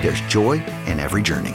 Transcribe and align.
there's 0.00 0.20
joy 0.22 0.62
in 0.86 1.00
every 1.00 1.22
journey. 1.22 1.54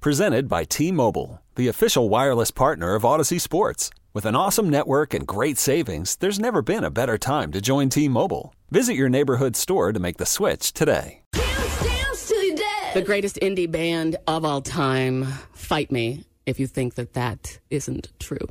Presented 0.00 0.48
by 0.48 0.64
T 0.64 0.92
Mobile, 0.92 1.42
the 1.56 1.68
official 1.68 2.08
wireless 2.08 2.50
partner 2.50 2.94
of 2.94 3.04
Odyssey 3.04 3.38
Sports. 3.38 3.90
With 4.14 4.24
an 4.26 4.34
awesome 4.34 4.70
network 4.70 5.12
and 5.14 5.26
great 5.26 5.58
savings, 5.58 6.16
there's 6.16 6.38
never 6.38 6.62
been 6.62 6.84
a 6.84 6.90
better 6.90 7.18
time 7.18 7.52
to 7.52 7.60
join 7.60 7.88
T 7.88 8.08
Mobile. 8.08 8.54
Visit 8.70 8.94
your 8.94 9.08
neighborhood 9.08 9.56
store 9.56 9.92
to 9.92 10.00
make 10.00 10.16
the 10.18 10.26
switch 10.26 10.72
today. 10.72 11.22
The 11.32 13.02
greatest 13.04 13.36
indie 13.36 13.70
band 13.70 14.16
of 14.26 14.44
all 14.44 14.62
time. 14.62 15.24
Fight 15.52 15.92
me 15.92 16.24
if 16.46 16.58
you 16.58 16.66
think 16.66 16.94
that 16.94 17.12
that 17.12 17.58
isn't 17.70 18.08
true. 18.18 18.48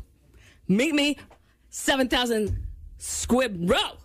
Meet 0.68 0.94
me, 0.94 1.18
7,000 1.70 2.56
Squib 2.98 3.70
Row. 3.70 3.98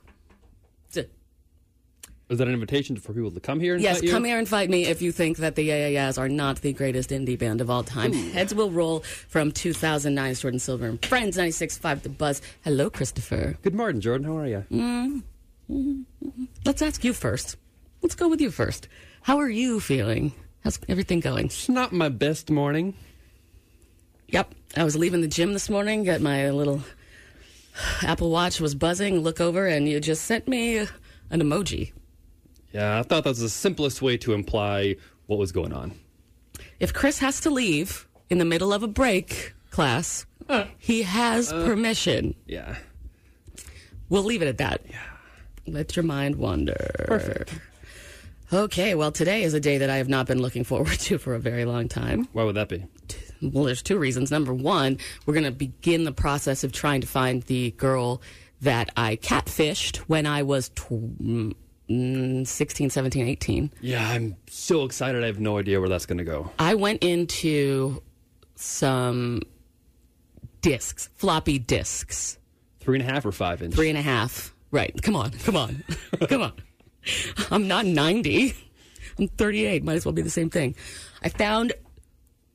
Is 2.32 2.38
that 2.38 2.48
an 2.48 2.54
invitation 2.54 2.96
for 2.96 3.12
people 3.12 3.30
to 3.30 3.40
come 3.40 3.60
here 3.60 3.74
and 3.74 3.82
Yes, 3.82 3.96
fight 3.96 4.04
you? 4.04 4.10
come 4.10 4.24
here 4.24 4.38
and 4.38 4.48
fight 4.48 4.70
me 4.70 4.86
if 4.86 5.02
you 5.02 5.12
think 5.12 5.36
that 5.36 5.54
the 5.54 5.64
Yeah 5.64 6.12
are 6.16 6.30
not 6.30 6.62
the 6.62 6.72
greatest 6.72 7.10
indie 7.10 7.38
band 7.38 7.60
of 7.60 7.68
all 7.68 7.84
time. 7.84 8.14
Heads 8.14 8.54
will 8.54 8.70
roll 8.70 9.00
from 9.28 9.52
2009. 9.52 10.34
Jordan 10.36 10.58
Silver 10.58 10.86
and 10.86 11.04
Friends 11.04 11.36
96.5 11.36 12.02
The 12.02 12.08
Buzz. 12.08 12.40
Hello, 12.64 12.88
Christopher. 12.88 13.58
Good 13.60 13.74
morning, 13.74 14.00
Jordan. 14.00 14.26
How 14.26 14.38
are 14.38 14.46
you? 14.46 14.64
Mm. 15.68 16.04
Let's 16.64 16.80
ask 16.80 17.04
you 17.04 17.12
first. 17.12 17.56
Let's 18.00 18.14
go 18.14 18.28
with 18.28 18.40
you 18.40 18.50
first. 18.50 18.88
How 19.20 19.38
are 19.38 19.50
you 19.50 19.78
feeling? 19.78 20.32
How's 20.64 20.78
everything 20.88 21.20
going? 21.20 21.46
It's 21.46 21.68
not 21.68 21.92
my 21.92 22.08
best 22.08 22.50
morning. 22.50 22.94
Yep. 24.28 24.54
I 24.74 24.84
was 24.84 24.96
leaving 24.96 25.20
the 25.20 25.28
gym 25.28 25.52
this 25.52 25.68
morning, 25.68 26.04
got 26.04 26.22
my 26.22 26.48
little 26.48 26.80
Apple 28.00 28.30
Watch 28.30 28.58
was 28.58 28.74
buzzing, 28.74 29.18
look 29.20 29.38
over, 29.38 29.66
and 29.66 29.86
you 29.86 30.00
just 30.00 30.24
sent 30.24 30.48
me 30.48 30.78
an 30.78 30.88
emoji. 31.42 31.92
Yeah, 32.72 32.98
I 32.98 33.02
thought 33.02 33.24
that 33.24 33.30
was 33.30 33.40
the 33.40 33.48
simplest 33.48 34.02
way 34.02 34.16
to 34.18 34.32
imply 34.32 34.96
what 35.26 35.38
was 35.38 35.52
going 35.52 35.72
on. 35.72 35.92
If 36.80 36.92
Chris 36.92 37.18
has 37.18 37.40
to 37.40 37.50
leave 37.50 38.08
in 38.30 38.38
the 38.38 38.44
middle 38.44 38.72
of 38.72 38.82
a 38.82 38.88
break 38.88 39.54
class, 39.70 40.26
he 40.78 41.02
has 41.02 41.52
uh, 41.52 41.64
permission. 41.64 42.34
Yeah. 42.46 42.76
We'll 44.08 44.24
leave 44.24 44.42
it 44.42 44.48
at 44.48 44.58
that. 44.58 44.82
Yeah. 44.88 44.98
Let 45.66 45.96
your 45.96 46.02
mind 46.04 46.36
wander. 46.36 47.04
Perfect. 47.06 47.54
Okay, 48.52 48.94
well, 48.94 49.12
today 49.12 49.44
is 49.44 49.54
a 49.54 49.60
day 49.60 49.78
that 49.78 49.88
I 49.88 49.96
have 49.96 50.08
not 50.08 50.26
been 50.26 50.42
looking 50.42 50.64
forward 50.72 50.98
to 51.00 51.18
for 51.18 51.34
a 51.34 51.38
very 51.38 51.64
long 51.64 51.88
time. 51.88 52.28
Why 52.32 52.44
would 52.44 52.56
that 52.56 52.68
be? 52.68 52.84
Well, 53.40 53.64
there's 53.64 53.82
two 53.82 53.98
reasons. 53.98 54.30
Number 54.30 54.52
one, 54.54 54.98
we're 55.26 55.34
going 55.34 55.44
to 55.44 55.50
begin 55.50 56.04
the 56.04 56.12
process 56.12 56.62
of 56.62 56.72
trying 56.72 57.00
to 57.00 57.06
find 57.06 57.42
the 57.44 57.72
girl 57.72 58.22
that 58.60 58.90
I 58.96 59.16
catfished 59.16 59.96
when 59.98 60.26
I 60.26 60.42
was 60.42 60.68
tw- 60.70 60.90
mm, 60.90 61.54
mm, 61.88 62.46
16, 62.46 62.90
17, 62.90 63.26
18. 63.28 63.70
Yeah, 63.80 64.08
I'm 64.08 64.36
so 64.48 64.84
excited. 64.84 65.22
I 65.22 65.26
have 65.26 65.40
no 65.40 65.58
idea 65.58 65.80
where 65.80 65.88
that's 65.88 66.06
going 66.06 66.18
to 66.18 66.24
go. 66.24 66.50
I 66.58 66.74
went 66.74 67.02
into 67.02 68.02
some 68.56 69.42
discs, 70.60 71.08
floppy 71.16 71.58
discs, 71.58 72.38
Three 72.80 72.98
and 72.98 73.08
a 73.08 73.12
half 73.12 73.24
or 73.24 73.30
five 73.32 73.62
inch? 73.62 73.74
three 73.74 73.88
and 73.90 73.98
a 73.98 74.02
half. 74.02 74.52
Right. 74.72 74.92
Come 75.02 75.14
on. 75.14 75.30
Come 75.30 75.56
on. 75.56 75.84
come 76.28 76.42
on. 76.42 76.52
I'm 77.50 77.68
not 77.68 77.86
90. 77.86 78.54
I'm 79.18 79.28
38. 79.28 79.84
Might 79.84 79.94
as 79.94 80.04
well 80.04 80.12
be 80.12 80.22
the 80.22 80.30
same 80.30 80.50
thing. 80.50 80.74
I 81.22 81.28
found 81.28 81.72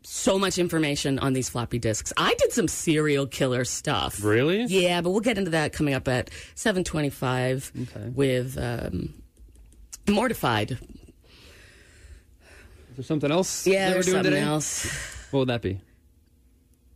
so 0.10 0.40
much 0.40 0.58
information 0.58 1.20
on 1.20 1.34
these 1.34 1.50
floppy 1.50 1.78
disks. 1.80 2.14
I 2.16 2.34
did 2.36 2.54
some 2.54 2.70
serial 2.70 3.28
killer 3.28 3.66
stuff. 3.66 4.24
Really? 4.24 4.64
Yeah, 4.64 5.02
but 5.02 5.10
we'll 5.12 5.20
get 5.20 5.38
into 5.38 5.52
that 5.52 5.74
coming 5.74 5.94
up 5.94 6.08
at 6.08 6.30
725 6.56 7.72
Okay. 7.82 8.10
with 8.16 8.58
um, 8.58 9.14
Mortified. 10.08 10.72
Is 10.72 10.80
there 12.96 13.04
something 13.04 13.32
else 13.32 13.68
Yeah, 13.68 13.90
we're 13.90 13.94
there's 13.96 14.06
doing 14.06 14.16
something 14.18 14.32
today? 14.32 14.44
else. 14.46 14.86
What 15.32 15.40
would 15.42 15.50
that 15.50 15.62
be? 15.62 15.82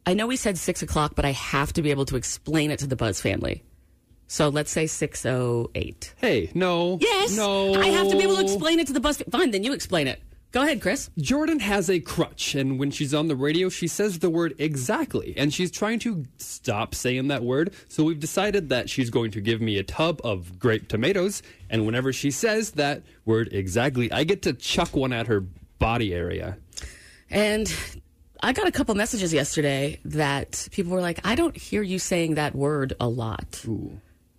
I 0.06 0.14
know 0.14 0.26
we 0.26 0.38
said 0.38 0.58
6 0.58 0.82
o'clock, 0.82 1.14
but 1.16 1.26
I 1.26 1.32
have 1.32 1.74
to 1.74 1.82
be 1.82 1.92
able 1.92 2.06
to 2.06 2.16
explain 2.16 2.72
it 2.72 2.80
to 2.80 2.88
the 2.88 2.96
Buzz 2.96 3.20
family. 3.22 3.64
So 4.28 4.48
let's 4.48 4.72
say 4.72 4.88
608. 4.88 6.14
Hey, 6.18 6.50
no. 6.56 6.98
Yes. 7.02 7.36
No. 7.36 7.74
I 7.76 7.88
have 7.88 8.10
to 8.10 8.16
be 8.18 8.24
able 8.24 8.38
to 8.38 8.44
explain 8.44 8.80
it 8.80 8.88
to 8.88 8.94
the 8.94 9.02
Buzz. 9.02 9.22
Fine, 9.30 9.52
then 9.52 9.64
you 9.66 9.74
explain 9.74 10.08
it. 10.08 10.22
Go 10.52 10.64
ahead, 10.64 10.82
Chris. 10.82 11.10
Jordan 11.18 11.60
has 11.60 11.90
a 11.90 12.02
crutch, 12.02 12.56
and 12.56 12.78
when 12.78 12.92
she's 12.92 13.14
on 13.14 13.30
the 13.30 13.38
radio, 13.38 13.70
she 13.70 13.88
says 13.88 14.20
the 14.20 14.30
word 14.30 14.54
exactly, 14.58 15.34
and 15.38 15.54
she's 15.54 15.72
trying 15.72 15.98
to 16.00 16.26
stop 16.38 16.94
saying 16.94 17.30
that 17.30 17.42
word. 17.42 17.74
So 17.88 18.04
we've 18.04 18.20
decided 18.20 18.68
that 18.68 18.90
she's 18.90 19.10
going 19.10 19.32
to 19.32 19.40
give 19.40 19.62
me 19.62 19.78
a 19.78 19.84
tub 19.84 20.20
of 20.26 20.60
grape 20.60 20.90
tomatoes, 20.90 21.42
and 21.70 21.86
whenever 21.86 22.12
she 22.12 22.32
says 22.32 22.72
that 22.72 23.04
word 23.24 23.48
exactly, 23.54 24.12
I 24.12 24.26
get 24.26 24.42
to 24.42 24.52
chuck 24.52 24.94
one 24.94 25.14
at 25.14 25.28
her 25.28 25.46
body 25.80 26.14
area. 26.14 26.58
And 27.30 27.74
I 28.44 28.52
got 28.52 28.68
a 28.68 28.72
couple 28.72 28.94
messages 28.96 29.34
yesterday 29.34 30.02
that 30.04 30.68
people 30.72 30.92
were 30.92 31.00
like, 31.00 31.26
I 31.26 31.36
don't 31.36 31.56
hear 31.56 31.82
you 31.82 31.98
saying 31.98 32.36
that 32.36 32.56
word 32.56 32.94
a 33.00 33.08
lot. 33.08 33.64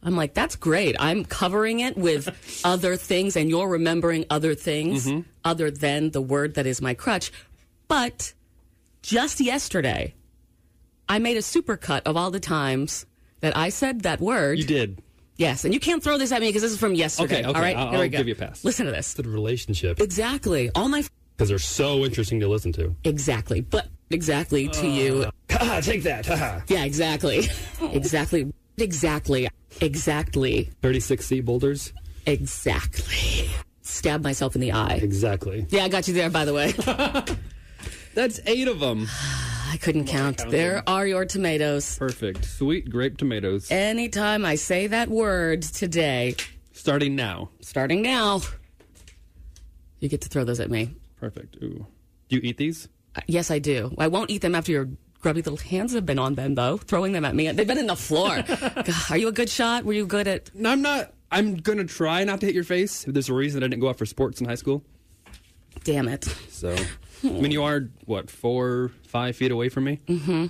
I'm 0.03 0.17
like, 0.17 0.35
that's 0.35 0.57
great. 0.57 0.97
I'm 0.99 1.25
covering 1.25 1.81
it 1.81 1.97
with 1.97 2.61
other 2.65 2.97
things, 2.97 3.37
and 3.37 3.49
you're 3.49 3.69
remembering 3.69 4.25
other 4.31 4.55
things 4.55 5.07
mm-hmm. 5.07 5.21
other 5.45 5.71
than 5.71 6.11
the 6.11 6.21
word 6.21 6.55
that 6.55 6.67
is 6.67 6.81
my 6.83 6.95
crutch. 6.95 7.31
But 7.87 8.33
just 9.03 9.41
yesterday, 9.41 10.15
I 11.09 11.19
made 11.19 11.37
a 11.37 11.41
supercut 11.41 12.03
of 12.03 12.17
all 12.17 12.31
the 12.31 12.41
times 12.41 13.07
that 13.41 13.57
I 13.57 13.69
said 13.69 14.03
that 14.03 14.21
word. 14.21 14.59
You 14.59 14.65
did. 14.65 15.03
Yes, 15.37 15.65
and 15.65 15.73
you 15.73 15.81
can't 15.81 16.03
throw 16.03 16.19
this 16.19 16.31
at 16.31 16.41
me 16.41 16.49
because 16.49 16.63
this 16.63 16.73
is 16.73 16.79
from 16.79 16.95
yesterday. 16.95 17.41
Okay, 17.41 17.49
okay, 17.49 17.55
All 17.55 17.63
right, 17.63 17.77
I'll- 17.77 17.91
here 17.91 18.01
I'll 18.01 18.09
give 18.09 18.29
you 18.29 18.35
a 18.35 18.37
pass. 18.37 18.65
Listen 18.65 18.87
to 18.87 18.93
this. 18.93 19.15
The 19.15 19.23
relationship. 19.25 20.01
Exactly. 20.01 20.71
All 20.75 20.89
my 20.89 21.05
Because 21.37 21.49
they're 21.49 21.59
so 21.59 22.05
interesting 22.05 22.41
to 22.41 22.49
listen 22.49 22.73
to. 22.73 22.95
exactly, 23.05 23.61
but 23.61 23.89
exactly 24.11 24.69
to 24.69 24.87
you. 24.87 25.31
Haha, 25.51 25.81
take 25.81 26.03
that. 26.05 26.27
Haha. 26.27 26.61
Yeah, 26.69 26.85
exactly. 26.85 27.49
exactly. 27.83 28.53
Exactly. 28.79 29.49
Exactly. 29.81 30.71
36C 30.83 31.45
boulders? 31.45 31.93
Exactly. 32.27 33.51
Stab 33.83 34.23
myself 34.23 34.55
in 34.55 34.61
the 34.61 34.73
eye. 34.73 34.99
Exactly. 35.03 35.67
Yeah, 35.71 35.85
I 35.85 35.89
got 35.89 36.09
you 36.09 36.15
there, 36.15 36.31
by 36.31 36.45
the 36.45 36.55
way. 36.55 36.73
That's 38.15 38.41
eight 38.47 38.69
of 38.69 38.81
them. 38.81 39.09
I 39.71 39.79
couldn't 39.79 40.05
count. 40.07 40.43
There 40.51 40.83
are 40.87 41.07
your 41.07 41.25
tomatoes. 41.25 41.99
Perfect. 41.99 42.45
Sweet 42.45 42.91
grape 42.91 43.17
tomatoes. 43.17 43.71
Anytime 43.71 44.45
I 44.45 44.55
say 44.57 44.87
that 44.89 45.09
word 45.09 45.63
today, 45.63 46.37
Starting 46.73 47.17
now. 47.17 47.51
starting 47.61 48.03
now, 48.03 48.41
you 50.01 50.09
get 50.09 50.21
to 50.23 50.29
throw 50.29 50.45
those 50.45 50.61
at 50.61 50.71
me. 50.71 50.95
Perfect. 51.19 51.57
Ooh. 51.63 51.87
Do 52.29 52.37
you 52.37 52.43
eat 52.43 52.57
these? 52.59 52.89
Uh, 53.17 53.21
Yes, 53.27 53.51
I 53.51 53.59
do. 53.59 53.95
I 53.99 54.09
won't 54.09 54.31
eat 54.31 54.43
them 54.43 54.55
after 54.55 54.73
your 54.73 54.89
grubby 55.23 55.41
little 55.41 55.57
hands 55.57 55.95
have 55.95 56.05
been 56.05 56.19
on 56.19 56.35
them, 56.35 56.55
though, 56.55 56.77
throwing 56.77 57.13
them 57.13 57.25
at 57.25 57.35
me. 57.35 57.51
They've 57.53 57.67
been 57.67 57.79
in 57.79 57.87
the 57.87 57.97
floor. 57.97 58.43
God, 58.47 58.95
are 59.11 59.17
you 59.17 59.29
a 59.29 59.33
good 59.33 59.49
shot? 59.49 59.85
Were 59.85 59.93
you 59.93 60.05
good 60.05 60.29
at. 60.29 60.55
No, 60.55 60.71
I'm 60.71 60.83
not. 60.83 61.13
I'm 61.31 61.57
gonna 61.57 61.85
try 61.85 62.25
not 62.25 62.41
to 62.41 62.47
hit 62.47 62.55
your 62.55 62.65
face. 62.65 63.05
There's 63.09 63.31
a 63.31 63.35
reason 63.35 63.63
I 63.63 63.69
didn't 63.69 63.81
go 63.81 63.89
out 63.89 63.97
for 63.97 64.05
sports 64.05 64.41
in 64.41 64.47
high 64.47 64.57
school. 64.57 64.83
Damn 65.85 66.07
it. 66.09 66.25
So, 66.51 66.77
I 67.25 67.29
mean, 67.29 67.51
you 67.51 67.63
are 67.63 67.89
what 68.05 68.31
four, 68.31 68.91
five 69.07 69.35
feet 69.35 69.51
away 69.51 69.71
from 69.71 69.85
me. 69.85 70.01
Mm-hmm. 70.07 70.47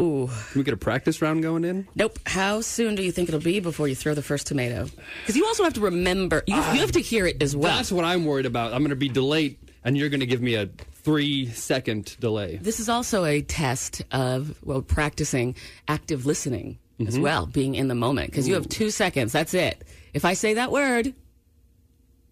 Ooh. 0.00 0.28
Can 0.28 0.60
we 0.60 0.62
get 0.62 0.74
a 0.74 0.76
practice 0.76 1.20
round 1.20 1.42
going 1.42 1.64
in? 1.64 1.88
Nope. 1.96 2.20
How 2.26 2.60
soon 2.60 2.94
do 2.94 3.02
you 3.02 3.10
think 3.10 3.28
it'll 3.28 3.40
be 3.40 3.58
before 3.58 3.88
you 3.88 3.96
throw 3.96 4.14
the 4.14 4.22
first 4.22 4.46
tomato? 4.46 4.88
Because 5.22 5.36
you 5.36 5.44
also 5.44 5.64
have 5.64 5.74
to 5.74 5.80
remember, 5.80 6.44
you, 6.46 6.54
you 6.54 6.60
have 6.60 6.92
to 6.92 7.00
hear 7.00 7.26
it 7.26 7.42
as 7.42 7.56
well. 7.56 7.76
That's 7.76 7.90
what 7.90 8.04
I'm 8.04 8.24
worried 8.24 8.46
about. 8.46 8.72
I'm 8.72 8.82
gonna 8.82 8.94
be 8.94 9.08
delayed, 9.08 9.58
and 9.82 9.98
you're 9.98 10.08
gonna 10.08 10.26
give 10.26 10.40
me 10.40 10.54
a 10.54 10.68
three 11.02 11.46
second 11.48 12.16
delay. 12.20 12.56
This 12.56 12.80
is 12.80 12.88
also 12.88 13.24
a 13.24 13.42
test 13.42 14.02
of 14.10 14.58
well 14.62 14.82
practicing 14.82 15.54
active 15.86 16.26
listening 16.26 16.78
as 17.00 17.14
mm-hmm. 17.14 17.22
well, 17.22 17.46
being 17.46 17.74
in 17.74 17.88
the 17.88 17.94
moment 17.94 18.30
because 18.30 18.48
you 18.48 18.54
have 18.54 18.68
two 18.68 18.90
seconds. 18.90 19.32
That's 19.32 19.54
it. 19.54 19.84
If 20.12 20.24
I 20.24 20.34
say 20.34 20.54
that 20.54 20.72
word 20.72 21.14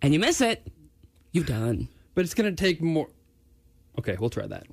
and 0.02 0.12
you 0.12 0.18
miss 0.18 0.40
it, 0.40 0.66
you're 1.32 1.44
done. 1.44 1.88
But 2.14 2.24
it's 2.24 2.34
going 2.34 2.54
to 2.54 2.64
take 2.64 2.82
more. 2.82 3.08
Okay, 3.98 4.16
we'll 4.18 4.30
try 4.30 4.46
that. 4.46 4.66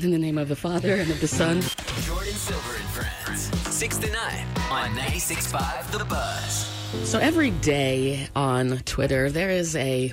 In 0.00 0.10
the 0.10 0.18
name 0.18 0.38
of 0.38 0.48
the 0.48 0.56
Father 0.56 0.94
and 0.94 1.10
of 1.10 1.20
the 1.20 1.28
Son. 1.28 1.60
Jordan 2.02 2.32
Silver 2.32 2.76
and 2.76 2.88
Friends. 2.88 3.74
6 3.74 3.98
to 3.98 4.10
9 4.10 4.46
on 4.70 4.90
96.5 4.96 5.98
The 5.98 6.04
Buzz. 6.04 7.08
So 7.08 7.18
every 7.18 7.50
day 7.50 8.28
on 8.36 8.78
Twitter, 8.84 9.30
there 9.30 9.50
is 9.50 9.76
a 9.76 10.12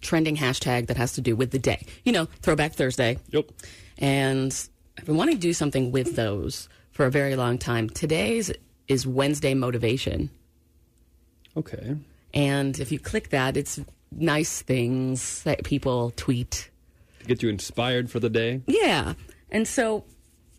trending 0.00 0.36
hashtag 0.36 0.86
that 0.86 0.96
has 0.96 1.12
to 1.14 1.20
do 1.20 1.36
with 1.36 1.50
the 1.50 1.58
day. 1.58 1.84
You 2.04 2.12
know, 2.12 2.26
Throwback 2.42 2.72
Thursday. 2.72 3.18
Yep. 3.30 3.50
And 3.98 4.68
I've 4.98 5.04
been 5.04 5.16
wanting 5.16 5.36
to 5.36 5.40
do 5.40 5.52
something 5.52 5.92
with 5.92 6.16
those 6.16 6.68
for 6.92 7.06
a 7.06 7.10
very 7.10 7.36
long 7.36 7.58
time. 7.58 7.88
Today's 7.88 8.50
is 8.88 9.06
Wednesday 9.06 9.54
Motivation. 9.54 10.30
Okay. 11.56 11.96
And 12.32 12.78
if 12.78 12.92
you 12.92 12.98
click 12.98 13.30
that, 13.30 13.56
it's 13.56 13.80
nice 14.12 14.62
things 14.62 15.42
that 15.42 15.64
people 15.64 16.12
tweet. 16.16 16.70
To 17.20 17.26
get 17.26 17.42
you 17.42 17.48
inspired 17.48 18.10
for 18.10 18.20
the 18.20 18.30
day. 18.30 18.62
Yeah. 18.66 19.14
And 19.50 19.66
so 19.66 20.04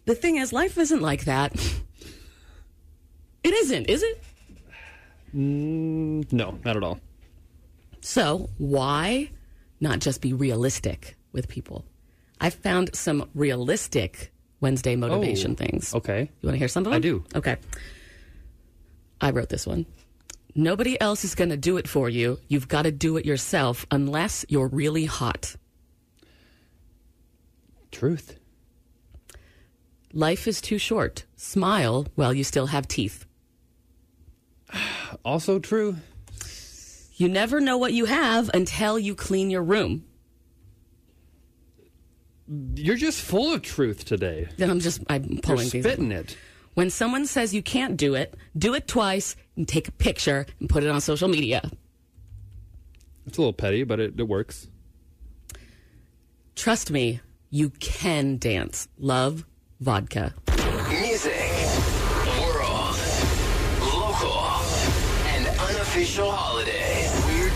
the 0.05 0.15
thing 0.15 0.37
is, 0.37 0.53
life 0.53 0.77
isn't 0.77 1.01
like 1.01 1.25
that. 1.25 1.53
It 3.43 3.53
isn't, 3.53 3.89
is 3.89 4.03
it? 4.03 4.21
Mm, 5.35 6.31
no, 6.31 6.59
not 6.63 6.77
at 6.77 6.83
all. 6.83 6.99
So 8.01 8.49
why 8.57 9.29
not 9.79 9.99
just 9.99 10.21
be 10.21 10.33
realistic 10.33 11.15
with 11.31 11.47
people? 11.47 11.85
I 12.39 12.49
found 12.49 12.95
some 12.95 13.29
realistic 13.35 14.31
Wednesday 14.59 14.95
motivation 14.95 15.51
Oh, 15.51 15.55
things. 15.55 15.93
okay. 15.95 16.29
You 16.41 16.47
want 16.47 16.55
to 16.55 16.59
hear 16.59 16.67
some 16.67 16.81
of 16.81 16.85
them? 16.85 16.93
I 16.93 16.99
do. 16.99 17.23
Okay. 17.35 17.57
I 19.19 19.29
wrote 19.31 19.49
this 19.49 19.65
one. 19.67 19.85
Nobody 20.55 20.99
else 20.99 21.23
is 21.23 21.35
going 21.35 21.51
to 21.51 21.57
do 21.57 21.77
it 21.77 21.87
for 21.87 22.09
you. 22.09 22.39
You've 22.47 22.67
got 22.67 22.81
to 22.83 22.91
do 22.91 23.17
it 23.17 23.25
yourself 23.25 23.85
unless 23.91 24.45
you're 24.49 24.67
really 24.67 25.05
hot. 25.05 25.55
Truth. 27.91 28.37
Life 30.13 30.47
is 30.47 30.59
too 30.59 30.77
short. 30.77 31.25
Smile 31.37 32.07
while 32.15 32.33
you 32.33 32.43
still 32.43 32.67
have 32.67 32.87
teeth. 32.87 33.25
Also 35.25 35.59
true. 35.59 35.97
You 37.21 37.29
never 37.29 37.59
know 37.61 37.77
what 37.77 37.93
you 37.93 38.05
have 38.05 38.49
until 38.51 38.97
you 38.97 39.13
clean 39.13 39.51
your 39.51 39.61
room. 39.61 40.05
You're 42.73 42.95
just 42.95 43.21
full 43.21 43.53
of 43.53 43.61
truth 43.61 44.05
today. 44.05 44.49
Then 44.57 44.71
I'm 44.71 44.79
just 44.79 45.03
I'm 45.07 45.21
pulling 45.21 45.33
You're 45.35 45.41
pulling 45.43 45.69
these. 45.69 45.83
spitting 45.83 46.11
it. 46.11 46.35
When 46.73 46.89
someone 46.89 47.27
says 47.27 47.53
you 47.53 47.61
can't 47.61 47.95
do 47.95 48.15
it, 48.15 48.33
do 48.57 48.73
it 48.73 48.87
twice 48.87 49.35
and 49.55 49.67
take 49.67 49.87
a 49.87 49.91
picture 49.91 50.47
and 50.59 50.67
put 50.67 50.83
it 50.83 50.89
on 50.89 50.99
social 50.99 51.27
media. 51.27 51.61
It's 53.27 53.37
a 53.37 53.41
little 53.41 53.53
petty, 53.53 53.83
but 53.83 53.99
it, 53.99 54.19
it 54.19 54.27
works. 54.27 54.67
Trust 56.55 56.89
me, 56.89 57.19
you 57.51 57.69
can 57.69 58.39
dance. 58.39 58.87
Love 58.97 59.45
vodka. 59.79 60.33
Music, 60.89 61.35
world, 62.41 62.95
local, 63.79 64.39
and 65.27 65.47
unofficial 65.59 66.31
holidays. 66.31 66.90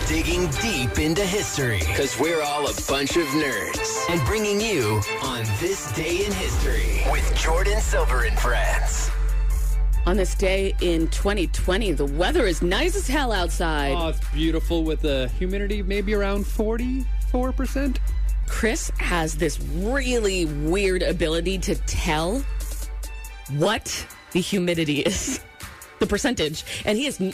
We're 0.06 0.22
digging 0.22 0.48
deep 0.62 0.98
into 0.98 1.24
history 1.24 1.78
because 1.80 2.18
we're 2.18 2.42
all 2.42 2.68
a 2.68 2.74
bunch 2.88 3.16
of 3.16 3.26
nerds 3.28 4.08
and 4.08 4.24
bringing 4.26 4.60
you 4.60 5.00
on 5.22 5.44
this 5.60 5.92
day 5.94 6.24
in 6.24 6.32
history 6.32 7.02
with 7.10 7.34
Jordan 7.36 7.80
Silver 7.80 8.24
and 8.24 8.38
Friends. 8.38 9.10
On 10.06 10.16
this 10.16 10.34
day 10.34 10.74
in 10.80 11.08
2020, 11.08 11.92
the 11.92 12.04
weather 12.04 12.46
is 12.46 12.62
nice 12.62 12.94
as 12.94 13.08
hell 13.08 13.32
outside. 13.32 13.94
Oh, 13.96 14.08
it's 14.08 14.20
beautiful 14.30 14.84
with 14.84 15.00
the 15.02 15.28
humidity 15.38 15.82
maybe 15.82 16.14
around 16.14 16.44
44%. 16.44 17.96
Chris 18.46 18.90
has 18.98 19.34
this 19.36 19.60
really 19.60 20.44
weird 20.44 21.02
ability 21.02 21.58
to 21.58 21.74
tell 21.86 22.44
what 23.56 24.06
the 24.32 24.40
humidity 24.40 25.00
is, 25.00 25.40
the 25.98 26.06
percentage, 26.06 26.64
and 26.84 26.96
he 26.96 27.06
is 27.06 27.20
n- 27.20 27.32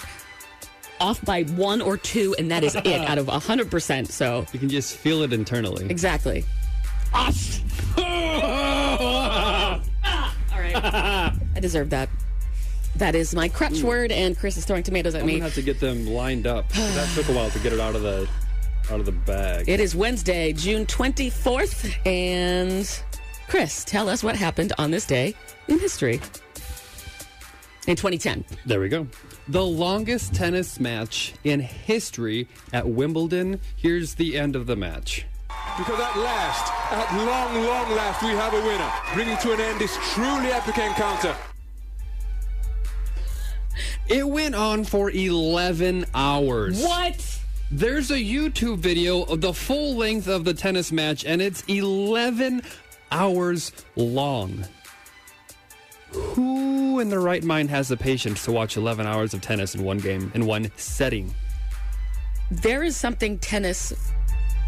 off 1.03 1.23
by 1.25 1.43
one 1.43 1.81
or 1.83 1.97
two, 1.97 2.35
and 2.39 2.51
that 2.51 2.63
is 2.65 2.75
it 2.77 2.87
out 2.87 3.19
of 3.19 3.27
100%. 3.27 4.07
So, 4.11 4.47
You 4.53 4.59
can 4.59 4.69
just 4.69 4.97
feel 4.97 5.23
it 5.23 5.33
internally. 5.33 5.87
exactly. 5.91 6.45
All 7.15 7.23
right. 10.59 10.77
I 10.77 11.61
deserve 11.61 11.91
that. 11.91 12.09
That 12.97 13.15
is 13.15 13.35
my 13.35 13.49
crutch 13.49 13.83
word, 13.83 14.13
and 14.13 14.39
Chris 14.39 14.57
is 14.57 14.65
throwing 14.65 14.83
tomatoes 14.83 15.15
at 15.15 15.23
I'm 15.23 15.27
me. 15.27 15.33
gonna 15.35 15.45
have 15.45 15.55
to 15.55 15.63
get 15.63 15.81
them 15.81 16.07
lined 16.07 16.47
up. 16.47 16.69
that 16.71 17.09
took 17.15 17.29
a 17.29 17.33
while 17.33 17.51
to 17.51 17.59
get 17.61 17.73
it 17.73 17.81
out 17.81 17.95
of 17.97 18.03
the 18.03 18.29
out 18.91 19.01
of 19.01 19.07
the 19.07 19.13
bag. 19.13 19.69
It 19.69 19.81
is 19.81 19.95
Wednesday, 19.95 20.53
June 20.53 20.85
24th, 20.87 21.95
and 22.07 22.87
Chris, 23.49 23.85
tell 23.85 24.09
us 24.09 24.23
what 24.23 24.37
happened 24.37 24.73
on 24.79 24.91
this 24.91 25.07
day 25.07 25.35
in 25.69 25.79
history. 25.79 26.21
In 27.87 27.97
2010. 27.97 28.45
There 28.65 28.79
we 28.81 28.89
go. 28.89 29.09
The 29.49 29.65
longest 29.65 30.35
tennis 30.35 30.79
match 30.79 31.35
in 31.43 31.59
history 31.59 32.47
at 32.73 32.89
Wimbledon. 32.89 33.61
Here's 33.77 34.15
the 34.15 34.39
end 34.39 34.55
of 34.55 34.67
the 34.67 34.77
match. 34.77 35.27
Because 35.77 35.99
at 35.99 36.17
last, 36.17 36.73
at 36.93 37.17
long, 37.17 37.67
long 37.67 37.97
last, 37.97 38.23
we 38.23 38.29
have 38.31 38.55
a 38.55 38.61
winner, 38.61 38.93
bringing 39.15 39.37
to 39.39 39.53
an 39.53 39.61
end 39.61 39.81
this 39.81 39.97
truly 40.13 40.53
epic 40.53 40.79
encounter. 40.79 41.35
It 44.07 44.29
went 44.29 44.55
on 44.55 44.85
for 44.85 45.11
11 45.11 46.07
hours. 46.15 46.83
What? 46.83 47.41
There's 47.71 48.11
a 48.11 48.19
YouTube 48.19 48.79
video 48.79 49.23
of 49.23 49.41
the 49.41 49.55
full 49.55 49.97
length 49.97 50.29
of 50.29 50.45
the 50.45 50.55
tennis 50.55 50.93
match, 50.93 51.25
and 51.25 51.41
it's 51.41 51.65
11 51.67 52.63
hours 53.11 53.73
long. 53.97 54.67
Who 56.13 57.01
in 57.01 57.09
their 57.09 57.21
right 57.21 57.43
mind 57.43 57.71
has 57.71 57.89
the 57.89 57.97
patience 57.97 58.45
to 58.45 58.53
watch 58.53 58.77
11 58.77 59.07
hours 59.07 59.35
of 59.35 59.41
tennis 59.41 59.75
in 59.75 59.83
one 59.83 59.99
game, 59.99 60.31
in 60.35 60.47
one 60.47 60.71
setting? 60.77 61.35
There 62.51 62.83
is 62.83 62.97
something 62.97 63.39
tennis 63.39 63.93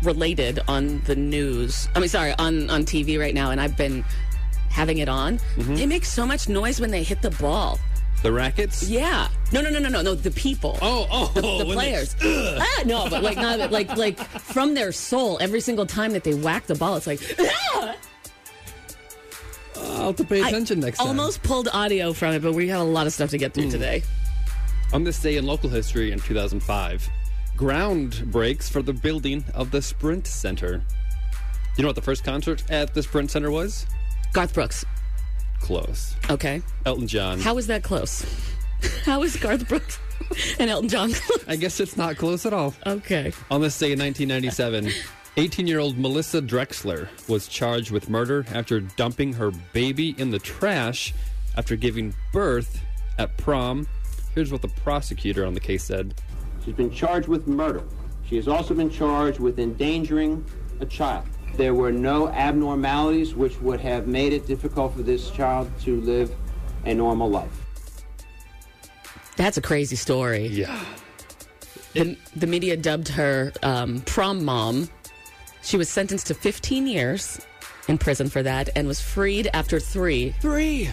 related 0.02 0.60
on 0.68 1.00
the 1.02 1.16
news. 1.16 1.88
I 1.94 2.00
mean, 2.00 2.08
sorry, 2.08 2.32
on, 2.38 2.70
on 2.70 2.84
TV 2.84 3.18
right 3.18 3.34
now, 3.34 3.50
and 3.50 3.60
I've 3.60 3.76
been 3.76 4.04
having 4.70 4.98
it 4.98 5.08
on. 5.08 5.38
They 5.56 5.86
make 5.86 6.04
so 6.04 6.26
much 6.26 6.48
noise 6.48 6.80
when 6.80 6.90
they 6.90 7.02
hit 7.02 7.22
the 7.22 7.30
ball. 7.30 7.78
The 8.22 8.32
rackets? 8.32 8.88
Yeah. 8.88 9.28
No, 9.52 9.60
no, 9.60 9.68
no, 9.68 9.78
no, 9.78 9.90
no, 9.90 10.00
no. 10.00 10.14
The 10.14 10.30
people. 10.30 10.78
Oh, 10.80 11.06
oh, 11.10 11.30
the, 11.34 11.42
the 11.42 11.46
when 11.58 11.68
they- 11.68 11.74
players. 11.74 12.16
ah, 12.22 12.82
no, 12.86 13.06
but 13.10 13.22
like 13.22 13.36
not 13.36 13.70
like 13.70 13.94
like 13.98 14.18
from 14.18 14.72
their 14.74 14.92
soul. 14.92 15.36
Every 15.42 15.60
single 15.60 15.84
time 15.84 16.12
that 16.12 16.24
they 16.24 16.32
whack 16.32 16.66
the 16.66 16.74
ball, 16.74 16.96
it's 16.96 17.06
like 17.06 17.20
ah! 17.38 17.94
Uh, 19.76 19.80
I'll 19.80 20.06
have 20.06 20.16
to 20.16 20.24
pay 20.24 20.40
attention 20.40 20.80
next 20.80 20.98
time. 20.98 21.08
almost 21.08 21.42
pulled 21.42 21.68
audio 21.72 22.12
from 22.12 22.34
it, 22.34 22.42
but 22.42 22.52
we 22.54 22.68
have 22.68 22.80
a 22.80 22.84
lot 22.84 23.06
of 23.06 23.12
stuff 23.12 23.30
to 23.30 23.38
get 23.38 23.54
through 23.54 23.64
hmm. 23.64 23.70
today. 23.70 24.02
On 24.92 25.02
this 25.02 25.20
day 25.20 25.36
in 25.36 25.46
local 25.46 25.68
history 25.68 26.12
in 26.12 26.20
2005, 26.20 27.08
ground 27.56 28.30
breaks 28.30 28.68
for 28.68 28.82
the 28.82 28.92
building 28.92 29.44
of 29.54 29.70
the 29.70 29.82
Sprint 29.82 30.26
Center. 30.26 30.82
You 31.76 31.82
know 31.82 31.88
what 31.88 31.96
the 31.96 32.02
first 32.02 32.22
concert 32.22 32.62
at 32.70 32.94
the 32.94 33.02
Sprint 33.02 33.30
Center 33.30 33.50
was? 33.50 33.86
Garth 34.32 34.54
Brooks. 34.54 34.84
Close. 35.60 36.14
Okay. 36.30 36.62
Elton 36.86 37.06
John. 37.06 37.40
How 37.40 37.54
was 37.54 37.66
that 37.66 37.82
close? 37.82 38.24
How 39.04 39.20
was 39.20 39.36
Garth 39.36 39.68
Brooks 39.68 39.98
and 40.58 40.70
Elton 40.70 40.88
John 40.88 41.12
close? 41.12 41.44
I 41.48 41.56
guess 41.56 41.80
it's 41.80 41.96
not 41.96 42.16
close 42.16 42.46
at 42.46 42.52
all. 42.52 42.74
Okay. 42.86 43.32
On 43.50 43.60
this 43.60 43.78
day 43.78 43.92
in 43.92 43.98
1997, 43.98 44.90
18 45.36 45.66
year 45.66 45.80
old 45.80 45.98
Melissa 45.98 46.40
Drexler 46.40 47.08
was 47.28 47.48
charged 47.48 47.90
with 47.90 48.08
murder 48.08 48.44
after 48.52 48.80
dumping 48.80 49.32
her 49.32 49.50
baby 49.72 50.14
in 50.16 50.30
the 50.30 50.38
trash 50.38 51.12
after 51.56 51.74
giving 51.74 52.14
birth 52.32 52.80
at 53.18 53.36
prom. 53.36 53.88
Here's 54.34 54.52
what 54.52 54.62
the 54.62 54.68
prosecutor 54.68 55.44
on 55.44 55.54
the 55.54 55.60
case 55.60 55.84
said. 55.84 56.14
She's 56.64 56.74
been 56.74 56.90
charged 56.90 57.28
with 57.28 57.48
murder. 57.48 57.82
She 58.28 58.36
has 58.36 58.46
also 58.46 58.74
been 58.74 58.90
charged 58.90 59.40
with 59.40 59.58
endangering 59.58 60.44
a 60.80 60.86
child. 60.86 61.26
There 61.56 61.74
were 61.74 61.92
no 61.92 62.28
abnormalities 62.28 63.34
which 63.34 63.60
would 63.60 63.80
have 63.80 64.06
made 64.06 64.32
it 64.32 64.46
difficult 64.46 64.94
for 64.94 65.02
this 65.02 65.30
child 65.30 65.70
to 65.82 66.00
live 66.00 66.34
a 66.84 66.94
normal 66.94 67.28
life. 67.28 67.60
That's 69.36 69.56
a 69.56 69.62
crazy 69.62 69.96
story. 69.96 70.46
Yeah. 70.46 70.84
The, 71.92 72.16
the 72.34 72.46
media 72.46 72.76
dubbed 72.76 73.08
her 73.08 73.52
um, 73.62 74.00
prom 74.00 74.44
mom. 74.44 74.88
She 75.64 75.76
was 75.76 75.88
sentenced 75.88 76.26
to 76.28 76.34
15 76.34 76.86
years 76.86 77.40
in 77.88 77.98
prison 77.98 78.28
for 78.28 78.42
that 78.42 78.68
and 78.76 78.86
was 78.86 79.00
freed 79.00 79.48
after 79.52 79.80
three. 79.80 80.34
Three 80.40 80.90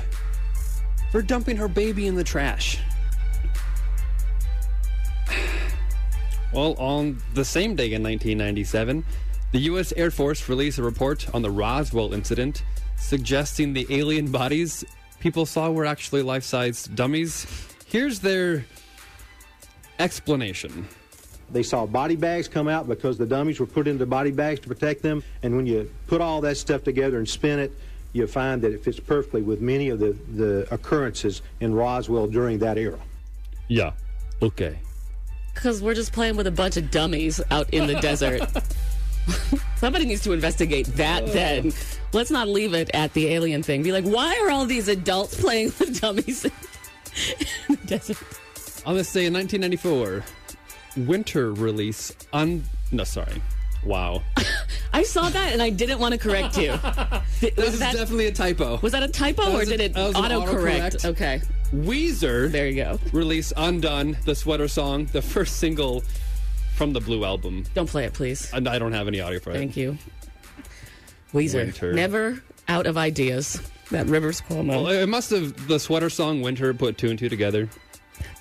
for 1.12 1.22
dumping 1.22 1.58
her 1.58 1.68
baby 1.68 2.08
in 2.08 2.16
the 2.16 2.24
trash. 2.24 2.80
Well, 6.54 6.74
on 6.76 7.22
the 7.34 7.46
same 7.46 7.76
day 7.76 7.94
in 7.94 8.02
1997, 8.04 9.06
the 9.52 9.60
U.S. 9.60 9.94
Air 9.96 10.12
Force 10.12 10.48
released 10.48 10.80
a 10.80 10.84
report 10.84 11.34
on 11.34 11.42
the 11.42 11.52
Roswell 11.52 12.14
incident, 12.14 12.64
suggesting 12.96 13.74
the 13.74 13.86
alien 13.90 14.32
bodies 14.32 14.84
people 15.20 15.46
saw 15.46 15.70
were 15.70 15.86
actually 15.86 16.22
life 16.24 16.44
sized 16.44 16.96
dummies. 16.96 17.46
Here's 17.86 18.20
their 18.20 18.66
explanation. 20.00 20.88
They 21.52 21.64
saw 21.64 21.86
body 21.86 22.16
bags 22.16 22.48
come 22.48 22.68
out 22.68 22.88
because 22.88 23.18
the 23.18 23.26
dummies 23.26 23.60
were 23.60 23.66
put 23.66 23.88
into 23.88 24.06
body 24.06 24.32
bags 24.32 24.60
to 24.62 24.68
protect 24.68 25.02
them. 25.02 25.24
And 25.44 25.56
when 25.56 25.66
you 25.66 25.92
put 26.08 26.22
all 26.22 26.42
that 26.42 26.58
stuff 26.58 26.84
together 26.84 27.18
and 27.18 27.28
spin 27.28 27.60
it, 27.60 27.72
you 28.14 28.28
find 28.28 28.62
that 28.62 28.74
it 28.74 28.84
fits 28.84 29.00
perfectly 29.00 29.42
with 29.42 29.62
many 29.62 29.90
of 29.90 30.00
the, 30.00 30.18
the 30.36 30.68
occurrences 30.72 31.42
in 31.60 31.74
Roswell 31.74 32.28
during 32.28 32.60
that 32.60 32.78
era. 32.78 33.00
Yeah. 33.68 33.94
Okay. 34.42 34.80
Because 35.54 35.82
we're 35.82 35.94
just 35.94 36.14
playing 36.14 36.36
with 36.36 36.48
a 36.48 36.52
bunch 36.52 36.78
of 36.78 36.92
dummies 36.92 37.42
out 37.52 37.70
in 37.72 37.88
the 37.88 37.96
desert. 37.96 38.42
Somebody 39.76 40.06
needs 40.06 40.22
to 40.24 40.32
investigate 40.32 40.88
that 40.98 41.26
then. 41.28 41.74
Let's 42.14 42.32
not 42.32 42.48
leave 42.48 42.74
it 42.74 42.90
at 42.94 43.14
the 43.14 43.30
alien 43.30 43.64
thing. 43.64 43.84
Be 43.84 43.92
like, 43.92 44.06
why 44.06 44.40
are 44.44 44.52
all 44.52 44.66
these 44.66 44.88
adults 44.88 45.40
playing 45.40 45.74
with 45.80 46.02
dummies 46.02 46.46
in 46.46 46.52
the 47.70 47.78
desert? 47.86 48.18
On 48.86 48.96
this 48.96 49.12
day 49.14 49.26
in 49.26 49.34
1994, 49.34 50.24
winter 50.98 51.54
release 51.54 52.16
un. 52.34 52.64
No, 52.92 53.04
sorry. 53.04 53.42
Wow. 53.84 54.22
I 54.94 55.04
saw 55.04 55.30
that 55.30 55.54
and 55.54 55.62
I 55.62 55.70
didn't 55.72 55.98
want 56.00 56.14
to 56.14 56.20
correct 56.20 56.58
you. 56.58 56.78
Th- 57.40 57.56
This 57.56 57.66
was 57.66 57.74
is 57.76 57.80
definitely 57.80 58.28
a 58.28 58.32
typo. 58.32 58.78
was 58.82 58.92
that 58.92 59.02
a 59.04 59.08
typo 59.08 59.44
That 59.44 59.56
or 59.56 59.62
a- 59.62 59.66
did 59.66 59.80
it 59.82 59.96
was 59.96 60.14
autocorrect? 60.14 61.06
Okay, 61.06 61.42
Weezer 61.74 62.52
there 62.52 62.68
you 62.68 62.76
go. 62.84 63.00
release 63.12 63.52
Undone, 63.58 64.18
the 64.26 64.36
sweater 64.36 64.68
song, 64.68 65.06
the 65.14 65.22
first 65.22 65.58
single 65.58 66.04
from 66.76 66.94
the 66.94 67.00
Blue 67.00 67.26
album. 67.26 67.64
Don't 67.74 67.90
play 67.90 68.06
it, 68.06 68.14
please. 68.14 68.52
And 68.54 68.68
I 68.68 68.78
don't 68.78 68.92
have 68.94 69.08
any 69.08 69.20
audio 69.20 69.40
for 69.40 69.50
it. 69.52 69.54
Thank 69.56 69.76
you. 69.78 69.98
Weezer, 71.34 71.56
Winter. 71.66 71.94
never 71.94 72.44
out 72.68 72.86
of 72.86 72.98
ideas. 72.98 73.62
That 73.92 74.06
Rivers 74.08 74.42
Cuomo. 74.42 74.68
Well, 74.84 74.88
it 74.88 75.08
must 75.08 75.32
have 75.32 75.68
the 75.68 75.78
sweater 75.80 76.10
song 76.10 76.42
Winter 76.42 76.74
put 76.74 76.98
two 76.98 77.10
and 77.10 77.18
two 77.20 77.28
together. 77.30 77.68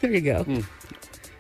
there 0.01 0.13
you 0.13 0.21
go. 0.21 0.45
Hmm. 0.45 0.61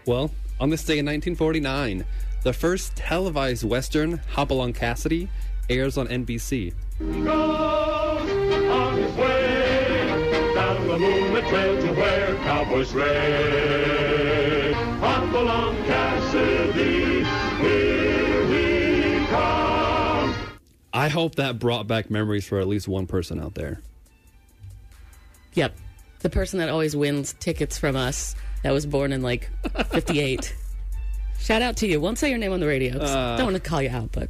Well, 0.06 0.30
on 0.60 0.68
this 0.68 0.84
day 0.84 0.98
in 0.98 1.06
1949, 1.06 2.04
the 2.42 2.52
first 2.52 2.94
televised 2.94 3.64
Western, 3.64 4.18
Hopalong 4.28 4.74
Cassidy, 4.74 5.28
airs 5.70 5.96
on 5.96 6.06
NBC. 6.08 6.74
on 7.00 8.96
his 8.98 9.12
way 9.16 10.52
down 10.54 10.86
the 10.86 10.98
moonlit 10.98 11.46
trail 11.48 11.80
to 11.80 11.92
where 11.94 12.36
cowboys 12.36 12.88
stray. 12.88 14.72
Hop 15.00 15.32
along, 15.32 15.76
Cassidy, 15.84 17.24
here 17.62 18.48
we 18.50 19.26
come. 19.26 20.34
I 20.92 21.08
hope 21.08 21.36
that 21.36 21.58
brought 21.58 21.86
back 21.86 22.10
memories 22.10 22.46
for 22.46 22.60
at 22.60 22.68
least 22.68 22.86
one 22.86 23.06
person 23.06 23.40
out 23.40 23.54
there. 23.54 23.80
Yep. 25.54 25.74
The 26.20 26.28
person 26.28 26.58
that 26.58 26.68
always 26.68 26.94
wins 26.94 27.34
tickets 27.40 27.78
from 27.78 27.96
us 27.96 28.34
that 28.62 28.72
was 28.72 28.86
born 28.86 29.12
in 29.12 29.22
like 29.22 29.50
58. 29.90 30.54
Shout 31.38 31.62
out 31.62 31.76
to 31.78 31.86
you. 31.86 32.00
Won't 32.00 32.18
say 32.18 32.28
your 32.28 32.38
name 32.38 32.52
on 32.52 32.60
the 32.60 32.66
radio. 32.66 32.98
'cause 32.98 33.10
Uh. 33.10 33.36
don't 33.36 33.52
want 33.52 33.62
to 33.62 33.68
call 33.68 33.82
you 33.82 33.90
out, 33.90 34.10
but 34.12 34.28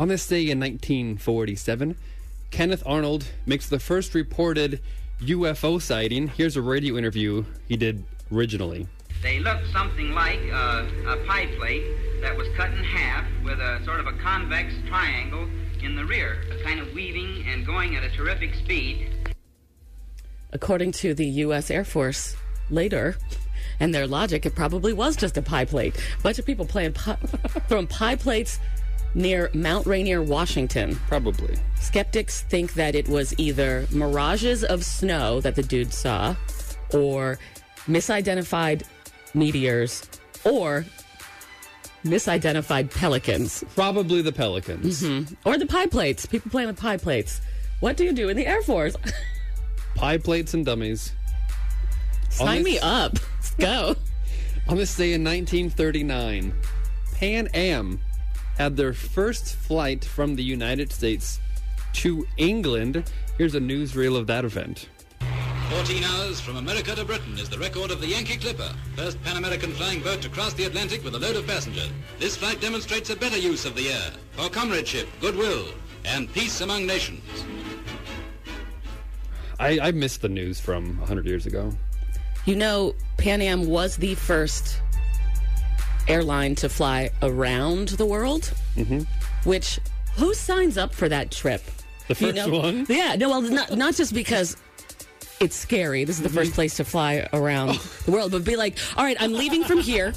On 0.00 0.08
this 0.08 0.26
day 0.26 0.50
in 0.50 0.58
1947, 0.58 1.94
Kenneth 2.50 2.82
Arnold 2.84 3.26
makes 3.46 3.68
the 3.68 3.78
first 3.78 4.12
reported 4.14 4.80
UFO 5.20 5.78
sighting. 5.80 6.28
Here's 6.28 6.56
a 6.56 6.62
radio 6.62 6.96
interview 6.96 7.44
he 7.68 7.76
did 7.76 8.02
originally. 8.32 8.88
They 9.22 9.38
looked 9.38 9.70
something 9.72 10.10
like 10.12 10.40
uh, 10.52 10.84
a 11.06 11.16
pie 11.26 11.46
plate 11.58 11.84
that 12.22 12.36
was 12.36 12.48
cut 12.56 12.72
in 12.72 12.82
half 12.82 13.24
with 13.44 13.60
a 13.60 13.80
sort 13.84 14.00
of 14.00 14.06
a 14.08 14.12
convex 14.14 14.72
triangle 14.88 15.46
in 15.82 15.94
the 15.94 16.04
rear, 16.04 16.38
a 16.50 16.62
kind 16.64 16.80
of 16.80 16.92
weaving 16.92 17.44
and 17.48 17.64
going 17.64 17.94
at 17.96 18.02
a 18.02 18.08
terrific 18.10 18.54
speed. 18.56 19.10
according 20.52 20.92
to 20.92 21.14
the 21.14 21.26
U.S. 21.46 21.70
Air 21.70 21.84
Force 21.84 22.36
later, 22.70 23.16
and 23.80 23.94
their 23.94 24.06
logic, 24.06 24.46
it 24.46 24.54
probably 24.54 24.92
was 24.92 25.16
just 25.16 25.36
a 25.36 25.42
pie 25.42 25.64
plate. 25.64 25.96
A 26.18 26.22
bunch 26.22 26.38
of 26.38 26.46
people 26.46 26.64
playing 26.64 26.92
pie, 26.92 27.16
throwing 27.68 27.86
pie 27.86 28.16
plates 28.16 28.58
near 29.14 29.50
Mount 29.54 29.86
Rainier, 29.86 30.22
Washington. 30.22 30.96
Probably. 31.08 31.56
Skeptics 31.80 32.42
think 32.42 32.74
that 32.74 32.94
it 32.94 33.08
was 33.08 33.34
either 33.38 33.86
mirages 33.90 34.64
of 34.64 34.84
snow 34.84 35.40
that 35.40 35.54
the 35.54 35.62
dude 35.62 35.92
saw, 35.92 36.34
or 36.92 37.38
misidentified 37.86 38.82
meteors, 39.34 40.08
or 40.44 40.84
misidentified 42.04 42.92
pelicans, 42.94 43.64
Probably 43.74 44.20
the 44.20 44.32
Pelicans. 44.32 45.02
Mm-hmm. 45.02 45.34
or 45.48 45.56
the 45.58 45.66
pie 45.66 45.86
plates. 45.86 46.26
People 46.26 46.50
playing 46.50 46.68
with 46.68 46.78
pie 46.78 46.96
plates. 46.98 47.40
What 47.80 47.96
do 47.96 48.04
you 48.04 48.12
do 48.12 48.28
in 48.28 48.36
the 48.36 48.46
Air 48.46 48.62
Force? 48.62 48.96
Pie 49.94 50.18
plates 50.18 50.54
and 50.54 50.64
dummies. 50.66 51.12
Sign 52.34 52.62
this- 52.62 52.74
me 52.74 52.78
up. 52.80 53.18
Let's 53.36 53.54
go. 53.54 53.96
On 54.68 54.76
this 54.76 54.96
day 54.96 55.12
in 55.12 55.22
1939, 55.22 56.54
Pan 57.16 57.48
Am 57.54 58.00
had 58.56 58.76
their 58.76 58.92
first 58.92 59.56
flight 59.56 60.04
from 60.04 60.36
the 60.36 60.42
United 60.42 60.90
States 60.92 61.38
to 61.94 62.26
England. 62.38 63.10
Here's 63.36 63.54
a 63.54 63.60
newsreel 63.60 64.16
of 64.16 64.26
that 64.28 64.44
event. 64.44 64.88
14 65.70 66.04
hours 66.04 66.40
from 66.40 66.56
America 66.56 66.94
to 66.94 67.04
Britain 67.04 67.38
is 67.38 67.48
the 67.48 67.58
record 67.58 67.90
of 67.90 68.00
the 68.00 68.06
Yankee 68.06 68.36
Clipper, 68.36 68.72
first 68.96 69.22
Pan-American 69.22 69.72
flying 69.72 70.00
boat 70.00 70.22
to 70.22 70.28
cross 70.28 70.52
the 70.54 70.64
Atlantic 70.64 71.02
with 71.04 71.14
a 71.14 71.18
load 71.18 71.36
of 71.36 71.46
passengers. 71.46 71.90
This 72.18 72.36
flight 72.36 72.60
demonstrates 72.60 73.10
a 73.10 73.16
better 73.16 73.38
use 73.38 73.64
of 73.64 73.74
the 73.74 73.88
air 73.88 74.10
for 74.32 74.48
comradeship, 74.48 75.08
goodwill, 75.20 75.66
and 76.04 76.32
peace 76.32 76.60
among 76.60 76.86
nations. 76.86 77.22
I, 79.58 79.78
I 79.80 79.90
missed 79.92 80.22
the 80.22 80.28
news 80.28 80.60
from 80.60 80.98
100 80.98 81.26
years 81.26 81.46
ago. 81.46 81.72
You 82.46 82.56
know, 82.56 82.94
Pan 83.16 83.40
Am 83.40 83.66
was 83.66 83.96
the 83.96 84.14
first 84.14 84.80
airline 86.08 86.54
to 86.56 86.68
fly 86.68 87.10
around 87.22 87.88
the 87.88 88.04
world, 88.04 88.52
mm-hmm. 88.76 89.00
which 89.48 89.80
who 90.16 90.34
signs 90.34 90.76
up 90.76 90.94
for 90.94 91.08
that 91.08 91.30
trip? 91.30 91.62
The 92.08 92.14
You 92.14 92.32
first 92.32 92.34
know? 92.34 92.58
one? 92.58 92.86
Yeah, 92.88 93.16
no, 93.16 93.30
well, 93.30 93.40
not, 93.40 93.76
not 93.76 93.94
just 93.94 94.12
because 94.12 94.58
it's 95.40 95.56
scary. 95.56 96.04
This 96.04 96.16
is 96.16 96.22
the 96.22 96.28
first 96.28 96.52
place 96.52 96.76
to 96.76 96.84
fly 96.84 97.26
around 97.32 97.78
the 98.04 98.12
world, 98.12 98.32
but 98.32 98.44
be 98.44 98.56
like, 98.56 98.78
all 98.96 99.04
right, 99.04 99.16
I'm 99.18 99.32
leaving 99.32 99.64
from 99.64 99.78
here, 99.78 100.12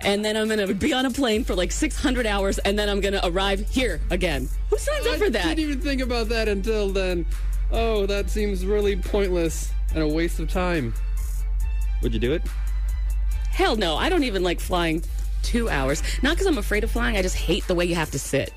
and 0.00 0.24
then 0.24 0.36
I'm 0.36 0.48
going 0.48 0.66
to 0.66 0.74
be 0.74 0.92
on 0.94 1.04
a 1.04 1.10
plane 1.10 1.44
for 1.44 1.54
like 1.54 1.70
600 1.70 2.26
hours, 2.26 2.58
and 2.60 2.78
then 2.78 2.88
I'm 2.88 3.00
going 3.00 3.14
to 3.14 3.26
arrive 3.26 3.68
here 3.68 4.00
again. 4.10 4.48
Who 4.70 4.78
signs 4.78 5.06
up 5.06 5.16
for 5.18 5.30
that? 5.30 5.44
I 5.44 5.54
didn't 5.54 5.70
even 5.70 5.80
think 5.82 6.00
about 6.00 6.28
that 6.30 6.48
until 6.48 6.88
then. 6.88 7.26
Oh, 7.70 8.06
that 8.06 8.30
seems 8.30 8.64
really 8.64 8.96
pointless 8.96 9.70
and 9.94 10.02
a 10.02 10.08
waste 10.08 10.40
of 10.40 10.48
time. 10.50 10.94
Would 12.02 12.14
you 12.14 12.20
do 12.20 12.32
it? 12.32 12.42
Hell 13.50 13.76
no, 13.76 13.96
I 13.96 14.08
don't 14.08 14.24
even 14.24 14.42
like 14.42 14.60
flying 14.60 15.02
two 15.42 15.68
hours. 15.68 16.02
Not 16.22 16.34
because 16.34 16.46
I'm 16.46 16.58
afraid 16.58 16.84
of 16.84 16.90
flying, 16.90 17.16
I 17.16 17.22
just 17.22 17.36
hate 17.36 17.66
the 17.66 17.74
way 17.74 17.84
you 17.84 17.94
have 17.94 18.10
to 18.12 18.18
sit. 18.18 18.52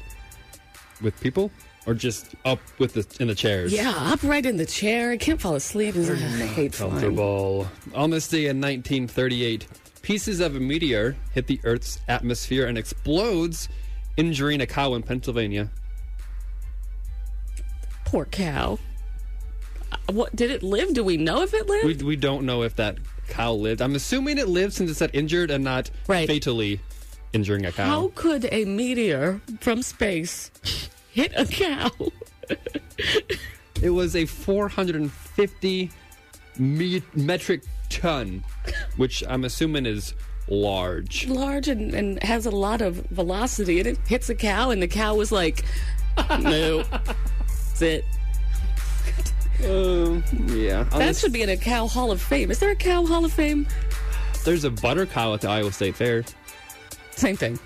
With 1.02 1.20
people? 1.20 1.52
Or 1.88 1.96
just 1.96 2.36
up 2.46 2.60
with 2.78 2.94
the 2.94 3.08
in 3.20 3.28
the 3.28 3.34
chairs? 3.34 3.74
Yeah, 3.74 3.92
up 3.96 4.22
right 4.22 4.46
in 4.46 4.58
the 4.58 4.68
chair. 4.68 5.12
I 5.12 5.18
can't 5.18 5.42
fall 5.42 5.56
asleep. 5.56 5.96
I 5.96 6.14
hate 6.46 6.76
flying. 6.76 6.92
Comfortable. 6.92 7.68
On 7.96 8.12
this 8.12 8.28
day 8.28 8.46
in 8.46 8.62
1938, 8.62 9.66
pieces 10.04 10.40
of 10.42 10.56
a 10.56 10.60
meteor 10.60 11.16
hit 11.34 11.48
the 11.48 11.60
Earth's 11.64 12.00
atmosphere 12.08 12.68
and 12.68 12.78
explodes, 12.78 13.68
injuring 14.16 14.62
a 14.62 14.68
cow 14.68 14.94
in 14.94 15.02
Pennsylvania. 15.02 15.72
Poor 18.06 18.26
cow. 18.26 18.78
What 20.12 20.36
did 20.36 20.52
it 20.52 20.64
live? 20.64 20.94
Do 20.94 21.04
we 21.04 21.18
know 21.18 21.42
if 21.42 21.54
it 21.54 21.68
lived? 21.68 21.86
We, 21.86 21.94
we 22.06 22.16
don't 22.16 22.46
know 22.46 22.64
if 22.64 22.76
that 22.78 22.98
cow 23.30 23.54
lived. 23.54 23.82
I'm 23.82 23.96
assuming 23.96 24.38
it 24.38 24.48
lived 24.48 24.74
since 24.74 24.92
it 24.92 24.96
said 24.96 25.12
injured 25.14 25.52
and 25.52 25.64
not 25.64 25.90
Right. 26.08 26.28
fatally 26.28 26.80
injuring 27.34 27.66
a 27.66 27.72
cow. 27.72 27.86
How 27.86 28.12
could 28.16 28.48
a 28.52 28.66
meteor 28.66 29.42
from 29.62 29.82
space 29.82 30.52
hit 31.12 31.32
a 31.36 31.46
cow? 31.46 31.90
It 33.82 33.90
was 33.90 34.16
a 34.16 34.26
450 34.26 35.90
me- 36.60 37.04
metric 37.16 37.64
ton, 37.90 38.44
which 38.98 39.24
I'm 39.28 39.44
assuming 39.46 39.86
is 39.86 40.14
large. 40.50 41.28
Large 41.28 41.70
and, 41.70 41.94
and 41.94 42.22
has 42.24 42.46
a 42.46 42.52
lot 42.52 42.82
of 42.82 42.96
velocity, 43.12 43.80
and 43.80 43.88
it 43.88 43.98
hits 44.08 44.30
a 44.30 44.36
cow, 44.36 44.70
and 44.72 44.82
the 44.82 44.88
cow 44.88 45.16
was 45.16 45.32
like, 45.32 45.64
"No, 46.42 46.84
that's 46.84 47.82
it." 47.82 48.04
Um, 49.66 50.24
yeah. 50.48 50.84
That 50.84 51.00
this- 51.00 51.20
should 51.20 51.34
be 51.34 51.42
in 51.42 51.50
a 51.50 51.58
cow 51.58 51.88
hall 51.88 52.12
of 52.12 52.22
fame. 52.22 52.52
Is 52.52 52.60
there 52.60 52.72
a 52.72 52.76
cow 52.76 53.06
hall 53.06 53.26
of 53.26 53.32
fame? 53.34 53.68
there's 54.44 54.64
a 54.64 54.72
butter 54.72 55.06
cow 55.06 55.36
at 55.36 55.42
the 55.42 55.50
Iowa 55.50 55.72
State 55.72 55.96
Fair. 55.96 56.24
Same 57.12 57.36
thing. 57.38 57.60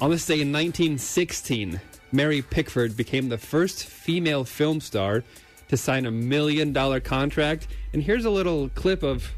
On 0.00 0.08
this 0.10 0.24
day 0.24 0.40
in 0.40 0.50
1916, 0.50 1.78
Mary 2.10 2.40
Pickford 2.40 2.96
became 2.96 3.28
the 3.28 3.36
first 3.36 3.84
female 3.84 4.44
film 4.44 4.80
star 4.80 5.22
to 5.68 5.76
sign 5.76 6.06
a 6.06 6.10
million 6.10 6.72
dollar 6.72 7.00
contract. 7.00 7.68
And 7.92 8.02
here's 8.02 8.24
a 8.24 8.30
little 8.30 8.70
clip 8.70 9.02
of 9.02 9.30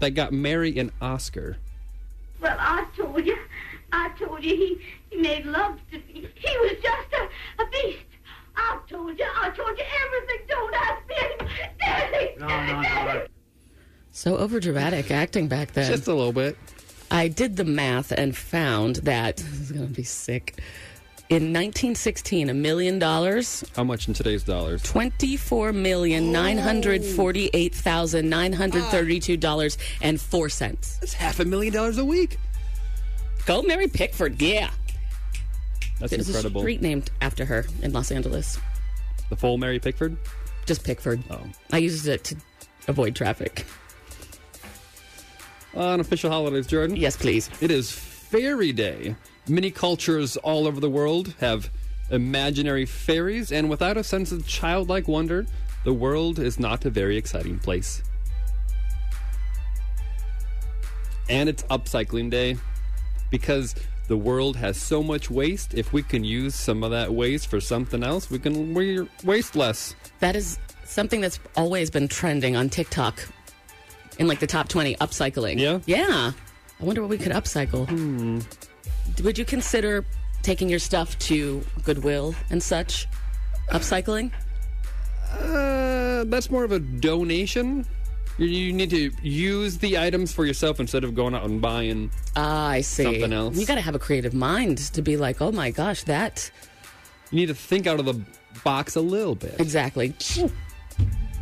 that 0.00 0.10
got 0.10 0.32
Mary 0.32 0.78
an 0.78 0.92
Oscar. 1.00 1.56
Well, 2.40 2.56
I 2.58 2.86
told 2.96 3.24
you, 3.24 3.38
I 3.90 4.10
told 4.18 4.44
you 4.44 4.54
he, 4.54 4.78
he 5.10 5.16
made 5.20 5.46
love 5.46 5.78
to 5.90 5.96
me. 5.96 6.28
He 6.34 6.58
was 6.58 6.72
just 6.82 7.08
a, 7.14 7.62
a 7.62 7.66
beast. 7.70 7.98
I 8.60 8.78
told 8.88 9.18
you. 9.18 9.24
I 9.40 9.50
told 9.50 9.78
you 9.78 9.84
everything. 10.04 10.46
Don't 10.48 10.74
ask 10.74 11.08
me 11.08 11.14
anymore. 11.24 11.48
Daddy. 11.78 12.34
No, 12.38 12.46
no, 12.48 12.82
no. 13.14 13.26
So 14.10 14.36
overdramatic 14.36 15.10
acting 15.10 15.46
back 15.48 15.72
then. 15.72 15.90
Just 15.90 16.08
a 16.08 16.14
little 16.14 16.32
bit. 16.32 16.56
I 17.10 17.28
did 17.28 17.56
the 17.56 17.64
math 17.64 18.10
and 18.12 18.36
found 18.36 18.96
that 18.96 19.36
this 19.38 19.60
is 19.60 19.72
going 19.72 19.86
to 19.88 19.94
be 19.94 20.02
sick. 20.02 20.60
In 21.30 21.52
1916, 21.52 22.48
a 22.48 22.54
million 22.54 22.98
dollars, 22.98 23.62
How 23.76 23.84
much 23.84 24.08
in 24.08 24.14
today's 24.14 24.42
dollars? 24.42 24.82
twenty-four 24.82 25.74
million 25.74 26.32
nine 26.32 26.56
hundred 26.56 27.04
forty-eight 27.04 27.74
thousand 27.74 28.30
nine 28.30 28.54
hundred 28.54 28.82
thirty-two 28.84 29.36
dollars 29.36 29.76
and 30.00 30.18
four 30.18 30.48
cents. 30.48 30.96
That's 30.98 31.12
half 31.12 31.38
a 31.38 31.44
million 31.44 31.74
dollars 31.74 31.98
a 31.98 32.04
week. 32.04 32.38
Go 33.44 33.60
Mary 33.62 33.88
Pickford, 33.88 34.40
yeah. 34.40 34.70
That's 35.98 36.10
There's 36.12 36.28
incredible. 36.28 36.60
a 36.60 36.64
street 36.64 36.80
named 36.82 37.10
after 37.20 37.44
her 37.44 37.66
in 37.82 37.92
Los 37.92 38.10
Angeles. 38.10 38.58
The 39.30 39.36
full 39.36 39.58
Mary 39.58 39.78
Pickford? 39.78 40.16
Just 40.66 40.84
Pickford. 40.84 41.22
Oh. 41.30 41.40
I 41.72 41.78
used 41.78 42.06
it 42.06 42.24
to 42.24 42.36
avoid 42.86 43.14
traffic. 43.16 43.66
On 45.74 46.00
official 46.00 46.30
holidays, 46.30 46.66
Jordan. 46.66 46.96
Yes, 46.96 47.16
please. 47.16 47.50
It 47.60 47.70
is 47.70 47.90
Fairy 47.90 48.72
Day. 48.72 49.16
Many 49.48 49.70
cultures 49.70 50.36
all 50.38 50.66
over 50.66 50.80
the 50.80 50.90
world 50.90 51.34
have 51.40 51.70
imaginary 52.10 52.86
fairies, 52.86 53.52
and 53.52 53.68
without 53.68 53.96
a 53.96 54.04
sense 54.04 54.32
of 54.32 54.46
childlike 54.46 55.08
wonder, 55.08 55.46
the 55.84 55.92
world 55.92 56.38
is 56.38 56.58
not 56.58 56.84
a 56.84 56.90
very 56.90 57.16
exciting 57.16 57.58
place. 57.58 58.02
And 61.28 61.48
it's 61.48 61.62
upcycling 61.64 62.30
day 62.30 62.56
because 63.30 63.74
the 64.08 64.16
world 64.16 64.56
has 64.56 64.76
so 64.76 65.02
much 65.02 65.30
waste. 65.30 65.74
If 65.74 65.92
we 65.92 66.02
can 66.02 66.24
use 66.24 66.54
some 66.54 66.82
of 66.82 66.90
that 66.90 67.12
waste 67.12 67.48
for 67.48 67.60
something 67.60 68.02
else, 68.02 68.30
we 68.30 68.38
can 68.38 68.74
we 68.74 69.06
waste 69.22 69.54
less. 69.54 69.94
That 70.20 70.34
is 70.34 70.58
something 70.84 71.20
that's 71.20 71.38
always 71.56 71.90
been 71.90 72.08
trending 72.08 72.56
on 72.56 72.70
TikTok 72.70 73.20
in 74.18 74.26
like 74.26 74.40
the 74.40 74.46
top 74.46 74.68
20 74.68 74.96
upcycling. 74.96 75.60
Yeah? 75.60 75.80
Yeah. 75.86 76.32
I 76.80 76.84
wonder 76.84 77.02
what 77.02 77.10
we 77.10 77.18
could 77.18 77.32
upcycle. 77.32 77.88
Hmm. 77.88 78.40
Would 79.22 79.38
you 79.38 79.44
consider 79.44 80.04
taking 80.42 80.68
your 80.68 80.78
stuff 80.78 81.18
to 81.20 81.62
Goodwill 81.84 82.34
and 82.50 82.62
such? 82.62 83.06
Upcycling? 83.70 84.32
Uh, 85.32 86.24
that's 86.24 86.50
more 86.50 86.64
of 86.64 86.72
a 86.72 86.78
donation. 86.78 87.84
You, 88.38 88.46
you 88.46 88.72
need 88.72 88.90
to 88.90 89.10
use 89.22 89.78
the 89.78 89.98
items 89.98 90.32
for 90.32 90.44
yourself 90.46 90.80
instead 90.80 91.04
of 91.04 91.14
going 91.14 91.34
out 91.34 91.44
and 91.44 91.60
buying. 91.60 92.10
Ah, 92.36 92.68
I 92.68 92.80
see. 92.82 93.02
Something 93.04 93.32
else. 93.32 93.56
You 93.56 93.66
got 93.66 93.74
to 93.74 93.80
have 93.80 93.94
a 93.94 93.98
creative 93.98 94.32
mind 94.34 94.78
to 94.94 95.02
be 95.02 95.16
like, 95.16 95.40
oh 95.42 95.52
my 95.52 95.70
gosh, 95.70 96.04
that. 96.04 96.50
You 97.30 97.36
need 97.40 97.46
to 97.46 97.54
think 97.54 97.86
out 97.86 97.98
of 98.00 98.06
the 98.06 98.20
box 98.64 98.96
a 98.96 99.00
little 99.00 99.34
bit. 99.34 99.56
Exactly. 99.58 100.14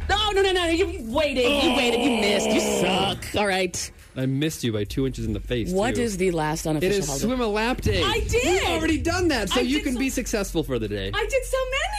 No, 0.09 0.31
no, 0.33 0.41
no, 0.43 0.53
no. 0.53 0.67
You 0.67 0.87
waited. 1.13 1.43
You 1.63 1.77
waited. 1.77 2.01
You 2.01 2.21
missed. 2.21 2.49
You 2.51 2.61
suck. 2.61 3.25
All 3.37 3.47
right. 3.47 3.91
I 4.17 4.25
missed 4.25 4.65
you 4.65 4.73
by 4.73 4.85
two 4.85 5.07
inches 5.07 5.27
in 5.27 5.33
the 5.35 5.41
face. 5.41 5.71
What 5.71 5.97
too. 5.97 6.01
is 6.03 6.17
the 6.17 6.31
last 6.31 6.65
It 6.65 6.71
unofficial 6.71 6.99
is 7.01 7.07
holiday? 7.07 7.27
swim 7.27 7.41
a 7.43 7.47
lap 7.47 7.83
day. 7.83 8.03
I 8.03 8.21
did. 8.21 8.45
We've 8.63 8.71
already 8.71 8.99
done 8.99 9.29
that, 9.29 9.51
so 9.51 9.61
I 9.61 9.65
you 9.65 9.79
did 9.79 9.85
can 9.85 9.99
be 9.99 10.09
successful 10.09 10.63
for 10.63 10.79
the 10.79 10.89
day. 10.89 11.11
I 11.13 11.27
did 11.29 11.45
so 11.45 11.59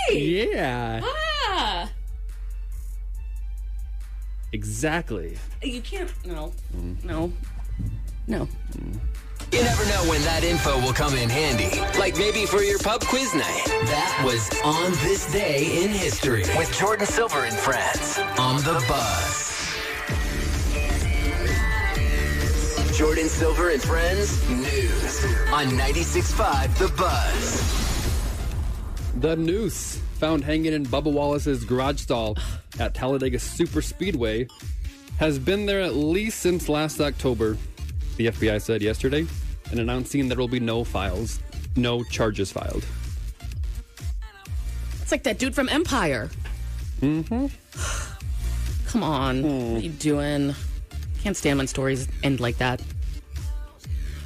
many. 0.10 0.52
Yeah, 0.52 1.02
Ah. 1.04 1.92
Exactly. 4.54 5.38
You 5.62 5.82
can't. 5.82 6.12
No. 6.26 6.54
Mm-hmm. 6.76 7.08
No. 7.08 7.32
No. 8.28 8.48
You 9.52 9.64
never 9.64 9.86
know 9.86 10.10
when 10.10 10.22
that 10.24 10.44
info 10.44 10.80
will 10.82 10.94
come 10.94 11.16
in 11.16 11.30
handy. 11.30 11.80
Like 11.98 12.18
maybe 12.18 12.46
for 12.46 12.62
your 12.62 12.80
pub 12.80 13.02
quiz 13.02 13.34
night. 13.34 13.64
That 13.66 14.22
was 14.26 14.50
on 14.64 14.92
this 15.04 15.32
day 15.32 15.84
in 15.84 15.90
history 15.90 16.42
with 16.58 16.76
Jordan 16.78 17.08
Silver 17.08 17.46
and 17.46 17.56
friends 17.56 18.20
on 18.38 18.58
the 18.58 18.84
Buzz. 18.88 19.48
Jordan 22.98 23.30
Silver 23.30 23.70
and 23.70 23.82
friends 23.82 24.50
news 24.50 25.24
on 25.54 25.68
96.5 25.78 26.78
The 26.80 26.88
Buzz. 26.98 29.22
The 29.22 29.36
noose 29.36 29.98
found 30.20 30.44
hanging 30.44 30.74
in 30.74 30.86
Bubba 30.86 31.12
Wallace's 31.12 31.64
garage 31.64 32.02
stall 32.02 32.36
at 32.80 32.94
Talladega 32.94 33.38
Superspeedway 33.38 34.50
has 35.20 35.40
been 35.40 35.66
there 35.66 35.82
at 35.82 35.96
least 35.96 36.40
since 36.40 36.70
last 36.70 37.02
October. 37.02 37.58
The 38.18 38.28
FBI 38.28 38.62
said 38.62 38.82
yesterday, 38.82 39.26
and 39.72 39.80
announcing 39.80 40.28
there 40.28 40.38
will 40.38 40.48
be 40.48 40.60
no 40.60 40.84
files, 40.84 41.40
no 41.76 42.04
charges 42.04 42.52
filed. 42.52 42.86
It's 45.02 45.12
like 45.12 45.24
that 45.24 45.40
dude 45.40 45.56
from 45.56 45.70
Empire. 45.70 46.30
Mm-hmm. 47.02 47.48
Come 48.88 49.04
on. 49.04 49.44
What 49.74 49.82
are 49.82 49.86
you 49.86 49.90
doing? 49.90 50.56
Can't 51.22 51.36
stand 51.36 51.58
when 51.58 51.68
stories 51.68 52.08
end 52.24 52.40
like 52.40 52.58
that. 52.58 52.82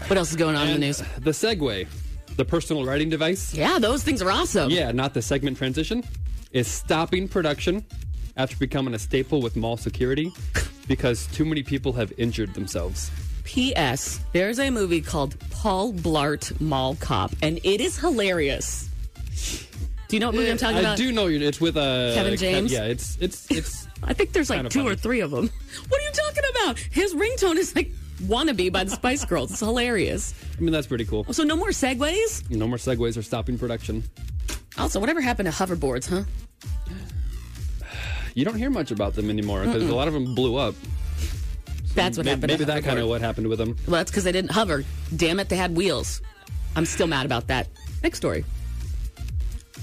What 0.08 0.18
else 0.18 0.32
is 0.32 0.36
going 0.36 0.56
on 0.56 0.68
in 0.68 0.74
the 0.74 0.80
news? 0.80 0.98
The 0.98 1.32
Segway, 1.32 1.88
the 2.36 2.46
personal 2.46 2.86
writing 2.86 3.10
device. 3.10 3.54
Yeah, 3.54 3.80
those 3.80 4.04
things 4.04 4.22
are 4.22 4.32
awesome. 4.32 4.72
Yeah, 4.72 4.92
not 4.92 5.14
the 5.14 5.22
segment 5.22 5.58
transition, 5.58 6.04
is 6.52 6.68
stopping 6.68 7.28
production 7.28 7.86
after 8.41 8.58
becoming 8.58 8.95
a 8.95 8.99
staple 8.99 9.39
with 9.39 9.56
mall 9.56 9.77
security 9.77 10.34
because 10.88 11.27
too 11.27 11.45
many 11.45 11.62
people 11.62 11.93
have 11.93 12.12
injured 12.17 12.54
themselves. 12.56 13.12
P.S. 13.43 14.19
There's 14.34 14.60
a 14.60 14.69
movie 14.71 15.01
called 15.01 15.36
Paul 15.51 15.93
Blart 15.93 16.60
Mall 16.60 16.95
Cop, 16.95 17.32
and 17.41 17.60
it 17.63 17.82
is 17.82 17.97
hilarious. 17.99 18.89
Do 20.08 20.15
you 20.15 20.19
know 20.19 20.27
what 20.27 20.36
movie 20.36 20.51
I'm 20.51 20.58
talking 20.58 20.77
I 20.77 20.80
about? 20.80 20.93
I 20.93 20.95
do 20.95 21.12
know 21.12 21.27
you. 21.27 21.39
It's 21.47 21.62
with 21.62 21.77
uh, 21.77 22.13
Kevin 22.13 22.36
James? 22.36 22.71
yeah, 22.71 22.84
it's 22.86 23.17
it's 23.21 23.49
it's. 23.51 23.88
I 24.04 24.13
think 24.13 24.34
there's 24.34 24.49
like 24.49 24.69
two 24.69 24.80
funny. 24.80 24.91
or 24.91 24.95
three 24.95 25.19
of 25.21 25.32
them. 25.32 25.49
What 25.88 26.01
are 26.01 26.04
you 26.04 26.12
talking 26.12 26.43
about? 26.51 26.80
His 26.80 27.13
ringtone 27.13 27.58
is 27.58 27.75
like 27.75 27.91
"Wannabe" 28.23 28.71
by 28.73 28.84
the 28.84 28.91
Spice 28.91 29.23
Girls. 29.23 29.51
It's 29.51 29.60
hilarious. 29.60 30.34
I 30.58 30.62
mean, 30.62 30.71
that's 30.71 30.88
pretty 30.88 31.06
cool. 31.06 31.25
So 31.32 31.43
no 31.43 31.56
more 31.56 31.69
segways. 31.69 32.49
No 32.49 32.67
more 32.67 32.77
segways 32.77 33.17
are 33.17 33.21
stopping 33.21 33.58
production. 33.58 34.04
Also, 34.77 34.99
whatever 34.99 35.21
happened 35.21 35.51
to 35.51 35.54
hoverboards, 35.54 36.10
huh? 36.10 36.23
You 38.34 38.46
don't 38.46 38.56
hear 38.56 38.70
much 38.70 38.91
about 38.91 39.15
them 39.15 39.30
anymore 39.30 39.65
because 39.65 39.88
a 39.89 39.96
lot 39.96 40.08
of 40.08 40.13
them 40.13 40.36
blew 40.36 40.56
up. 40.56 40.76
That's 41.94 42.17
what 42.17 42.26
May- 42.26 42.32
happened. 42.32 42.52
Maybe 42.52 42.63
that 42.65 42.84
kind 42.84 43.00
of 43.00 43.08
what 43.10 43.22
happened 43.22 43.48
with 43.48 43.60
them. 43.60 43.76
Well, 43.86 43.98
that's 43.98 44.12
because 44.12 44.24
they 44.24 44.32
didn't 44.32 44.52
hover. 44.52 44.84
Damn 45.15 45.39
it, 45.39 45.50
they 45.50 45.58
had 45.58 45.76
wheels. 45.76 46.22
I'm 46.76 46.86
still 46.86 47.08
mad 47.08 47.26
about 47.26 47.48
that. 47.48 47.67
Next 48.02 48.17
story. 48.17 48.46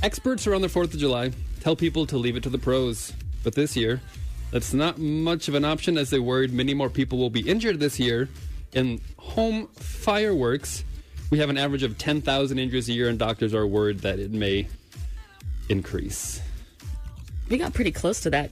Experts 0.03 0.47
around 0.47 0.63
the 0.63 0.69
4th 0.69 0.95
of 0.95 1.01
July 1.01 1.33
tell 1.61 1.77
people 1.77 2.07
to 2.07 2.17
leave 2.17 2.37
it 2.37 2.43
to 2.45 2.49
the 2.49 2.59
pros. 2.59 3.13
But 3.45 3.55
this 3.55 3.77
year, 3.77 4.01
that's 4.51 4.73
not 4.73 4.99
much 4.99 5.49
of 5.49 5.55
an 5.55 5.65
option 5.65 5.99
as 5.99 6.11
they 6.11 6.19
worried 6.19 6.53
many 6.53 6.73
more 6.73 6.89
people 6.89 7.19
will 7.19 7.31
be 7.31 7.41
injured 7.41 7.81
this 7.81 8.01
year 8.01 8.29
in 8.73 9.01
home 9.19 9.67
fireworks. 9.75 10.85
We 11.31 11.39
have 11.39 11.51
an 11.51 11.59
average 11.59 11.83
of 11.83 11.99
10,000 11.99 12.59
injuries 12.59 12.89
a 12.89 12.93
year, 12.93 13.09
and 13.09 13.19
doctors 13.19 13.53
are 13.53 13.67
worried 13.67 13.99
that 14.01 14.19
it 14.19 14.31
may 14.31 14.67
increase. 15.69 16.41
We 17.49 17.59
got 17.59 17.73
pretty 17.75 17.93
close 17.93 18.21
to 18.21 18.31
that 18.31 18.51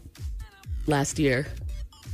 last 0.87 1.19
year. 1.19 1.47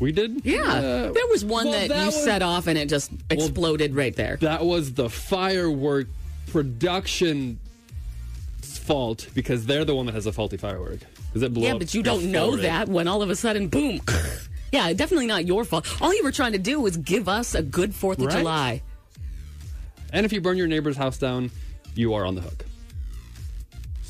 We 0.00 0.10
did? 0.10 0.44
Yeah. 0.44 0.62
Uh, 0.62 1.12
there 1.12 1.26
was 1.28 1.44
one 1.44 1.66
well, 1.66 1.80
that, 1.80 1.88
that 1.88 2.00
you 2.00 2.06
was- 2.06 2.24
set 2.24 2.42
off 2.42 2.66
and 2.66 2.76
it 2.76 2.88
just 2.88 3.12
exploded 3.30 3.94
right 3.94 4.14
there. 4.16 4.36
That 4.40 4.64
was 4.64 4.94
the 4.94 5.08
firework 5.08 6.08
production 6.48 7.60
fault 8.62 9.28
because 9.34 9.66
they're 9.66 9.84
the 9.84 9.94
one 9.94 10.06
that 10.06 10.14
has 10.14 10.26
a 10.26 10.32
faulty 10.32 10.56
firework. 10.56 11.00
Does 11.32 11.42
it 11.42 11.54
blow 11.54 11.66
yeah, 11.66 11.74
but 11.74 11.94
you 11.94 12.02
don't 12.02 12.30
know 12.30 12.56
that 12.56 12.88
when 12.88 13.08
all 13.08 13.22
of 13.22 13.30
a 13.30 13.36
sudden, 13.36 13.68
boom. 13.68 14.00
yeah, 14.72 14.92
definitely 14.92 15.26
not 15.26 15.46
your 15.46 15.64
fault. 15.64 15.86
All 16.02 16.14
you 16.14 16.24
were 16.24 16.32
trying 16.32 16.52
to 16.52 16.58
do 16.58 16.80
was 16.80 16.96
give 16.96 17.28
us 17.28 17.54
a 17.54 17.62
good 17.62 17.92
4th 17.92 18.18
of 18.18 18.26
Right. 18.26 18.38
July. 18.38 18.82
And 20.12 20.26
if 20.26 20.32
you 20.32 20.40
burn 20.40 20.58
your 20.58 20.66
neighbor's 20.66 20.96
house 20.96 21.16
down, 21.16 21.50
you 21.94 22.12
are 22.14 22.26
on 22.26 22.34
the 22.34 22.42
hook. 22.42 22.64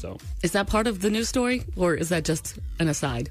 So 0.02 0.18
Is 0.42 0.50
that 0.52 0.66
part 0.66 0.88
of 0.88 1.00
the 1.00 1.10
news 1.10 1.28
story 1.28 1.62
or 1.76 1.94
is 1.94 2.08
that 2.08 2.24
just 2.24 2.58
an 2.80 2.88
aside? 2.88 3.30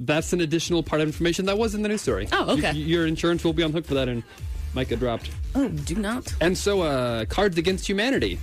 that's 0.00 0.32
an 0.32 0.40
additional 0.40 0.82
part 0.82 1.00
of 1.02 1.06
information 1.06 1.44
that 1.46 1.56
was 1.58 1.74
in 1.76 1.82
the 1.82 1.88
news 1.88 2.00
story. 2.00 2.26
Oh, 2.32 2.52
okay. 2.54 2.72
Y- 2.72 2.78
your 2.78 3.06
insurance 3.06 3.44
will 3.44 3.52
be 3.52 3.62
on 3.62 3.70
the 3.72 3.78
hook 3.78 3.86
for 3.86 3.94
that 3.94 4.08
and 4.08 4.22
Micah 4.74 4.96
dropped. 4.96 5.30
Oh, 5.54 5.68
do 5.68 5.94
not. 5.96 6.32
And 6.40 6.56
so, 6.56 6.80
uh, 6.82 7.24
Cards 7.26 7.58
Against 7.58 7.86
Humanity, 7.88 8.38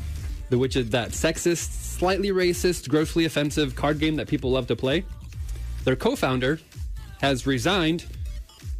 the 0.49 0.57
which 0.57 0.75
is 0.75 0.89
that 0.91 1.09
sexist, 1.09 1.71
slightly 1.97 2.29
racist, 2.29 2.87
grossly 2.87 3.25
offensive 3.25 3.75
card 3.75 3.99
game 3.99 4.15
that 4.17 4.27
people 4.27 4.51
love 4.51 4.67
to 4.67 4.75
play. 4.75 5.03
Their 5.85 5.95
co-founder 5.95 6.59
has 7.19 7.47
resigned 7.47 8.05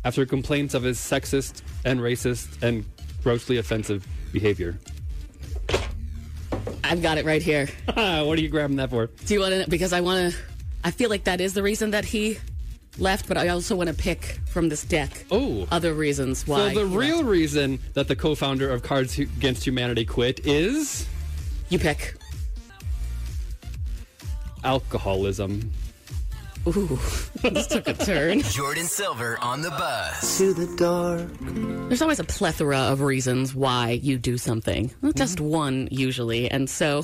after 0.06 0.26
complaints 0.26 0.74
of 0.74 0.84
his 0.84 1.00
sexist 1.00 1.62
and 1.86 2.00
racist 2.00 2.62
and 2.62 2.86
grossly 3.24 3.58
offensive 3.58 4.06
behavior. 4.32 4.78
I've 6.90 7.02
got 7.04 7.18
it 7.20 7.26
right 7.26 7.42
here. 7.42 7.68
what 7.86 7.98
are 7.98 8.42
you 8.42 8.50
grabbing 8.50 8.78
that 8.78 8.90
for? 8.90 9.08
Do 9.08 9.34
you 9.34 9.40
want 9.40 9.64
to? 9.64 9.70
Because 9.70 9.94
I 9.94 10.02
want 10.02 10.34
to. 10.34 10.40
I 10.84 10.92
feel 10.92 11.10
like 11.10 11.26
that 11.26 11.40
is 11.40 11.54
the 11.54 11.62
reason 11.62 11.92
that 11.92 12.04
he 12.06 12.38
left, 12.98 13.28
but 13.28 13.38
I 13.38 13.50
also 13.50 13.76
want 13.76 13.90
to 13.90 13.96
pick 13.96 14.40
from 14.48 14.70
this 14.70 14.84
deck. 14.84 15.26
Oh. 15.30 15.68
other 15.72 15.94
reasons 15.94 16.48
why. 16.48 16.74
So 16.74 16.80
the 16.80 16.86
real 16.86 17.18
left. 17.18 17.30
reason 17.30 17.80
that 17.94 18.08
the 18.08 18.16
co-founder 18.16 18.70
of 18.70 18.82
Cards 18.82 19.18
Against 19.20 19.66
Humanity 19.66 20.04
quit 20.06 20.46
is 20.46 21.08
you 21.70 21.78
pick. 21.80 22.16
alcoholism. 24.64 25.72
Ooh, 26.68 27.00
this 27.42 27.68
took 27.68 27.88
a 27.88 27.94
turn. 27.94 28.42
Jordan 28.42 28.84
Silver 28.86 29.38
on 29.42 29.62
the 29.62 29.70
Buzz. 29.72 30.38
To 30.38 30.54
the 30.54 30.68
dark. 30.76 31.30
There's 31.88 32.02
always 32.02 32.20
a 32.20 32.24
plethora 32.24 32.78
of 32.78 33.02
reasons 33.02 33.56
why 33.56 33.92
you 33.92 34.18
do 34.18 34.38
something, 34.38 34.92
not 35.02 35.16
just 35.16 35.38
Mm-hmm. 35.38 35.50
one 35.50 35.88
usually. 35.92 36.50
And 36.52 36.70
so 36.70 37.04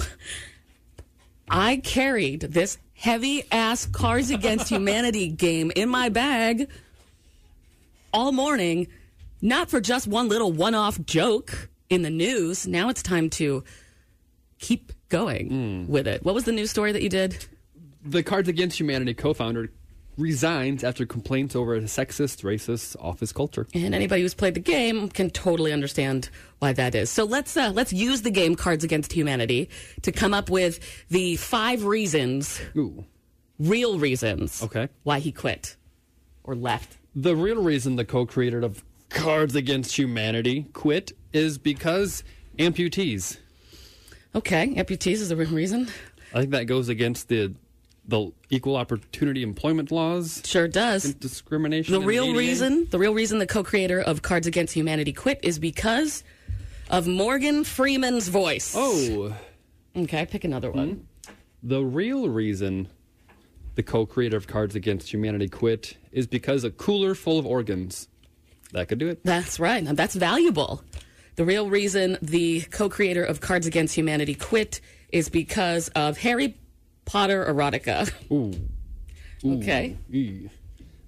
I 1.49 1.77
carried 1.77 2.41
this 2.41 2.77
heavy 2.93 3.43
ass 3.51 3.85
Cards 3.85 4.29
Against 4.29 4.69
Humanity 4.69 5.27
game 5.45 5.71
in 5.75 5.89
my 5.89 6.09
bag 6.09 6.69
all 8.13 8.31
morning, 8.31 8.87
not 9.41 9.69
for 9.69 9.79
just 9.81 10.07
one 10.07 10.27
little 10.29 10.51
one 10.51 10.75
off 10.75 10.99
joke 11.05 11.69
in 11.89 12.01
the 12.01 12.09
news. 12.09 12.67
Now 12.67 12.89
it's 12.89 13.03
time 13.03 13.29
to 13.31 13.63
keep 14.59 14.91
going 15.09 15.49
Mm. 15.49 15.87
with 15.87 16.07
it. 16.07 16.23
What 16.23 16.33
was 16.35 16.43
the 16.45 16.51
news 16.51 16.71
story 16.71 16.91
that 16.91 17.01
you 17.03 17.09
did? 17.09 17.45
The 18.05 18.23
Cards 18.23 18.47
Against 18.47 18.79
Humanity 18.79 19.13
co-founder 19.13 19.71
resigns 20.17 20.83
after 20.83 21.05
complaints 21.05 21.55
over 21.55 21.75
a 21.75 21.81
sexist, 21.81 22.43
racist 22.43 22.95
office 23.01 23.33
culture. 23.33 23.67
And 23.73 23.93
anybody 23.93 24.21
who's 24.21 24.33
played 24.33 24.53
the 24.53 24.59
game 24.61 25.09
can 25.09 25.29
totally 25.29 25.73
understand 25.73 26.29
why 26.59 26.71
that 26.73 26.95
is. 26.95 27.09
So 27.09 27.25
let's 27.25 27.57
uh, 27.57 27.71
let's 27.73 27.91
use 27.91 28.21
the 28.21 28.31
game 28.31 28.55
Cards 28.55 28.83
Against 28.83 29.11
Humanity 29.11 29.69
to 30.03 30.11
come 30.11 30.33
up 30.33 30.49
with 30.49 30.79
the 31.09 31.35
five 31.37 31.83
reasons, 31.83 32.61
Ooh. 32.77 33.03
real 33.59 33.99
reasons, 33.99 34.61
Okay. 34.63 34.87
why 35.03 35.19
he 35.19 35.31
quit 35.31 35.75
or 36.43 36.55
left. 36.55 36.97
The 37.15 37.35
real 37.35 37.61
reason 37.61 37.95
the 37.95 38.05
co-creator 38.05 38.59
of 38.59 38.83
Cards 39.09 39.55
Against 39.55 39.97
Humanity 39.97 40.67
quit 40.73 41.11
is 41.33 41.57
because 41.57 42.23
amputees. 42.59 43.37
Okay, 44.33 44.67
amputees 44.75 45.13
is 45.15 45.29
the 45.29 45.35
real 45.35 45.49
reason. 45.51 45.87
I 46.33 46.39
think 46.39 46.51
that 46.51 46.65
goes 46.65 46.89
against 46.89 47.29
the 47.29 47.53
the 48.07 48.31
equal 48.49 48.75
opportunity 48.75 49.43
employment 49.43 49.91
laws. 49.91 50.41
Sure 50.45 50.67
does. 50.67 51.13
Discrimination. 51.15 51.93
The 51.93 52.01
real 52.01 52.25
ADA. 52.25 52.37
reason, 52.37 52.87
the 52.89 52.99
real 52.99 53.13
reason 53.13 53.39
the 53.39 53.47
co-creator 53.47 53.99
of 53.99 54.21
Cards 54.21 54.47
Against 54.47 54.73
Humanity 54.73 55.13
quit 55.13 55.39
is 55.43 55.59
because 55.59 56.23
of 56.89 57.07
Morgan 57.07 57.63
Freeman's 57.63 58.27
voice. 58.27 58.73
Oh. 58.77 59.35
Okay, 59.95 60.25
pick 60.25 60.43
another 60.43 60.71
one. 60.71 60.89
Hmm? 60.89 61.31
The 61.63 61.83
real 61.83 62.29
reason 62.29 62.89
the 63.75 63.83
co-creator 63.83 64.37
of 64.37 64.47
Cards 64.47 64.75
Against 64.75 65.11
Humanity 65.11 65.49
quit 65.49 65.97
is 66.11 66.27
because 66.27 66.63
a 66.63 66.71
cooler 66.71 67.15
full 67.15 67.39
of 67.39 67.45
organs. 67.45 68.07
That 68.71 68.87
could 68.87 68.99
do 68.99 69.07
it. 69.07 69.23
That's 69.23 69.59
right. 69.59 69.83
Now, 69.83 69.93
that's 69.93 70.15
valuable. 70.15 70.83
The 71.35 71.45
real 71.45 71.69
reason 71.69 72.17
the 72.21 72.61
co 72.61 72.89
creator 72.89 73.23
of 73.23 73.41
Cards 73.41 73.67
Against 73.67 73.95
Humanity 73.95 74.35
quit 74.35 74.79
is 75.09 75.29
because 75.29 75.89
of 75.89 76.17
Harry 76.17 76.57
Potter 77.05 77.45
erotica. 77.45 78.11
Ooh. 78.31 78.53
Ooh. 79.45 79.57
Okay. 79.59 79.97
Eee. 80.11 80.49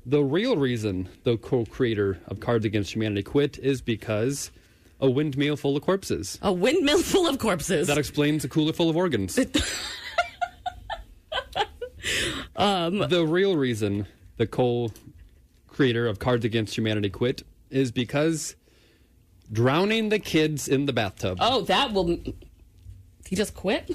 The 0.06 0.24
real 0.24 0.56
reason 0.56 1.10
the 1.24 1.38
co-creator 1.38 2.20
of 2.28 2.40
Cards 2.40 2.66
Against 2.66 2.94
Humanity 2.94 3.24
quit 3.24 3.58
is 3.60 3.82
because 3.82 4.52
a 5.02 5.10
windmill 5.10 5.58
full 5.58 5.76
of 5.76 5.84
corpses. 5.84 6.40
A 6.42 6.54
windmill 6.54 7.02
full 7.02 7.28
of 7.28 7.40
corpses. 7.40 7.88
That 7.88 7.98
explains 7.98 8.46
a 8.46 8.50
cooler 8.50 8.72
full 8.74 8.90
of 8.90 8.96
organs. 8.96 9.38
um, 12.56 13.00
the 13.10 13.26
real 13.28 13.58
reason 13.58 14.08
the 14.38 14.48
co-creator 14.48 16.08
of 16.08 16.20
Cards 16.20 16.46
Against 16.46 16.78
Humanity 16.78 17.10
quit 17.10 17.44
is 17.70 17.92
because 17.92 18.56
drowning 19.52 20.10
the 20.10 20.20
kids 20.20 20.68
in 20.68 20.86
the 20.86 20.94
bathtub. 20.94 21.38
oh, 21.42 21.62
that 21.64 21.92
will. 21.94 22.18
He 23.26 23.36
just 23.36 23.56
quit? 23.56 23.92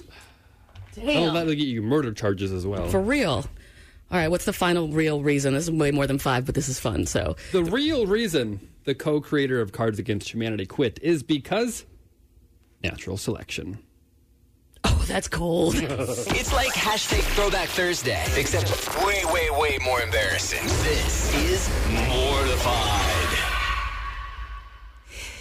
Damn. 0.94 1.30
Oh, 1.30 1.32
that'll 1.32 1.54
get 1.54 1.66
you 1.68 1.82
murder 1.82 2.12
charges 2.12 2.52
as 2.52 2.66
well. 2.66 2.88
For 2.88 3.00
real. 3.00 3.44
All 4.10 4.18
right, 4.18 4.28
what's 4.28 4.44
the 4.44 4.52
final 4.52 4.88
real 4.88 5.22
reason? 5.22 5.54
This 5.54 5.64
is 5.64 5.70
way 5.70 5.90
more 5.90 6.06
than 6.06 6.18
five, 6.18 6.44
but 6.44 6.54
this 6.54 6.68
is 6.68 6.78
fun. 6.78 7.06
So, 7.06 7.36
the 7.52 7.64
real 7.64 8.06
reason 8.06 8.68
the 8.84 8.94
co-creator 8.94 9.60
of 9.60 9.72
Cards 9.72 9.98
Against 9.98 10.32
Humanity 10.34 10.66
quit 10.66 10.98
is 11.02 11.22
because 11.22 11.86
natural 12.82 13.16
selection. 13.16 13.78
oh, 14.84 15.04
that's 15.06 15.28
cold. 15.28 15.74
It's 15.80 16.52
like 16.52 16.72
hashtag 16.72 17.22
Throwback 17.34 17.68
Thursday, 17.68 18.22
except 18.36 18.68
way, 19.06 19.22
way, 19.32 19.48
way 19.50 19.78
more 19.82 20.00
embarrassing. 20.02 20.62
This 20.64 21.34
is 21.34 21.70
Mortified. 22.08 23.38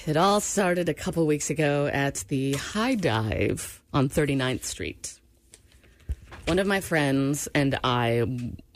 It 0.08 0.18
all 0.18 0.40
started 0.40 0.88
a 0.90 0.94
couple 0.94 1.26
weeks 1.28 1.50
ago 1.50 1.88
at 1.92 2.24
the 2.28 2.54
High 2.54 2.96
Dive 2.96 3.82
on 3.94 4.10
39th 4.10 4.64
Street. 4.64 5.20
One 6.48 6.60
of 6.60 6.68
my 6.68 6.82
friends 6.82 7.48
and 7.54 7.80
I 7.84 8.26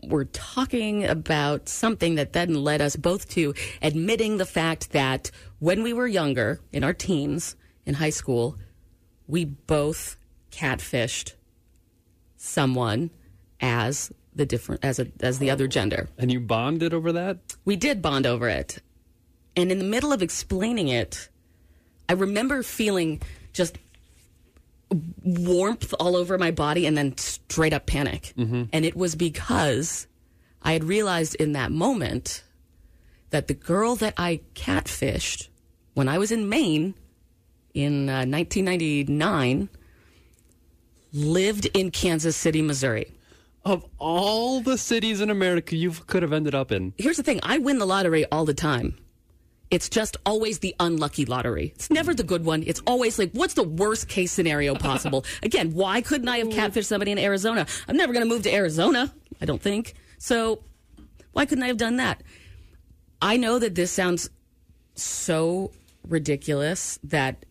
were 0.04 0.26
talking 0.26 1.06
about 1.06 1.68
something 1.68 2.16
that 2.16 2.34
then 2.34 2.54
led 2.54 2.80
us 2.80 2.96
both 2.96 3.28
to 3.30 3.54
admitting 3.82 4.38
the 4.38 4.46
fact 4.46 4.92
that 4.92 5.32
when 5.60 5.84
we 5.84 5.92
were 5.92 6.08
younger, 6.08 6.62
in 6.72 6.84
our 6.84 6.94
teens, 6.94 7.56
in 7.86 7.96
high 7.96 8.12
school, 8.12 8.58
we 9.28 9.46
both 9.46 10.18
catfished 10.52 11.34
someone 12.38 13.10
as 13.60 14.12
the 14.34 14.46
different 14.46 14.84
as 14.84 15.00
a, 15.00 15.08
as 15.22 15.40
the 15.40 15.50
other 15.50 15.68
gender. 15.68 16.10
And 16.18 16.32
you 16.32 16.40
bonded 16.40 16.94
over 16.94 17.12
that? 17.14 17.56
We 17.66 17.76
did 17.76 18.02
bond 18.02 18.28
over 18.28 18.48
it. 18.48 18.80
And 19.56 19.72
in 19.72 19.80
the 19.80 19.86
middle 19.86 20.14
of 20.14 20.22
explaining 20.22 20.90
it, 20.90 21.30
I 22.08 22.14
remember 22.14 22.62
feeling 22.62 23.22
just 23.54 23.78
warmth 25.24 25.94
all 26.00 26.16
over 26.16 26.38
my 26.38 26.52
body 26.52 26.86
and 26.86 26.98
then 26.98 27.18
straight 27.18 27.74
up 27.74 27.86
panic. 27.86 28.34
And 28.38 28.86
it 28.86 28.96
was 28.96 29.16
because 29.16 30.08
I 30.62 30.74
had 30.74 30.84
realized 30.84 31.36
in 31.36 31.54
that 31.54 31.72
moment 31.72 32.44
that 33.32 33.48
the 33.48 33.54
girl 33.54 33.96
that 33.98 34.14
I 34.18 34.42
catfished 34.54 35.50
when 35.94 36.08
I 36.08 36.18
was 36.18 36.32
in 36.32 36.48
Maine 36.50 36.94
in 37.74 38.10
uh, 38.10 38.26
1999 38.26 39.70
lived 41.14 41.66
in 41.74 41.92
Kansas 41.92 42.36
City, 42.36 42.62
Missouri. 42.62 43.12
Of 43.64 43.84
all 43.98 44.62
the 44.62 44.78
cities 44.78 45.22
in 45.22 45.30
America 45.30 45.76
you 45.76 45.92
could 45.92 46.22
have 46.22 46.34
ended 46.34 46.54
up 46.54 46.72
in. 46.72 46.94
Here's 46.98 47.18
the 47.18 47.24
thing 47.24 47.40
I 47.42 47.58
win 47.58 47.80
the 47.80 47.88
lottery 47.88 48.26
all 48.32 48.46
the 48.46 48.54
time. 48.54 48.98
It's 49.72 49.90
just 49.90 50.18
always 50.26 50.60
the 50.60 50.76
unlucky 50.80 51.26
lottery. 51.26 51.74
It's 51.76 51.90
never 51.90 52.14
the 52.14 52.24
good 52.24 52.46
one. 52.46 52.64
It's 52.66 52.82
always 52.86 53.18
like, 53.18 53.32
what's 53.32 53.56
the 53.56 53.64
worst 53.64 54.08
case 54.08 54.32
scenario 54.32 54.76
possible? 54.76 55.26
Again, 55.44 55.74
why 55.74 56.02
couldn't 56.02 56.30
I 56.30 56.38
have 56.38 56.50
catfished 56.50 56.86
somebody 56.86 57.12
in 57.12 57.18
Arizona? 57.18 57.66
I'm 57.88 57.98
never 57.98 58.14
going 58.14 58.24
to 58.26 58.30
move 58.30 58.44
to 58.44 58.54
Arizona, 58.54 59.14
I 59.42 59.46
don't 59.46 59.62
think. 59.62 59.96
So 60.18 60.62
why 61.32 61.46
couldn't 61.46 61.64
I 61.64 61.68
have 61.68 61.78
done 61.78 61.98
that? 61.98 62.22
I 63.22 63.38
know 63.38 63.60
that 63.60 63.76
this 63.76 63.92
sounds 63.92 64.30
so 64.94 65.72
ridiculous 66.08 67.00
that 67.04 67.46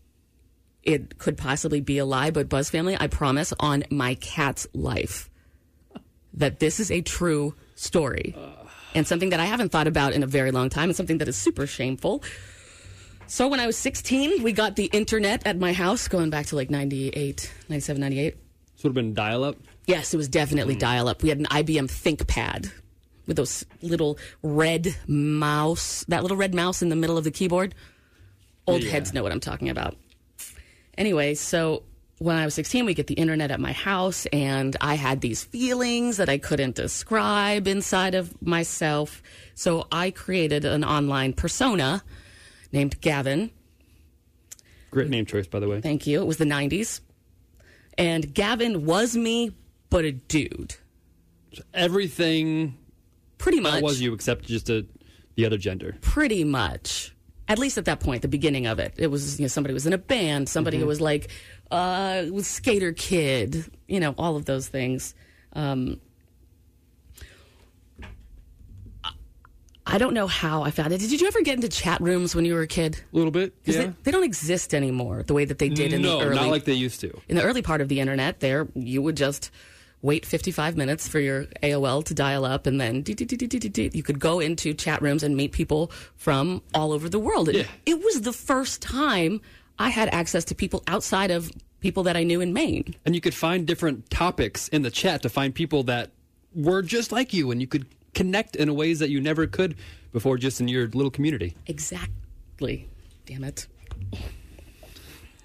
it 0.83 1.17
could 1.17 1.37
possibly 1.37 1.81
be 1.81 1.97
a 1.97 2.05
lie, 2.05 2.31
but 2.31 2.47
Buzz 2.47 2.69
Family, 2.69 2.95
I 2.99 3.07
promise 3.07 3.53
on 3.59 3.83
my 3.89 4.15
cat's 4.15 4.67
life 4.73 5.29
that 6.33 6.59
this 6.59 6.79
is 6.79 6.91
a 6.91 7.01
true 7.01 7.55
story 7.75 8.35
and 8.95 9.05
something 9.05 9.29
that 9.29 9.39
I 9.39 9.45
haven't 9.45 9.69
thought 9.69 9.87
about 9.87 10.13
in 10.13 10.23
a 10.23 10.27
very 10.27 10.51
long 10.51 10.69
time 10.69 10.89
and 10.89 10.95
something 10.95 11.19
that 11.19 11.27
is 11.27 11.35
super 11.35 11.67
shameful. 11.67 12.23
So 13.27 13.47
when 13.47 13.59
I 13.59 13.67
was 13.67 13.77
16, 13.77 14.41
we 14.41 14.53
got 14.53 14.75
the 14.75 14.85
internet 14.85 15.45
at 15.45 15.57
my 15.57 15.73
house 15.73 16.07
going 16.07 16.29
back 16.29 16.47
to 16.47 16.55
like 16.55 16.69
98, 16.69 17.51
97, 17.69 17.99
98. 17.99 18.37
This 18.75 18.83
would 18.83 18.89
have 18.89 18.95
been 18.95 19.13
dial 19.13 19.43
up. 19.43 19.57
Yes, 19.85 20.13
it 20.13 20.17
was 20.17 20.27
definitely 20.27 20.75
hmm. 20.75 20.79
dial 20.79 21.07
up. 21.07 21.21
We 21.21 21.29
had 21.29 21.39
an 21.39 21.45
IBM 21.45 21.87
ThinkPad 21.87 22.71
with 23.27 23.37
those 23.37 23.65
little 23.81 24.17
red 24.41 24.95
mouse, 25.07 26.05
that 26.07 26.21
little 26.21 26.37
red 26.37 26.53
mouse 26.53 26.81
in 26.81 26.89
the 26.89 26.95
middle 26.95 27.17
of 27.17 27.23
the 27.23 27.31
keyboard. 27.31 27.75
Old 28.67 28.83
Yeah. 28.83 28.91
heads 28.91 29.13
know 29.13 29.23
what 29.23 29.31
I'm 29.31 29.39
talking 29.39 29.69
about. 29.69 29.95
Anyway, 30.97 31.35
so 31.35 31.83
when 32.19 32.37
I 32.37 32.45
was 32.45 32.53
16, 32.53 32.85
we 32.85 32.93
get 32.93 33.07
the 33.07 33.15
internet 33.15 33.51
at 33.51 33.59
my 33.59 33.73
house, 33.73 34.25
and 34.27 34.75
I 34.79 34.95
had 34.95 35.21
these 35.21 35.43
feelings 35.43 36.17
that 36.17 36.29
I 36.29 36.37
couldn't 36.37 36.75
describe 36.75 37.67
inside 37.67 38.15
of 38.15 38.41
myself. 38.41 39.21
So 39.53 39.87
I 39.91 40.11
created 40.11 40.63
an 40.65 40.83
online 40.83 41.33
persona 41.33 42.03
named 42.71 42.99
Gavin. 43.01 43.51
Great 44.91 45.09
name 45.09 45.25
choice, 45.25 45.47
by 45.47 45.59
the 45.59 45.67
way. 45.67 45.81
Thank 45.81 46.07
you. 46.07 46.21
It 46.21 46.25
was 46.25 46.37
the 46.37 46.45
90s. 46.45 47.01
And 47.97 48.33
Gavin 48.33 48.85
was 48.85 49.15
me, 49.17 49.51
but 49.89 50.05
a 50.05 50.13
dude. 50.13 50.75
Everything 51.73 52.77
pretty 53.37 53.59
much 53.59 53.81
was 53.81 54.01
you 54.01 54.13
except 54.13 54.45
just 54.45 54.69
a, 54.69 54.85
the 55.35 55.45
other 55.45 55.57
gender. 55.57 55.95
pretty 56.01 56.43
much 56.43 57.13
at 57.47 57.59
least 57.59 57.77
at 57.77 57.85
that 57.85 57.99
point 57.99 58.21
the 58.21 58.27
beginning 58.27 58.65
of 58.65 58.79
it 58.79 58.93
it 58.97 59.07
was 59.07 59.39
you 59.39 59.43
know 59.43 59.47
somebody 59.47 59.73
was 59.73 59.85
in 59.85 59.93
a 59.93 59.97
band 59.97 60.49
somebody 60.49 60.79
who 60.79 60.85
was 60.85 60.99
like 60.99 61.29
uh 61.71 62.25
skater 62.41 62.93
kid 62.93 63.65
you 63.87 63.99
know 63.99 64.13
all 64.17 64.35
of 64.35 64.45
those 64.45 64.67
things 64.67 65.15
um 65.53 65.99
I 69.87 69.99
don't 69.99 70.15
know 70.15 70.25
how 70.25 70.63
I 70.63 70.71
found 70.71 70.93
it. 70.93 70.99
Did 70.99 71.21
you 71.21 71.27
ever 71.27 71.41
get 71.41 71.55
into 71.55 71.69
chat 71.69 72.01
rooms 72.01 72.35
when 72.35 72.43
you 72.43 72.55
were 72.55 72.61
a 72.61 72.67
kid? 72.67 72.99
A 73.13 73.15
little 73.15 73.31
bit. 73.31 73.53
Yeah. 73.65 73.81
They, 73.81 73.93
they 74.03 74.11
don't 74.11 74.23
exist 74.23 74.73
anymore 74.73 75.23
the 75.23 75.33
way 75.35 75.45
that 75.45 75.59
they 75.59 75.69
did 75.69 75.93
in 75.93 76.01
no, 76.01 76.19
the 76.19 76.25
early 76.25 76.35
not 76.35 76.47
like 76.47 76.65
they 76.65 76.73
used 76.73 77.01
to. 77.01 77.21
in 77.29 77.35
the 77.35 77.43
early 77.43 77.61
part 77.61 77.81
of 77.81 77.87
the 77.87 77.99
internet. 77.99 78.39
There, 78.39 78.67
you 78.73 79.03
would 79.03 79.15
just 79.15 79.51
wait 80.01 80.25
55 80.25 80.75
minutes 80.75 81.07
for 81.07 81.19
your 81.19 81.45
AOL 81.61 82.03
to 82.05 82.13
dial 82.15 82.45
up, 82.45 82.65
and 82.65 82.81
then 82.81 83.03
you 83.07 84.03
could 84.03 84.19
go 84.19 84.39
into 84.39 84.73
chat 84.73 85.01
rooms 85.01 85.21
and 85.23 85.37
meet 85.37 85.51
people 85.51 85.91
from 86.15 86.63
all 86.73 86.91
over 86.91 87.07
the 87.07 87.19
world. 87.19 87.49
And 87.49 87.67
It 87.85 88.03
was 88.03 88.21
the 88.21 88.33
first 88.33 88.81
time 88.81 89.39
I 89.77 89.89
had 89.89 90.09
access 90.09 90.45
to 90.45 90.55
people 90.55 90.83
outside 90.87 91.31
of 91.31 91.51
people 91.79 92.03
that 92.03 92.17
I 92.17 92.23
knew 92.23 92.41
in 92.41 92.53
Maine. 92.53 92.95
And 93.05 93.13
you 93.13 93.21
could 93.21 93.33
find 93.33 93.67
different 93.67 94.09
topics 94.09 94.67
in 94.69 94.81
the 94.81 94.91
chat 94.91 95.21
to 95.21 95.29
find 95.29 95.53
people 95.53 95.83
that 95.83 96.11
were 96.55 96.81
just 96.81 97.11
like 97.11 97.33
you, 97.33 97.51
and 97.51 97.61
you 97.61 97.67
could 97.67 97.85
connect 98.13 98.55
in 98.55 98.73
ways 98.75 98.99
that 98.99 99.09
you 99.09 99.21
never 99.21 99.45
could 99.45 99.75
before 100.11 100.37
just 100.37 100.61
in 100.61 100.67
your 100.67 100.87
little 100.87 101.11
community. 101.11 101.55
Exactly. 101.67 102.89
Damn 103.25 103.43
it. 103.43 103.67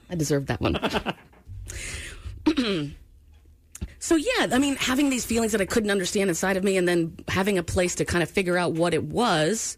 I 0.08 0.14
deserved 0.14 0.46
that 0.46 0.60
one. 0.60 0.76
so, 3.98 4.16
yeah, 4.16 4.46
I 4.52 4.58
mean, 4.58 4.76
having 4.76 5.10
these 5.10 5.26
feelings 5.26 5.52
that 5.52 5.60
I 5.60 5.66
couldn't 5.66 5.90
understand 5.90 6.30
inside 6.30 6.56
of 6.56 6.64
me 6.64 6.76
and 6.76 6.88
then 6.88 7.16
having 7.28 7.58
a 7.58 7.62
place 7.62 7.96
to 7.96 8.04
kind 8.04 8.22
of 8.22 8.30
figure 8.30 8.56
out 8.56 8.72
what 8.72 8.94
it 8.94 9.04
was, 9.04 9.76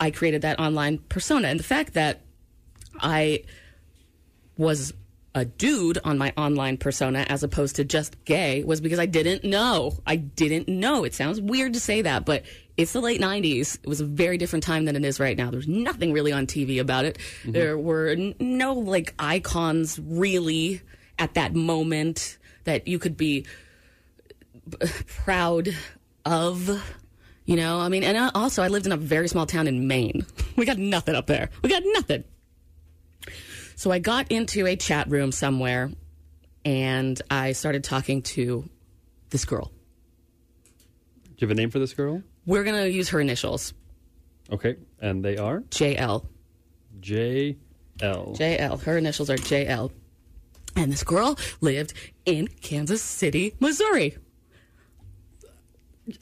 I 0.00 0.10
created 0.10 0.42
that 0.42 0.58
online 0.58 0.98
persona. 1.08 1.48
And 1.48 1.60
the 1.60 1.64
fact 1.64 1.94
that 1.94 2.23
I 3.00 3.44
was 4.56 4.92
a 5.36 5.44
dude 5.44 5.98
on 6.04 6.16
my 6.16 6.32
online 6.36 6.76
persona 6.76 7.26
as 7.28 7.42
opposed 7.42 7.74
to 7.76 7.84
just 7.84 8.24
gay 8.24 8.62
was 8.62 8.80
because 8.80 9.00
I 9.00 9.06
didn't 9.06 9.42
know. 9.42 9.98
I 10.06 10.14
didn't 10.14 10.68
know. 10.68 11.02
It 11.02 11.12
sounds 11.12 11.40
weird 11.40 11.74
to 11.74 11.80
say 11.80 12.02
that, 12.02 12.24
but 12.24 12.44
it's 12.76 12.92
the 12.92 13.00
late 13.00 13.20
90s. 13.20 13.78
It 13.82 13.88
was 13.88 14.00
a 14.00 14.04
very 14.04 14.38
different 14.38 14.62
time 14.62 14.84
than 14.84 14.94
it 14.94 15.04
is 15.04 15.18
right 15.18 15.36
now. 15.36 15.50
There's 15.50 15.66
nothing 15.66 16.12
really 16.12 16.30
on 16.30 16.46
TV 16.46 16.80
about 16.80 17.04
it. 17.04 17.18
There 17.44 17.76
were 17.76 18.10
n- 18.10 18.34
no 18.38 18.74
like 18.74 19.12
icons 19.18 19.98
really 19.98 20.82
at 21.18 21.34
that 21.34 21.52
moment 21.52 22.38
that 22.62 22.86
you 22.86 23.00
could 23.00 23.16
be 23.16 23.44
b- 24.68 24.86
proud 25.06 25.74
of. 26.24 26.82
You 27.44 27.56
know, 27.56 27.80
I 27.80 27.88
mean, 27.88 28.04
and 28.04 28.16
uh, 28.16 28.30
also 28.34 28.62
I 28.62 28.68
lived 28.68 28.86
in 28.86 28.92
a 28.92 28.96
very 28.96 29.28
small 29.28 29.46
town 29.46 29.66
in 29.66 29.88
Maine. 29.88 30.24
We 30.56 30.64
got 30.64 30.78
nothing 30.78 31.16
up 31.16 31.26
there. 31.26 31.50
We 31.62 31.68
got 31.68 31.82
nothing. 31.84 32.22
So 33.76 33.90
I 33.90 33.98
got 33.98 34.30
into 34.30 34.66
a 34.66 34.76
chat 34.76 35.08
room 35.10 35.32
somewhere 35.32 35.90
and 36.64 37.20
I 37.30 37.52
started 37.52 37.84
talking 37.84 38.22
to 38.22 38.68
this 39.30 39.44
girl. 39.44 39.72
Do 41.24 41.30
you 41.38 41.48
have 41.48 41.50
a 41.50 41.60
name 41.60 41.70
for 41.70 41.78
this 41.78 41.94
girl? 41.94 42.22
We're 42.46 42.64
going 42.64 42.82
to 42.82 42.90
use 42.90 43.08
her 43.10 43.20
initials 43.20 43.74
Okay, 44.52 44.76
and 45.00 45.24
they 45.24 45.36
are 45.36 45.60
JL. 45.60 46.26
J 47.00 47.56
L. 48.00 48.34
JL. 48.38 48.82
Her 48.82 48.98
initials 48.98 49.30
are 49.30 49.36
JL. 49.36 49.90
And 50.76 50.92
this 50.92 51.04
girl 51.04 51.38
lived 51.60 51.92
in 52.26 52.48
Kansas 52.48 53.02
City, 53.02 53.54
Missouri. 53.60 54.16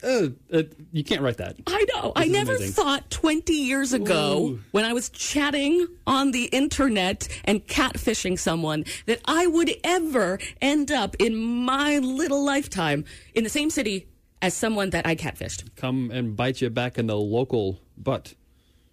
Uh, 0.01 0.27
uh, 0.53 0.63
you 0.91 1.03
can't 1.03 1.21
write 1.21 1.37
that. 1.37 1.57
I 1.67 1.85
know. 1.93 2.13
I 2.15 2.21
This 2.21 2.27
is 2.27 2.33
never 2.33 2.55
amazing. 2.55 2.73
thought 2.73 3.09
20 3.09 3.53
years 3.53 3.91
ago 3.91 4.51
Ooh. 4.51 4.59
when 4.71 4.85
I 4.85 4.93
was 4.93 5.09
chatting 5.09 5.87
on 6.07 6.31
the 6.31 6.45
internet 6.45 7.27
and 7.43 7.65
catfishing 7.67 8.39
someone 8.39 8.85
that 9.07 9.19
I 9.25 9.45
would 9.47 9.71
ever 9.83 10.39
end 10.61 10.91
up 10.91 11.15
in 11.19 11.35
my 11.35 11.97
little 11.97 12.45
lifetime 12.45 13.03
in 13.35 13.43
the 13.43 13.49
same 13.49 13.69
city 13.69 14.07
as 14.41 14.53
someone 14.53 14.91
that 14.91 15.05
I 15.05 15.15
catfished. 15.15 15.75
Come 15.75 16.11
and 16.11 16.35
bite 16.35 16.61
you 16.61 16.69
back 16.69 16.97
in 16.97 17.07
the 17.07 17.17
local 17.17 17.79
butt. 17.97 18.35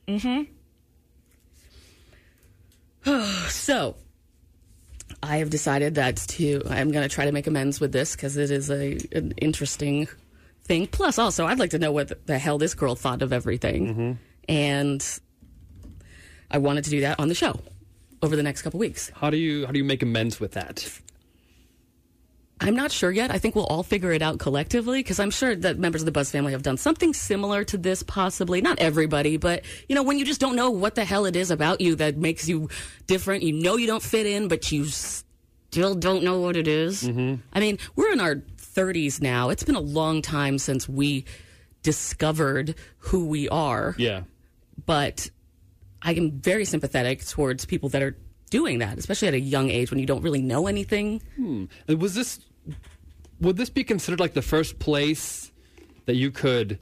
Mm-hmm. 0.08 0.42
so, 3.48 3.96
I 5.22 5.36
have 5.38 5.50
decided 5.50 5.94
that 5.96 6.16
to 6.16 6.62
I'm 6.68 6.90
going 6.90 7.08
to 7.08 7.14
try 7.14 7.26
to 7.26 7.32
make 7.32 7.46
amends 7.46 7.80
with 7.80 7.92
this 7.92 8.16
because 8.16 8.36
it 8.36 8.50
is 8.50 8.70
a 8.70 8.98
an 9.12 9.32
interesting 9.38 10.08
thing. 10.70 10.86
Plus, 10.86 11.18
also, 11.18 11.46
I'd 11.46 11.58
like 11.58 11.70
to 11.70 11.78
know 11.78 11.90
what 11.90 12.26
the 12.26 12.38
hell 12.38 12.56
this 12.56 12.74
girl 12.74 12.94
thought 12.94 13.22
of 13.22 13.32
everything, 13.32 13.86
mm-hmm. 13.86 14.12
and 14.48 15.20
I 16.50 16.58
wanted 16.58 16.84
to 16.84 16.90
do 16.90 17.00
that 17.00 17.18
on 17.18 17.28
the 17.28 17.34
show 17.34 17.60
over 18.22 18.36
the 18.36 18.42
next 18.42 18.62
couple 18.62 18.78
weeks. 18.78 19.10
How 19.16 19.30
do 19.30 19.36
you 19.36 19.66
how 19.66 19.72
do 19.72 19.78
you 19.78 19.84
make 19.84 20.02
amends 20.02 20.38
with 20.38 20.52
that? 20.52 20.88
I'm 22.62 22.76
not 22.76 22.92
sure 22.92 23.10
yet. 23.10 23.30
I 23.30 23.38
think 23.38 23.54
we'll 23.54 23.66
all 23.66 23.82
figure 23.82 24.12
it 24.12 24.20
out 24.20 24.38
collectively 24.38 24.98
because 24.98 25.18
I'm 25.18 25.30
sure 25.30 25.56
that 25.56 25.78
members 25.78 26.02
of 26.02 26.06
the 26.06 26.12
Buzz 26.12 26.30
family 26.30 26.52
have 26.52 26.62
done 26.62 26.76
something 26.76 27.14
similar 27.14 27.64
to 27.64 27.78
this, 27.78 28.02
possibly. 28.02 28.60
Not 28.60 28.78
everybody, 28.78 29.38
but 29.38 29.64
you 29.88 29.94
know, 29.94 30.02
when 30.02 30.18
you 30.18 30.26
just 30.26 30.40
don't 30.40 30.56
know 30.56 30.70
what 30.70 30.94
the 30.94 31.04
hell 31.04 31.24
it 31.24 31.36
is 31.36 31.50
about 31.50 31.80
you 31.80 31.96
that 31.96 32.16
makes 32.16 32.48
you 32.48 32.68
different, 33.06 33.42
you 33.42 33.54
know 33.54 33.76
you 33.76 33.86
don't 33.86 34.02
fit 34.02 34.26
in, 34.26 34.46
but 34.46 34.70
you 34.70 34.84
still 34.84 35.94
don't 35.94 36.22
know 36.22 36.38
what 36.40 36.54
it 36.56 36.68
is. 36.68 37.02
Mm-hmm. 37.02 37.36
I 37.52 37.60
mean, 37.60 37.78
we're 37.96 38.12
in 38.12 38.20
our 38.20 38.42
30s 38.80 39.20
now. 39.20 39.50
It's 39.50 39.62
been 39.62 39.74
a 39.74 39.80
long 39.80 40.22
time 40.22 40.58
since 40.58 40.88
we 40.88 41.24
discovered 41.82 42.74
who 42.98 43.26
we 43.26 43.48
are, 43.48 43.94
Yeah. 43.98 44.22
but 44.86 45.30
I 46.02 46.14
am 46.14 46.32
very 46.40 46.64
sympathetic 46.64 47.26
towards 47.26 47.64
people 47.66 47.88
that 47.90 48.02
are 48.02 48.16
doing 48.50 48.78
that, 48.78 48.98
especially 48.98 49.28
at 49.28 49.34
a 49.34 49.40
young 49.40 49.70
age 49.70 49.90
when 49.90 50.00
you 50.00 50.06
don't 50.06 50.22
really 50.22 50.42
know 50.42 50.66
anything. 50.66 51.20
Hmm. 51.36 51.64
And 51.88 52.00
Was 52.00 52.14
this 52.14 52.40
would 53.40 53.56
this 53.56 53.70
be 53.70 53.84
considered 53.84 54.20
like 54.20 54.34
the 54.34 54.42
first 54.42 54.78
place 54.78 55.50
that 56.04 56.14
you 56.14 56.30
could 56.30 56.78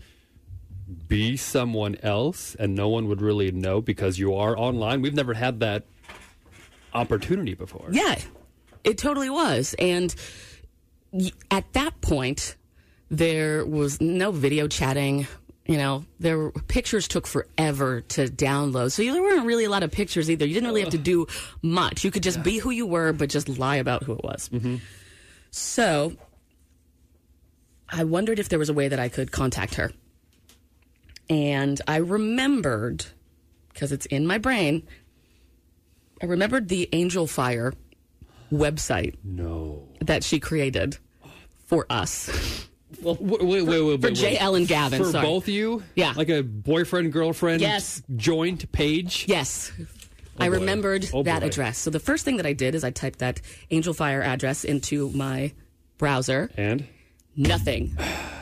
be 1.06 1.36
someone 1.36 1.94
else 2.02 2.56
and 2.56 2.74
no 2.74 2.88
one 2.88 3.06
would 3.06 3.22
really 3.22 3.52
know 3.52 3.80
because 3.80 4.18
you 4.18 4.34
are 4.34 4.58
online? 4.58 5.00
We've 5.02 5.14
never 5.14 5.34
had 5.34 5.60
that 5.60 5.84
opportunity 6.92 7.54
before. 7.54 7.88
Yeah, 7.92 8.16
it 8.82 8.98
totally 8.98 9.30
was. 9.30 9.74
And 9.78 10.12
at 11.50 11.72
that 11.72 12.00
point, 12.00 12.56
there 13.10 13.64
was 13.64 14.00
no 14.00 14.32
video 14.32 14.68
chatting. 14.68 15.26
You 15.66 15.76
know, 15.76 16.04
there 16.18 16.38
were, 16.38 16.52
pictures 16.52 17.08
took 17.08 17.26
forever 17.26 18.00
to 18.00 18.26
download, 18.26 18.92
so 18.92 19.02
there 19.02 19.20
weren't 19.20 19.46
really 19.46 19.64
a 19.64 19.70
lot 19.70 19.82
of 19.82 19.90
pictures 19.90 20.30
either. 20.30 20.46
You 20.46 20.54
didn't 20.54 20.68
really 20.68 20.80
have 20.80 20.90
to 20.90 20.98
do 20.98 21.26
much. 21.62 22.04
You 22.04 22.10
could 22.10 22.22
just 22.22 22.42
be 22.42 22.58
who 22.58 22.70
you 22.70 22.86
were, 22.86 23.12
but 23.12 23.28
just 23.28 23.48
lie 23.48 23.76
about 23.76 24.02
who 24.02 24.14
it 24.14 24.24
was. 24.24 24.48
Mm-hmm. 24.48 24.76
So, 25.50 26.14
I 27.88 28.04
wondered 28.04 28.38
if 28.38 28.48
there 28.48 28.58
was 28.58 28.70
a 28.70 28.74
way 28.74 28.88
that 28.88 28.98
I 28.98 29.08
could 29.08 29.30
contact 29.30 29.74
her, 29.74 29.92
and 31.28 31.80
I 31.86 31.96
remembered 31.96 33.04
because 33.78 33.92
it's 33.92 34.06
in 34.06 34.26
my 34.26 34.38
brain. 34.38 34.86
I 36.22 36.26
remembered 36.26 36.68
the 36.68 36.88
Angelfire 36.92 37.74
website. 38.50 39.16
No. 39.22 39.87
That 40.00 40.24
she 40.24 40.40
created 40.40 40.96
for 41.66 41.86
us. 41.90 42.66
Well, 43.02 43.16
wait, 43.20 43.42
wait, 43.44 43.62
wait, 43.62 43.82
wait, 43.82 44.00
For. 44.00 44.10
JL 44.10 44.56
and 44.56 44.66
Gavin, 44.66 45.04
For 45.04 45.10
sorry. 45.10 45.26
both 45.26 45.44
of 45.44 45.48
you? 45.50 45.82
Yeah. 45.94 46.14
Like 46.16 46.30
a 46.30 46.42
boyfriend 46.42 47.12
girlfriend 47.12 47.60
Yes. 47.60 48.02
joint 48.16 48.70
page? 48.72 49.26
Yes. 49.28 49.70
Oh, 49.78 49.84
I 50.40 50.48
boy. 50.48 50.54
remembered 50.56 51.08
Oh, 51.12 51.22
that 51.24 51.40
boy. 51.42 51.46
address. 51.48 51.78
So 51.78 51.90
the 51.90 52.00
first 52.00 52.24
thing 52.24 52.38
that 52.38 52.46
I 52.46 52.54
did 52.54 52.74
is 52.74 52.84
I 52.84 52.90
typed 52.90 53.18
that 53.18 53.40
Angelfire 53.70 54.24
address 54.24 54.64
into 54.64 55.10
my 55.10 55.52
browser. 55.98 56.50
And? 56.56 56.86
Nothing. 57.36 57.96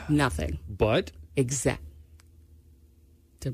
Nothing. 0.09 0.59
But? 0.69 1.11
Exact. 1.35 1.81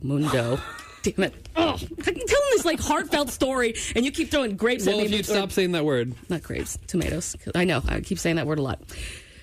Mundo. 0.02 0.60
Damn 1.04 1.24
it. 1.26 1.50
Oh, 1.56 1.74
I'm 1.74 1.78
telling 2.06 2.18
this 2.64 2.72
like 2.72 2.80
heartfelt 2.80 3.30
story, 3.30 3.76
and 3.96 4.06
you 4.06 4.12
keep 4.12 4.32
throwing 4.32 4.56
grapes 4.56 4.86
Well, 4.86 4.96
at 4.96 5.00
me. 5.00 5.06
if 5.06 5.12
you'd 5.12 5.26
stop 5.26 5.52
saying 5.52 5.74
that 5.74 5.86
word. 5.86 6.14
Not 6.30 6.44
grapes, 6.44 6.78
tomatoes. 6.88 7.36
I 7.56 7.66
know, 7.66 7.82
I 7.88 8.02
keep 8.02 8.20
saying 8.20 8.38
that 8.38 8.48
word 8.48 8.60
a 8.60 8.64
lot. 8.64 8.82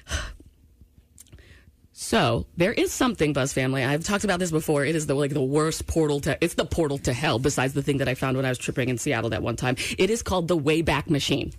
So 1.93 2.47
there 2.57 2.73
is 2.73 2.93
something, 2.93 3.35
Buzz 3.35 3.53
family. 3.53 3.85
I've 3.85 4.05
talked 4.05 4.25
about 4.25 4.39
this 4.39 4.51
before. 4.51 4.87
It 4.87 4.97
is 4.97 5.07
the 5.07 5.13
like 5.13 5.35
the 5.35 5.43
worst 5.43 5.87
portal 5.87 6.19
to. 6.21 6.43
It's 6.43 6.55
the 6.55 6.65
portal 6.65 6.97
to 6.97 7.13
hell. 7.13 7.39
Besides 7.39 7.75
the 7.75 7.83
thing 7.83 7.99
that 7.99 8.09
I 8.09 8.15
found 8.15 8.39
when 8.39 8.47
I 8.47 8.49
was 8.49 8.57
tripping 8.57 8.89
in 8.89 8.97
Seattle 8.97 9.29
that 9.31 9.43
one 9.43 9.55
time, 9.55 9.77
it 9.99 10.09
is 10.09 10.23
called 10.23 10.49
the 10.49 10.57
Wayback 10.57 11.11
Machine. 11.11 11.53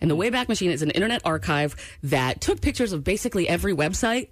And 0.00 0.10
the 0.10 0.16
Wayback 0.16 0.48
Machine 0.48 0.70
is 0.70 0.80
an 0.80 0.90
internet 0.92 1.20
archive 1.26 1.76
that 2.02 2.40
took 2.40 2.62
pictures 2.62 2.94
of 2.94 3.04
basically 3.04 3.46
every 3.46 3.74
website 3.74 4.28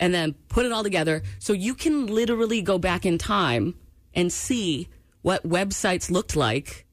and 0.00 0.14
then 0.14 0.32
put 0.48 0.64
it 0.64 0.72
all 0.72 0.82
together 0.82 1.22
so 1.38 1.52
you 1.52 1.74
can 1.74 2.06
literally 2.06 2.62
go 2.62 2.78
back 2.78 3.04
in 3.04 3.18
time 3.18 3.74
and 4.14 4.32
see 4.32 4.88
what 5.24 5.42
websites 5.48 6.10
looked 6.10 6.36
like 6.36 6.84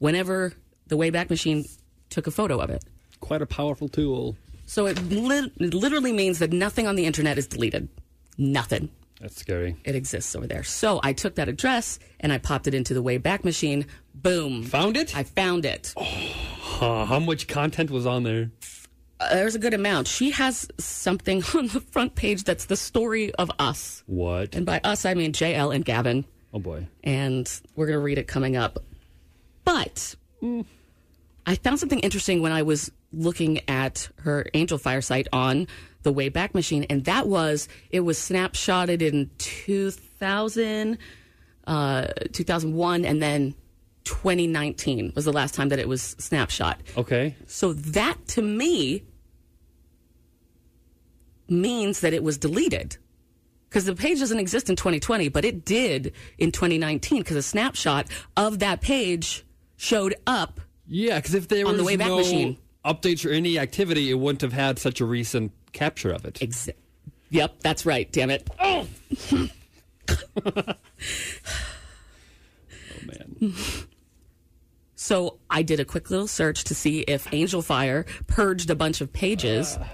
whenever 0.00 0.52
the 0.88 0.96
Wayback 0.96 1.30
Machine 1.30 1.64
took 2.08 2.26
a 2.26 2.32
photo 2.32 2.58
of 2.58 2.68
it. 2.68 2.84
Quite 3.20 3.42
a 3.42 3.46
powerful 3.46 3.88
tool. 3.88 4.36
So 4.66 4.86
it, 4.86 5.00
lit- 5.08 5.52
it 5.56 5.72
literally 5.72 6.12
means 6.12 6.40
that 6.40 6.52
nothing 6.52 6.88
on 6.88 6.96
the 6.96 7.06
internet 7.06 7.38
is 7.38 7.46
deleted. 7.46 7.88
Nothing. 8.36 8.90
That's 9.20 9.36
scary. 9.36 9.76
It 9.84 9.94
exists 9.94 10.34
over 10.34 10.48
there. 10.48 10.64
So 10.64 10.98
I 11.04 11.12
took 11.12 11.36
that 11.36 11.48
address 11.48 12.00
and 12.18 12.32
I 12.32 12.38
popped 12.38 12.66
it 12.66 12.74
into 12.74 12.92
the 12.92 13.04
Wayback 13.04 13.44
Machine. 13.44 13.86
Boom. 14.16 14.64
Found 14.64 14.96
it? 14.96 15.16
I 15.16 15.22
found 15.22 15.64
it. 15.64 15.94
Huh, 15.96 17.04
how 17.04 17.20
much 17.20 17.46
content 17.46 17.92
was 17.92 18.04
on 18.04 18.24
there? 18.24 18.50
Uh, 19.20 19.34
there's 19.34 19.54
a 19.54 19.60
good 19.60 19.74
amount. 19.74 20.08
She 20.08 20.32
has 20.32 20.66
something 20.78 21.44
on 21.54 21.68
the 21.68 21.80
front 21.80 22.16
page 22.16 22.42
that's 22.42 22.64
the 22.64 22.76
story 22.76 23.32
of 23.34 23.48
us. 23.60 24.02
What? 24.06 24.56
And 24.56 24.66
by 24.66 24.80
us, 24.82 25.04
I 25.04 25.14
mean 25.14 25.32
JL 25.32 25.72
and 25.72 25.84
Gavin. 25.84 26.24
Oh 26.52 26.58
boy. 26.58 26.88
And 27.04 27.50
we're 27.76 27.86
going 27.86 27.98
to 27.98 28.04
read 28.04 28.18
it 28.18 28.26
coming 28.26 28.56
up. 28.56 28.82
But 29.64 30.16
I 31.46 31.54
found 31.56 31.78
something 31.78 32.00
interesting 32.00 32.42
when 32.42 32.52
I 32.52 32.62
was 32.62 32.90
looking 33.12 33.60
at 33.68 34.08
her 34.20 34.46
Angelfire 34.54 35.02
site 35.02 35.28
on 35.32 35.66
the 36.02 36.12
Wayback 36.12 36.54
Machine, 36.54 36.84
and 36.84 37.04
that 37.04 37.26
was 37.28 37.68
it 37.90 38.00
was 38.00 38.18
snapshotted 38.18 39.02
in 39.02 39.30
2000, 39.38 40.98
uh, 41.66 42.06
2001, 42.32 43.04
and 43.04 43.22
then 43.22 43.54
2019 44.04 45.12
was 45.14 45.24
the 45.24 45.32
last 45.32 45.54
time 45.54 45.68
that 45.68 45.78
it 45.78 45.88
was 45.88 46.02
snapshot. 46.18 46.80
Okay. 46.96 47.36
So 47.46 47.72
that 47.74 48.26
to 48.28 48.42
me 48.42 49.04
means 51.48 52.00
that 52.00 52.14
it 52.14 52.22
was 52.22 52.38
deleted. 52.38 52.96
Because 53.70 53.84
the 53.84 53.94
page 53.94 54.18
doesn't 54.18 54.38
exist 54.38 54.68
in 54.68 54.74
2020, 54.74 55.28
but 55.28 55.44
it 55.44 55.64
did 55.64 56.12
in 56.38 56.50
2019 56.50 57.22
because 57.22 57.36
a 57.36 57.42
snapshot 57.42 58.08
of 58.36 58.58
that 58.58 58.80
page 58.80 59.44
showed 59.76 60.16
up. 60.26 60.60
Yeah, 60.88 61.16
because 61.20 61.34
if 61.34 61.46
there 61.46 61.64
on 61.66 61.76
was 61.76 61.86
the 61.86 61.96
Wayback 61.96 62.06
no 62.08 62.16
Machine. 62.18 62.58
updates 62.84 63.24
or 63.24 63.30
any 63.30 63.60
activity, 63.60 64.10
it 64.10 64.14
wouldn't 64.14 64.42
have 64.42 64.52
had 64.52 64.80
such 64.80 65.00
a 65.00 65.04
recent 65.04 65.52
capture 65.72 66.10
of 66.10 66.24
it. 66.24 66.42
Ex- 66.42 66.68
yep, 67.30 67.60
that's 67.60 67.86
right. 67.86 68.10
Damn 68.10 68.30
it. 68.30 68.50
Oh! 68.58 68.88
oh. 70.44 70.62
man. 73.06 73.54
So 74.96 75.38
I 75.48 75.62
did 75.62 75.80
a 75.80 75.84
quick 75.84 76.10
little 76.10 76.26
search 76.26 76.64
to 76.64 76.74
see 76.74 77.00
if 77.00 77.26
Angelfire 77.30 78.04
purged 78.26 78.68
a 78.68 78.74
bunch 78.74 79.00
of 79.00 79.12
pages. 79.12 79.76
Uh. 79.76 79.86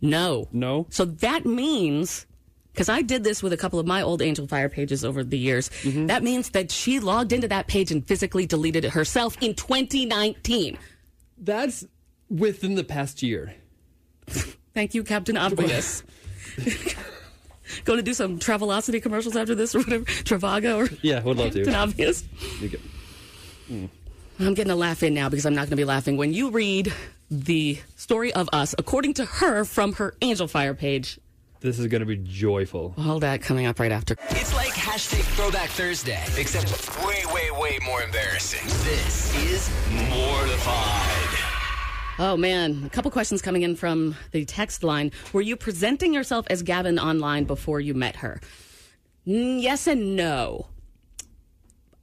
no. 0.00 0.48
No. 0.52 0.86
So 0.90 1.04
that 1.04 1.46
means, 1.46 2.26
because 2.74 2.88
I 2.88 3.02
did 3.02 3.22
this 3.22 3.40
with 3.40 3.52
a 3.52 3.56
couple 3.56 3.78
of 3.78 3.86
my 3.86 4.02
old 4.02 4.20
Angelfire 4.20 4.70
pages 4.70 5.04
over 5.04 5.22
the 5.22 5.38
years, 5.38 5.70
mm-hmm. 5.82 6.06
that 6.06 6.24
means 6.24 6.50
that 6.50 6.72
she 6.72 6.98
logged 6.98 7.32
into 7.32 7.46
that 7.46 7.68
page 7.68 7.92
and 7.92 8.04
physically 8.04 8.46
deleted 8.46 8.84
it 8.84 8.90
herself 8.90 9.36
in 9.40 9.54
2019. 9.54 10.76
That's 11.38 11.84
within 12.28 12.74
the 12.74 12.82
past 12.82 13.22
year. 13.22 13.54
Thank 14.74 14.92
you, 14.94 15.04
Captain 15.04 15.36
Obvious. 15.36 16.02
Going 17.84 17.98
to 17.98 18.02
do 18.02 18.12
some 18.12 18.40
Travelocity 18.40 19.00
commercials 19.00 19.36
after 19.36 19.54
this 19.54 19.74
or 19.74 19.78
whatever? 19.78 20.04
Trivago 20.04 20.90
or 20.90 20.98
Yeah, 21.02 21.22
would 21.22 21.36
love 21.36 21.52
to. 21.52 21.64
Captain 21.64 21.72
to. 21.72 21.78
Obvious? 21.78 22.22
Get- 22.60 22.80
mm. 23.70 23.88
I'm 24.40 24.54
getting 24.54 24.72
a 24.72 24.76
laugh 24.76 25.04
in 25.04 25.14
now 25.14 25.28
because 25.28 25.46
I'm 25.46 25.54
not 25.54 25.62
going 25.62 25.70
to 25.70 25.76
be 25.76 25.84
laughing 25.84 26.16
when 26.16 26.32
you 26.32 26.50
read 26.50 26.92
the 27.30 27.78
story 27.94 28.32
of 28.34 28.48
us 28.52 28.74
according 28.76 29.14
to 29.14 29.24
her 29.24 29.64
from 29.64 29.92
her 29.94 30.16
Angelfire 30.20 30.76
page. 30.76 31.20
This 31.64 31.78
is 31.78 31.86
going 31.86 32.00
to 32.00 32.06
be 32.06 32.18
joyful. 32.18 32.92
All 32.98 33.18
that 33.20 33.40
coming 33.40 33.64
up 33.64 33.80
right 33.80 33.90
after. 33.90 34.16
It's 34.28 34.54
like 34.54 34.72
hashtag 34.72 35.22
Throwback 35.34 35.70
Thursday, 35.70 36.22
except 36.36 36.68
way, 37.06 37.22
way, 37.32 37.50
way 37.58 37.78
more 37.86 38.02
embarrassing. 38.02 38.66
This 38.84 39.34
is 39.42 39.70
Mortified. 40.10 41.38
Oh 42.18 42.36
man, 42.36 42.82
a 42.84 42.90
couple 42.90 43.10
questions 43.10 43.40
coming 43.40 43.62
in 43.62 43.76
from 43.76 44.14
the 44.32 44.44
text 44.44 44.84
line. 44.84 45.10
Were 45.32 45.40
you 45.40 45.56
presenting 45.56 46.12
yourself 46.12 46.46
as 46.50 46.62
Gavin 46.62 46.98
online 46.98 47.44
before 47.44 47.80
you 47.80 47.94
met 47.94 48.16
her? 48.16 48.42
Mm, 49.26 49.62
yes 49.62 49.86
and 49.86 50.16
no. 50.16 50.66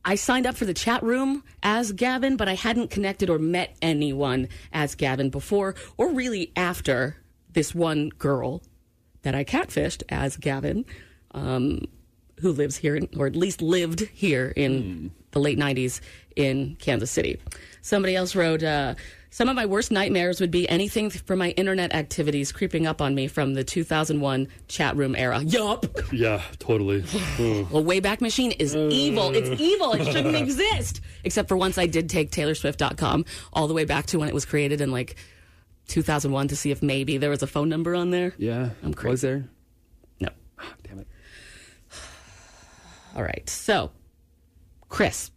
I 0.04 0.16
signed 0.16 0.48
up 0.48 0.56
for 0.56 0.66
the 0.66 0.74
chat 0.74 1.04
room 1.04 1.44
as 1.62 1.92
Gavin, 1.92 2.36
but 2.36 2.50
I 2.50 2.56
hadn't 2.56 2.90
connected 2.90 3.30
or 3.30 3.38
met 3.38 3.78
anyone 3.80 4.48
as 4.74 4.96
Gavin 4.96 5.30
before 5.30 5.76
or 5.98 6.10
really 6.10 6.52
after 6.56 7.18
this 7.54 7.76
one 7.76 8.10
girl 8.18 8.64
that 9.24 9.36
I 9.36 9.44
catfished 9.44 10.04
as 10.10 10.38
Gavin, 10.38 10.86
um, 11.32 11.86
who 12.40 12.52
lives 12.52 12.78
here, 12.78 12.96
in, 12.96 13.08
or 13.18 13.28
at 13.28 13.36
least 13.36 13.62
lived 13.62 14.02
here 14.14 14.52
in 14.56 15.12
the 15.32 15.40
late 15.40 15.58
90s 15.58 16.02
in 16.36 16.76
Kansas 16.80 17.12
City. 17.12 17.40
Somebody 17.82 18.16
else 18.16 18.36
wrote, 18.36 18.64
uh, 18.64 18.96
some 19.34 19.48
of 19.48 19.56
my 19.56 19.66
worst 19.66 19.92
nightmares 19.92 20.42
would 20.42 20.52
be 20.52 20.68
anything 20.68 21.10
from 21.10 21.40
my 21.40 21.52
internet 21.52 21.96
activities 21.96 22.52
creeping 22.52 22.86
up 22.86 23.02
on 23.02 23.16
me 23.16 23.28
from 23.28 23.54
the 23.54 23.64
2001 23.64 24.50
chat 24.68 24.98
room 24.98 25.16
era. 25.16 25.40
Yup. 25.40 25.86
Yeah, 26.12 26.42
totally. 26.60 26.98
A 27.00 27.04
Wayback 27.82 28.20
Machine 28.20 28.52
is 28.52 28.76
evil. 28.76 29.34
It's 29.34 29.62
evil. 29.62 29.94
It 29.94 30.04
shouldn't 30.12 30.36
exist. 30.48 31.00
Except 31.24 31.48
for 31.48 31.56
once 31.56 31.78
I 31.78 31.88
did 31.88 32.10
take 32.10 32.32
TaylorSwift.com 32.32 33.24
all 33.54 33.68
the 33.70 33.74
way 33.74 33.86
back 33.86 34.08
to 34.08 34.20
when 34.20 34.28
it 34.28 34.34
was 34.34 34.44
created 34.44 34.82
in 34.82 34.92
like 34.92 35.16
2001 35.92 36.48
to 36.48 36.56
see 36.56 36.72
if 36.72 36.82
maybe 36.82 37.18
there 37.18 37.30
was 37.30 37.44
a 37.44 37.48
phone 37.48 37.70
number 37.70 37.96
on 37.96 38.12
there. 38.12 38.34
Yeah. 38.38 38.70
I'm 38.82 38.94
crazy. 38.94 39.12
Was 39.12 39.22
there? 39.22 39.50
No. 40.20 40.30
Ah, 40.58 40.74
damn 40.84 41.00
it. 41.00 41.08
All 43.16 43.24
right. 43.24 43.48
So, 43.50 43.92
Chris, 44.88 45.32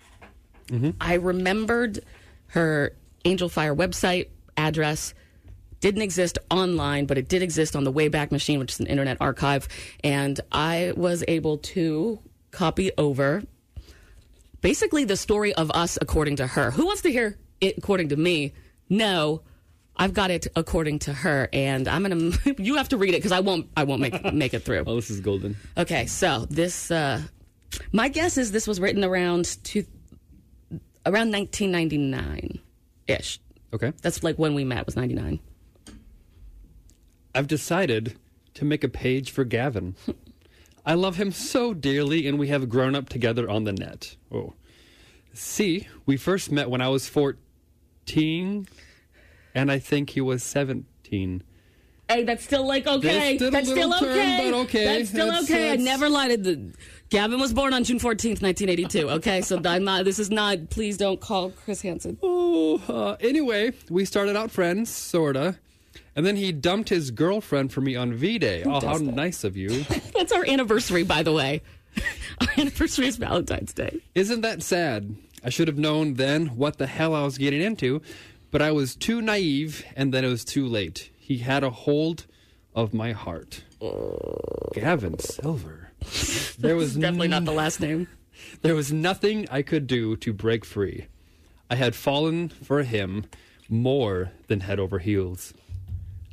mm-hmm. 0.68 0.90
I 1.00 1.14
remembered 1.14 2.00
her 2.48 2.96
Angelfire 3.24 3.76
website 3.76 4.28
address. 4.56 5.12
Didn't 5.80 6.02
exist 6.02 6.38
online, 6.50 7.06
but 7.06 7.18
it 7.18 7.28
did 7.28 7.42
exist 7.42 7.74
on 7.76 7.84
the 7.84 7.92
Wayback 7.92 8.30
Machine, 8.30 8.58
which 8.58 8.72
is 8.72 8.80
an 8.80 8.86
internet 8.86 9.18
archive. 9.20 9.68
And 10.02 10.40
I 10.52 10.92
was 10.96 11.24
able 11.26 11.58
to 11.58 12.20
copy 12.52 12.92
over 12.96 13.42
basically 14.60 15.04
the 15.04 15.16
story 15.16 15.52
of 15.52 15.70
us 15.72 15.98
according 16.00 16.36
to 16.36 16.46
her. 16.46 16.70
Who 16.70 16.86
wants 16.86 17.02
to 17.02 17.10
hear 17.10 17.36
it 17.60 17.76
according 17.76 18.10
to 18.10 18.16
me? 18.16 18.54
No. 18.88 19.42
I've 19.96 20.12
got 20.12 20.30
it 20.30 20.46
according 20.56 21.00
to 21.00 21.12
her, 21.12 21.48
and 21.52 21.86
I'm 21.86 22.02
gonna. 22.02 22.32
You 22.58 22.76
have 22.76 22.88
to 22.90 22.96
read 22.96 23.10
it 23.10 23.18
because 23.18 23.32
I 23.32 23.40
won't. 23.40 23.68
I 23.76 23.84
won't 23.84 24.00
make 24.00 24.32
make 24.34 24.54
it 24.54 24.64
through. 24.64 24.84
Oh, 24.86 24.96
this 24.96 25.10
is 25.10 25.20
golden. 25.20 25.56
Okay, 25.76 26.06
so 26.06 26.46
this, 26.50 26.90
uh, 26.90 27.22
my 27.92 28.08
guess 28.08 28.36
is 28.36 28.52
this 28.52 28.66
was 28.66 28.80
written 28.80 29.04
around 29.04 29.56
two, 29.62 29.84
around 31.06 31.30
1999 31.32 32.58
ish. 33.06 33.40
Okay. 33.72 33.92
That's 34.02 34.22
like 34.22 34.36
when 34.36 34.54
we 34.54 34.64
met 34.64 34.86
was 34.86 34.96
99. 34.96 35.40
I've 37.34 37.48
decided 37.48 38.16
to 38.54 38.64
make 38.64 38.84
a 38.84 38.88
page 38.88 39.32
for 39.32 39.44
Gavin. 39.44 39.96
I 40.86 40.94
love 40.94 41.16
him 41.16 41.32
so 41.32 41.72
dearly, 41.74 42.28
and 42.28 42.38
we 42.38 42.48
have 42.48 42.68
grown 42.68 42.94
up 42.94 43.08
together 43.08 43.48
on 43.48 43.64
the 43.64 43.72
net. 43.72 44.16
Oh. 44.30 44.54
See, 45.32 45.88
we 46.06 46.16
first 46.16 46.52
met 46.52 46.70
when 46.70 46.80
I 46.80 46.88
was 46.88 47.08
14, 47.08 48.68
and 49.54 49.70
I 49.70 49.78
think 49.78 50.10
he 50.10 50.20
was 50.20 50.42
17. 50.42 51.42
Hey, 52.08 52.24
that's 52.24 52.44
still 52.44 52.66
like 52.66 52.86
okay. 52.86 53.38
That's 53.38 53.68
still 53.68 53.88
That's 53.88 54.00
term, 54.02 54.10
okay. 54.10 54.52
okay. 54.52 54.84
That's 54.84 55.08
still 55.08 55.26
That's- 55.26 55.44
okay. 55.44 55.72
I 55.72 55.76
never 55.76 56.08
lied. 56.10 56.44
The 56.44 56.72
Gavin 57.08 57.40
was 57.40 57.54
born 57.54 57.72
on 57.72 57.82
June 57.84 57.98
14th, 57.98 58.42
1982. 58.42 59.08
Okay, 59.10 59.40
so 59.40 59.60
I'm 59.64 59.84
not. 59.84 60.04
This 60.04 60.18
is 60.18 60.30
not. 60.30 60.68
Please 60.68 60.98
don't 60.98 61.18
call 61.20 61.50
Chris 61.50 61.80
Hansen. 61.80 62.18
Oh, 62.22 62.82
uh, 62.88 63.16
anyway, 63.20 63.72
we 63.88 64.04
started 64.04 64.36
out 64.36 64.50
friends, 64.50 64.90
sorta. 64.90 65.56
And 66.16 66.24
then 66.26 66.36
he 66.36 66.52
dumped 66.52 66.90
his 66.90 67.10
girlfriend 67.10 67.72
for 67.72 67.80
me 67.80 67.96
on 67.96 68.12
V 68.12 68.38
Day. 68.38 68.62
Oh, 68.64 68.80
how 68.80 68.98
that? 68.98 69.02
nice 69.02 69.42
of 69.42 69.56
you. 69.56 69.70
That's 70.14 70.32
our 70.32 70.44
anniversary, 70.46 71.04
by 71.04 71.22
the 71.22 71.32
way. 71.32 71.62
Our 72.40 72.48
anniversary 72.58 73.06
is 73.06 73.16
Valentine's 73.16 73.72
Day. 73.72 74.00
Isn't 74.16 74.40
that 74.40 74.62
sad? 74.62 75.14
I 75.44 75.50
should 75.50 75.68
have 75.68 75.78
known 75.78 76.14
then 76.14 76.48
what 76.56 76.78
the 76.78 76.86
hell 76.88 77.14
I 77.14 77.22
was 77.22 77.38
getting 77.38 77.60
into, 77.62 78.02
but 78.54 78.62
I 78.62 78.70
was 78.70 78.94
too 78.94 79.20
naive 79.20 79.84
and 79.96 80.14
then 80.14 80.24
it 80.24 80.28
was 80.28 80.44
too 80.44 80.64
late. 80.64 81.10
He 81.16 81.38
had 81.38 81.64
a 81.64 81.70
hold 81.70 82.26
of 82.72 82.94
my 82.94 83.10
heart. 83.10 83.64
Gavin 84.72 85.18
Silver. 85.18 85.90
There 86.56 86.76
was 86.76 86.94
Definitely 86.94 87.26
not 87.26 87.46
the 87.46 87.52
last 87.52 87.80
name. 87.80 88.06
There 88.62 88.76
was 88.76 88.92
nothing 88.92 89.48
I 89.50 89.62
could 89.62 89.88
do 89.88 90.16
to 90.16 90.32
break 90.32 90.64
free. 90.64 91.06
I 91.68 91.74
had 91.74 91.96
fallen 91.96 92.48
for 92.48 92.82
him 92.82 93.26
more 93.68 94.30
than 94.46 94.60
head 94.60 94.78
over 94.78 95.00
heels. 95.00 95.52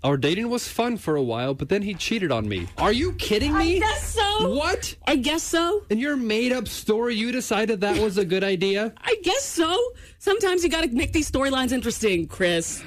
Our 0.04 0.18
dating 0.18 0.50
was 0.50 0.68
fun 0.68 0.98
for 0.98 1.16
a 1.16 1.22
while, 1.22 1.54
but 1.54 1.70
then 1.70 1.84
he 1.84 1.94
cheated 1.94 2.32
on 2.32 2.50
me. 2.50 2.68
Are 2.80 2.92
you 2.92 3.14
kidding 3.14 3.56
me? 3.56 3.76
I 3.76 3.80
guess 3.80 4.14
so. 4.14 4.56
What? 4.56 4.96
I 5.06 5.16
guess 5.16 5.44
so. 5.44 5.84
In 5.92 6.00
your 6.00 6.16
made 6.18 6.52
up 6.52 6.68
story, 6.68 7.14
you 7.14 7.32
decided 7.32 7.82
that 7.82 8.02
was 8.02 8.18
a 8.18 8.26
good 8.26 8.44
idea? 8.44 8.94
I 9.02 9.16
guess 9.22 9.46
so. 9.46 9.80
Sometimes 10.18 10.64
you 10.64 10.70
got 10.70 10.86
to 10.86 10.90
make 10.90 11.14
these 11.14 11.30
storylines 11.30 11.72
interesting, 11.72 12.28
Chris. 12.28 12.84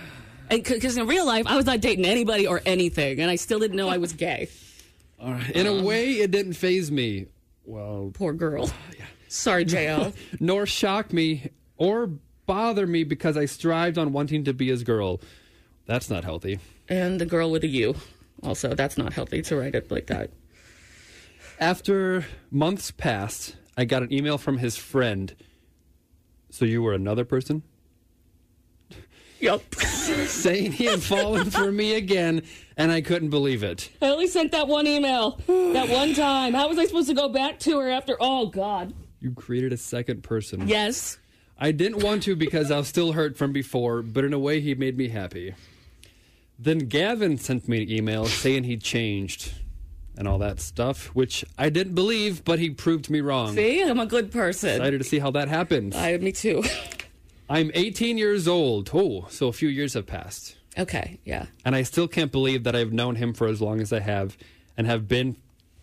Because 0.51 0.97
in 0.97 1.07
real 1.07 1.24
life, 1.24 1.47
I 1.47 1.57
was 1.57 1.66
not 1.66 1.80
dating 1.80 2.05
anybody 2.05 2.49
or 2.49 2.61
anything, 2.66 3.20
and 3.20 3.30
I 3.30 3.36
still 3.36 3.61
didn't 3.61 3.76
know 3.76 3.88
I 3.88 3.99
was 3.99 4.12
gay. 4.12 4.49
All 5.20 5.32
right. 5.32 5.51
In 5.53 5.68
a 5.68 5.72
um, 5.72 5.84
way, 5.84 6.14
it 6.14 6.32
didn't 6.32 6.55
phase 6.55 6.91
me. 6.91 7.26
Well, 7.64 8.11
Poor 8.12 8.32
girl. 8.32 8.70
Yeah. 8.99 9.05
Sorry, 9.28 9.64
JL. 9.64 10.14
nor 10.41 10.64
shock 10.66 11.12
me 11.12 11.51
or 11.76 12.11
bother 12.47 12.86
me 12.86 13.05
because 13.05 13.36
I 13.36 13.47
strived 13.47 13.99
on 13.99 14.12
wanting 14.12 14.45
to 14.45 14.53
be 14.53 14.68
his 14.68 14.84
girl. 14.84 15.20
That's 15.86 16.09
not 16.09 16.22
healthy. 16.24 16.61
And 16.89 17.20
the 17.20 17.26
girl 17.26 17.51
with 17.51 17.64
a 17.64 17.68
U. 17.68 17.95
Also, 18.43 18.74
that's 18.74 18.99
not 18.99 19.12
healthy 19.12 19.43
to 19.43 19.57
write 19.57 19.74
it 19.74 19.91
like 19.91 20.07
that. 20.07 20.30
After 21.59 22.26
months 22.51 22.91
passed, 22.91 23.57
I 23.76 23.85
got 23.85 24.03
an 24.03 24.12
email 24.12 24.39
from 24.39 24.59
his 24.59 24.76
friend. 24.76 25.35
So 26.51 26.64
you 26.64 26.82
were 26.82 26.93
another 26.93 27.24
person? 27.24 27.62
Yep. 29.41 29.74
saying 29.74 30.72
he 30.72 30.85
had 30.87 31.03
fallen 31.03 31.51
for 31.51 31.70
me 31.70 31.95
again, 31.95 32.43
and 32.76 32.91
I 32.91 33.01
couldn't 33.01 33.30
believe 33.30 33.62
it. 33.62 33.91
I 34.01 34.09
only 34.09 34.26
sent 34.26 34.53
that 34.53 34.68
one 34.68 34.87
email 34.87 35.41
that 35.47 35.89
one 35.89 36.14
time. 36.14 36.55
How 36.55 36.68
was 36.68 36.78
I 36.78 36.87
supposed 36.87 37.09
to 37.09 37.14
go 37.14 37.28
back 37.28 37.59
to 37.61 37.78
her 37.78 37.91
after? 37.91 38.16
Oh 38.20 38.47
God. 38.47 38.95
You 39.20 39.32
created 39.32 39.72
a 39.72 39.76
second 39.76 40.22
person. 40.22 40.68
Yes. 40.68 41.18
I 41.59 41.72
didn't 41.72 42.03
want 42.03 42.24
to 42.24 42.37
because 42.37 42.70
I 42.70 42.78
was 42.78 42.89
still 42.89 43.12
hurt 43.12 43.37
from 43.37 43.53
before, 43.53 44.03
but 44.03 44.24
in 44.24 44.32
a 44.32 44.39
way, 44.39 44.61
he 44.61 44.74
made 44.74 44.97
me 44.97 45.09
happy. 45.09 45.55
Then 46.59 46.80
Gavin 46.80 47.36
sent 47.38 47.68
me 47.68 47.82
an 47.82 47.90
email 47.90 48.26
saying 48.26 48.64
he 48.64 48.76
changed 48.76 49.52
and 50.16 50.28
all 50.28 50.38
that 50.38 50.61
stuff, 50.61 51.07
which 51.09 51.44
I 51.59 51.70
didn't 51.70 51.94
believe, 51.94 52.44
but 52.44 52.59
he 52.59 52.70
proved 52.70 53.11
me 53.11 53.20
wrong. 53.20 53.55
See, 53.55 53.82
I'm 53.82 53.98
a 53.98 54.07
good 54.07 54.30
person. 54.30 54.70
Excited 54.70 54.98
to 54.98 55.05
see 55.05 55.18
how 55.18 55.30
that 55.32 55.48
happens. 55.48 55.96
I, 55.96 56.16
me 56.18 56.32
too. 56.32 56.62
I'm 57.48 57.70
18 57.74 58.16
years 58.16 58.46
old. 58.46 58.90
Oh, 58.94 59.26
so 59.30 59.48
a 59.48 59.52
few 59.52 59.68
years 59.68 59.94
have 59.94 60.07
passed. 60.07 60.57
Okay, 60.78 61.18
yeah. 61.24 61.46
And 61.64 61.74
I 61.74 61.82
still 61.82 62.09
can't 62.09 62.32
believe 62.32 62.64
that 62.64 62.74
I've 62.74 62.92
known 62.92 63.16
him 63.16 63.34
for 63.34 63.46
as 63.46 63.61
long 63.61 63.80
as 63.80 63.92
I 63.92 64.00
have 64.00 64.36
and 64.76 64.86
have 64.86 65.09
been 65.09 65.36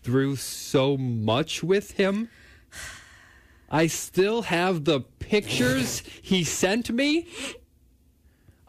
through 0.04 0.38
so 0.38 0.98
much 0.98 1.64
with 1.64 1.92
him. 1.92 2.30
I 3.70 3.88
still 3.88 4.44
have 4.44 4.84
the 4.84 5.02
pictures 5.20 6.04
he 6.22 6.44
sent 6.44 6.90
me. 6.90 7.28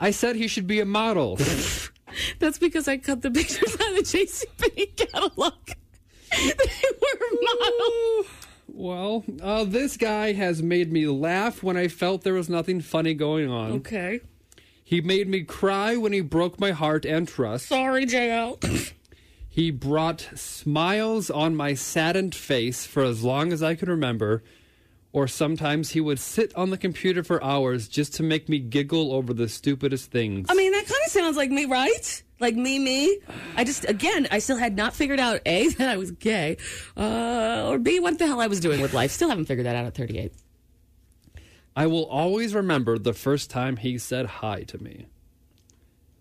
I 0.02 0.10
said 0.10 0.34
he 0.34 0.48
should 0.48 0.66
be 0.66 0.80
a 0.80 0.84
model. 0.84 1.36
That's 2.40 2.58
because 2.58 2.88
I 2.88 2.96
cut 2.98 3.22
the 3.22 3.30
pictures 3.30 3.74
out 3.74 3.90
of 3.90 3.96
the 3.96 4.02
JCPenney 4.02 4.96
catalog. 4.96 5.54
they 6.30 6.90
were 7.00 7.38
models. 7.40 8.26
Well, 8.66 9.24
uh, 9.40 9.62
this 9.62 9.96
guy 9.96 10.32
has 10.32 10.60
made 10.60 10.92
me 10.92 11.06
laugh 11.06 11.62
when 11.62 11.76
I 11.76 11.86
felt 11.86 12.22
there 12.22 12.34
was 12.34 12.48
nothing 12.48 12.80
funny 12.80 13.14
going 13.14 13.48
on. 13.48 13.72
Okay. 13.72 14.20
He 14.82 15.00
made 15.00 15.28
me 15.28 15.42
cry 15.42 15.96
when 15.96 16.12
he 16.12 16.20
broke 16.20 16.58
my 16.58 16.72
heart 16.72 17.04
and 17.04 17.28
trust. 17.28 17.68
Sorry, 17.68 18.04
JL. 18.04 18.92
He 19.48 19.70
brought 19.70 20.30
smiles 20.34 21.30
on 21.30 21.54
my 21.54 21.74
saddened 21.74 22.34
face 22.34 22.86
for 22.86 23.04
as 23.04 23.22
long 23.22 23.52
as 23.52 23.62
I 23.62 23.76
could 23.76 23.88
remember, 23.88 24.42
or 25.12 25.28
sometimes 25.28 25.90
he 25.90 26.00
would 26.00 26.18
sit 26.18 26.54
on 26.54 26.70
the 26.70 26.78
computer 26.78 27.22
for 27.22 27.42
hours 27.44 27.86
just 27.86 28.14
to 28.14 28.22
make 28.22 28.48
me 28.48 28.58
giggle 28.58 29.12
over 29.12 29.34
the 29.34 29.48
stupidest 29.48 30.10
things. 30.10 30.46
I 30.48 30.54
mean, 30.54 30.72
that 30.72 30.86
kind 30.86 31.00
of 31.04 31.12
sounds 31.12 31.36
like 31.36 31.50
me, 31.50 31.66
right? 31.66 32.22
Like 32.40 32.56
me, 32.56 32.78
me. 32.78 33.18
I 33.56 33.64
just, 33.64 33.88
again, 33.88 34.26
I 34.30 34.38
still 34.38 34.56
had 34.56 34.74
not 34.74 34.94
figured 34.94 35.20
out 35.20 35.40
A, 35.44 35.68
that 35.68 35.88
I 35.88 35.96
was 35.96 36.10
gay, 36.12 36.56
uh, 36.96 37.68
or 37.68 37.78
B, 37.78 38.00
what 38.00 38.18
the 38.18 38.26
hell 38.26 38.40
I 38.40 38.46
was 38.46 38.60
doing 38.60 38.80
with 38.80 38.94
life. 38.94 39.10
Still 39.10 39.28
haven't 39.28 39.44
figured 39.46 39.66
that 39.66 39.76
out 39.76 39.84
at 39.84 39.94
38. 39.94 40.32
I 41.76 41.86
will 41.86 42.06
always 42.06 42.54
remember 42.54 42.98
the 42.98 43.14
first 43.14 43.50
time 43.50 43.76
he 43.76 43.98
said 43.98 44.26
hi 44.26 44.62
to 44.64 44.82
me. 44.82 45.06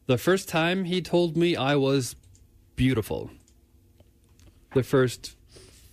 The 0.08 0.18
first 0.18 0.50
time 0.50 0.86
he 0.86 1.02
told 1.02 1.38
me 1.38 1.56
I 1.56 1.76
was 1.76 2.16
beautiful. 2.76 3.32
The 4.74 4.84
first 4.84 5.36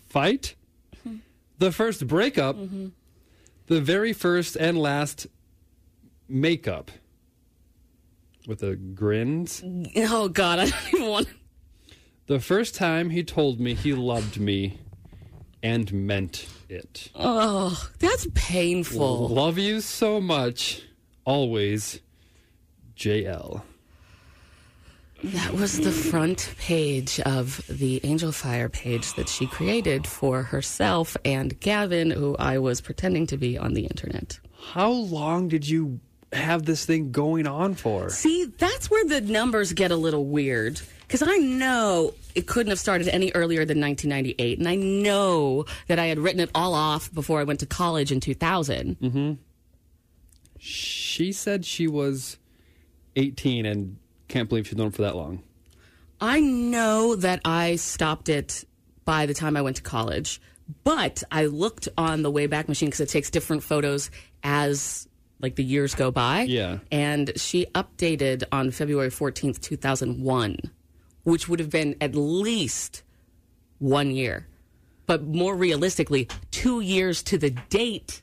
fight. 0.09 0.55
The 1.59 1.73
first 1.73 2.07
breakup. 2.07 2.57
Mm-hmm. 2.57 2.89
The 3.67 3.81
very 3.81 4.13
first 4.13 4.57
and 4.57 4.79
last 4.79 5.27
makeup. 6.29 6.91
With 8.47 8.63
a 8.63 8.77
grin. 8.77 9.47
Oh, 9.97 10.29
God, 10.29 10.59
I 10.59 10.71
don't 10.71 10.95
even 10.95 11.09
want 11.09 11.29
The 12.27 12.41
first 12.41 12.75
time 12.75 13.11
he 13.11 13.23
told 13.23 13.61
me 13.61 13.75
he 13.75 13.93
loved 13.93 14.41
me 14.41 14.79
and 15.63 15.93
meant 15.93 16.47
it. 16.69 17.11
Oh, 17.15 17.89
that's 17.99 18.27
painful. 18.35 19.29
Love 19.29 19.59
you 19.59 19.81
so 19.81 20.21
much. 20.21 20.83
Always, 21.25 22.01
JL. 22.97 23.63
That 25.25 25.53
was 25.53 25.81
the 25.81 25.91
front 25.91 26.55
page 26.59 27.19
of 27.21 27.61
the 27.69 27.99
Angelfire 28.01 28.71
page 28.71 29.15
that 29.15 29.29
she 29.29 29.49
created 29.49 30.07
for 30.07 30.43
herself 30.45 31.17
and 31.25 31.59
Gavin, 31.59 32.11
who 32.11 32.37
I 32.37 32.59
was 32.59 32.81
pretending 32.81 33.27
to 33.29 33.37
be 33.37 33.59
on 33.59 33.75
the 33.75 33.87
internet. 33.87 34.39
How 34.73 34.91
long 34.91 35.49
did 35.49 35.69
you 35.69 35.99
have 36.33 36.67
this 36.67 36.85
thing 36.85 37.11
going 37.11 37.49
on 37.49 37.75
for? 37.75 38.11
See, 38.11 38.45
that's 38.59 38.91
where 38.91 39.05
the 39.07 39.21
numbers 39.21 39.73
get 39.73 39.91
a 39.91 39.97
little 39.97 40.25
weird. 40.25 40.81
Because 41.01 41.23
I 41.23 41.39
know 41.39 42.15
it 42.35 42.47
couldn't 42.47 42.71
have 42.71 42.79
started 42.79 43.09
any 43.09 43.33
earlier 43.35 43.65
than 43.65 43.81
1998. 43.81 44.59
And 44.59 44.69
I 44.69 44.77
know 44.77 45.65
that 45.89 45.99
I 45.99 46.07
had 46.07 46.19
written 46.19 46.41
it 46.41 46.51
all 46.55 46.75
off 46.75 47.13
before 47.13 47.41
I 47.41 47.45
went 47.45 47.61
to 47.61 47.67
college 47.67 48.13
in 48.13 48.21
2000. 48.21 48.99
Mm-hmm. 49.01 49.33
She 50.59 51.33
said 51.33 51.65
she 51.65 51.89
was 51.89 52.39
18 53.17 53.67
and 53.67 53.97
can't 54.29 54.49
believe 54.49 54.69
she's 54.69 54.77
known 54.77 54.91
for 54.91 55.03
that 55.03 55.17
long. 55.17 55.43
I 56.21 56.41
know 56.41 57.17
that 57.17 57.41
I 57.45 57.77
stopped 57.77 58.29
it 58.29 58.65
by 59.05 59.27
the 59.27 59.35
time 59.35 59.57
I 59.57 59.63
went 59.63 59.77
to 59.77 59.83
college, 59.83 60.41
but 60.85 61.23
I 61.31 61.47
looked 61.47 61.89
on 61.97 62.23
the 62.23 62.31
Wayback 62.31 62.69
Machine 62.69 62.89
because 62.89 63.01
it 63.01 63.09
takes 63.09 63.31
different 63.31 63.63
photos 63.63 64.11
as 64.43 65.09
like 65.41 65.57
the 65.57 65.65
years 65.65 65.95
go 65.95 66.11
by. 66.11 66.43
Yeah. 66.43 66.79
And 66.91 67.33
she 67.37 67.67
updated 67.67 68.45
on 68.53 68.71
February 68.71 69.11
14th, 69.11 69.61
2001, 69.61 70.57
which 71.23 71.49
would 71.49 71.61
have 71.61 71.71
been 71.71 71.97
at 72.01 72.15
least 72.15 73.03
one 73.79 74.11
year. 74.11 74.47
But 75.07 75.23
more 75.25 75.57
realistically, 75.57 76.29
two 76.51 76.81
years 76.81 77.23
to 77.25 77.39
the 77.39 77.51
date. 77.51 78.23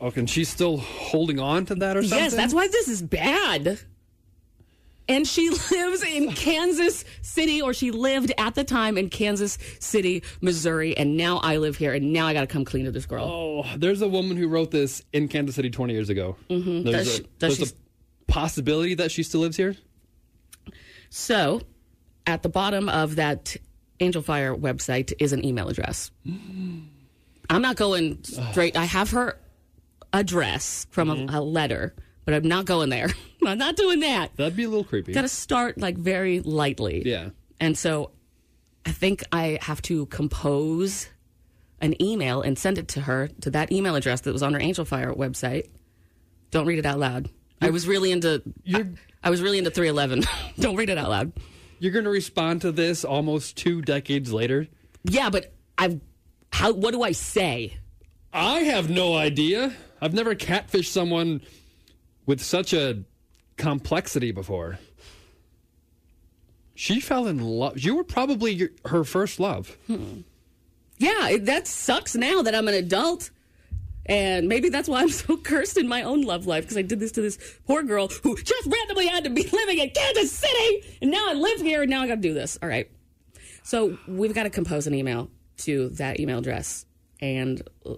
Oh, 0.00 0.06
okay, 0.08 0.20
and 0.20 0.30
she's 0.30 0.48
still 0.48 0.78
holding 0.78 1.38
on 1.38 1.66
to 1.66 1.76
that 1.76 1.96
or 1.96 2.02
something? 2.02 2.18
Yes, 2.18 2.34
that's 2.34 2.52
why 2.52 2.66
this 2.66 2.88
is 2.88 3.02
bad. 3.02 3.78
And 5.08 5.26
she 5.26 5.50
lives 5.70 6.02
in 6.02 6.32
Kansas 6.32 7.04
City, 7.22 7.60
or 7.60 7.74
she 7.74 7.90
lived 7.90 8.32
at 8.38 8.54
the 8.54 8.64
time 8.64 8.96
in 8.96 9.10
Kansas 9.10 9.58
City, 9.78 10.22
Missouri, 10.40 10.96
and 10.96 11.16
now 11.16 11.38
I 11.38 11.58
live 11.58 11.76
here, 11.76 11.92
and 11.92 12.12
now 12.12 12.26
I 12.26 12.32
got 12.32 12.40
to 12.40 12.46
come 12.46 12.64
clean 12.64 12.86
to 12.86 12.90
this 12.90 13.04
girl. 13.06 13.24
Oh, 13.24 13.66
there's 13.76 14.00
a 14.02 14.08
woman 14.08 14.36
who 14.36 14.48
wrote 14.48 14.70
this 14.70 15.02
in 15.12 15.28
Kansas 15.28 15.56
City 15.56 15.68
20 15.70 15.92
years 15.92 16.08
ago. 16.08 16.36
Mhm. 16.48 16.84
There's, 16.84 16.94
Does 16.94 17.08
a, 17.08 17.16
she- 17.16 17.28
does 17.38 17.58
there's 17.58 17.72
a 17.72 17.74
possibility 18.32 18.94
that 18.94 19.10
she 19.10 19.22
still 19.22 19.40
lives 19.42 19.56
here? 19.56 19.76
So, 21.10 21.60
at 22.26 22.42
the 22.42 22.48
bottom 22.48 22.88
of 22.88 23.16
that 23.16 23.56
Angelfire 24.00 24.58
website 24.58 25.12
is 25.20 25.32
an 25.32 25.44
email 25.44 25.68
address. 25.68 26.10
I'm 26.26 27.60
not 27.62 27.76
going 27.76 28.24
straight. 28.24 28.76
I 28.76 28.84
have 28.84 29.10
her 29.10 29.38
address 30.12 30.86
from 30.90 31.10
a, 31.10 31.38
a 31.38 31.40
letter, 31.42 31.94
but 32.24 32.34
I'm 32.34 32.48
not 32.48 32.64
going 32.64 32.88
there. 32.90 33.08
I'm 33.46 33.58
not 33.58 33.76
doing 33.76 34.00
that. 34.00 34.36
That'd 34.36 34.56
be 34.56 34.64
a 34.64 34.68
little 34.68 34.84
creepy. 34.84 35.12
Got 35.12 35.22
to 35.22 35.28
start 35.28 35.78
like 35.78 35.96
very 35.96 36.40
lightly. 36.40 37.02
Yeah. 37.04 37.30
And 37.60 37.76
so 37.76 38.10
I 38.86 38.92
think 38.92 39.22
I 39.32 39.58
have 39.62 39.82
to 39.82 40.06
compose 40.06 41.08
an 41.80 42.00
email 42.02 42.42
and 42.42 42.58
send 42.58 42.78
it 42.78 42.88
to 42.88 43.02
her 43.02 43.28
to 43.42 43.50
that 43.50 43.70
email 43.70 43.94
address 43.94 44.22
that 44.22 44.32
was 44.32 44.42
on 44.42 44.54
her 44.54 44.60
Angelfire 44.60 45.16
website. 45.16 45.68
Don't 46.50 46.66
read 46.66 46.78
it 46.78 46.86
out 46.86 46.98
loud. 46.98 47.28
I 47.60 47.70
was 47.70 47.86
really 47.86 48.12
into 48.12 48.42
I, 48.72 48.86
I 49.22 49.30
was 49.30 49.42
really 49.42 49.58
into 49.58 49.70
311. 49.70 50.24
Don't 50.60 50.76
read 50.76 50.90
it 50.90 50.98
out 50.98 51.08
loud. 51.10 51.32
You're 51.78 51.92
going 51.92 52.04
to 52.04 52.10
respond 52.10 52.62
to 52.62 52.72
this 52.72 53.04
almost 53.04 53.56
two 53.56 53.82
decades 53.82 54.32
later? 54.32 54.68
Yeah, 55.04 55.30
but 55.30 55.52
I've 55.76 56.00
how 56.52 56.72
what 56.72 56.92
do 56.92 57.02
I 57.02 57.12
say? 57.12 57.78
I 58.32 58.60
have 58.60 58.90
no 58.90 59.14
idea. 59.14 59.74
I've 60.00 60.14
never 60.14 60.34
catfished 60.34 60.90
someone 60.92 61.40
with 62.26 62.42
such 62.42 62.72
a 62.72 63.04
complexity 63.56 64.32
before. 64.32 64.78
She 66.74 67.00
fell 67.00 67.26
in 67.26 67.38
love. 67.38 67.78
You 67.78 67.96
were 67.96 68.04
probably 68.04 68.52
your, 68.52 68.70
her 68.86 69.04
first 69.04 69.38
love. 69.38 69.76
Yeah, 70.98 71.28
it, 71.28 71.44
that 71.46 71.66
sucks 71.66 72.14
now 72.14 72.42
that 72.42 72.54
I'm 72.54 72.66
an 72.68 72.74
adult. 72.74 73.30
And 74.06 74.48
maybe 74.48 74.68
that's 74.68 74.88
why 74.88 75.00
I'm 75.00 75.08
so 75.08 75.36
cursed 75.42 75.78
in 75.78 75.88
my 75.88 76.02
own 76.02 76.22
love 76.22 76.46
life 76.46 76.64
because 76.64 76.76
I 76.76 76.82
did 76.82 77.00
this 77.00 77.12
to 77.12 77.22
this 77.22 77.38
poor 77.66 77.82
girl 77.82 78.08
who 78.22 78.36
just 78.36 78.66
randomly 78.66 79.06
had 79.06 79.24
to 79.24 79.30
be 79.30 79.42
living 79.52 79.78
in 79.78 79.90
Kansas 79.90 80.32
City. 80.32 80.84
And 81.00 81.10
now 81.10 81.26
I 81.28 81.34
live 81.34 81.60
here 81.60 81.82
and 81.82 81.90
now 81.90 82.02
I 82.02 82.06
got 82.06 82.16
to 82.16 82.20
do 82.20 82.34
this. 82.34 82.58
All 82.62 82.68
right. 82.68 82.90
So 83.62 83.96
we've 84.06 84.34
got 84.34 84.42
to 84.42 84.50
compose 84.50 84.86
an 84.86 84.94
email 84.94 85.30
to 85.58 85.88
that 85.90 86.20
email 86.20 86.38
address. 86.38 86.84
And 87.20 87.62
uh, 87.86 87.94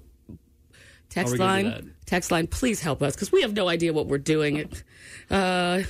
text 1.17 1.33
we 1.33 1.39
gonna 1.39 1.63
do 1.63 1.69
line, 1.71 1.95
text 2.05 2.31
line, 2.31 2.47
please 2.47 2.81
help 2.81 3.03
us 3.03 3.15
because 3.15 3.33
we 3.33 3.41
have 3.43 3.55
no 3.55 3.69
idea 3.69 3.93
what 3.93 4.07
we're 4.07 4.19
doing. 4.19 4.57
It, 4.57 4.85
uh, 5.31 5.83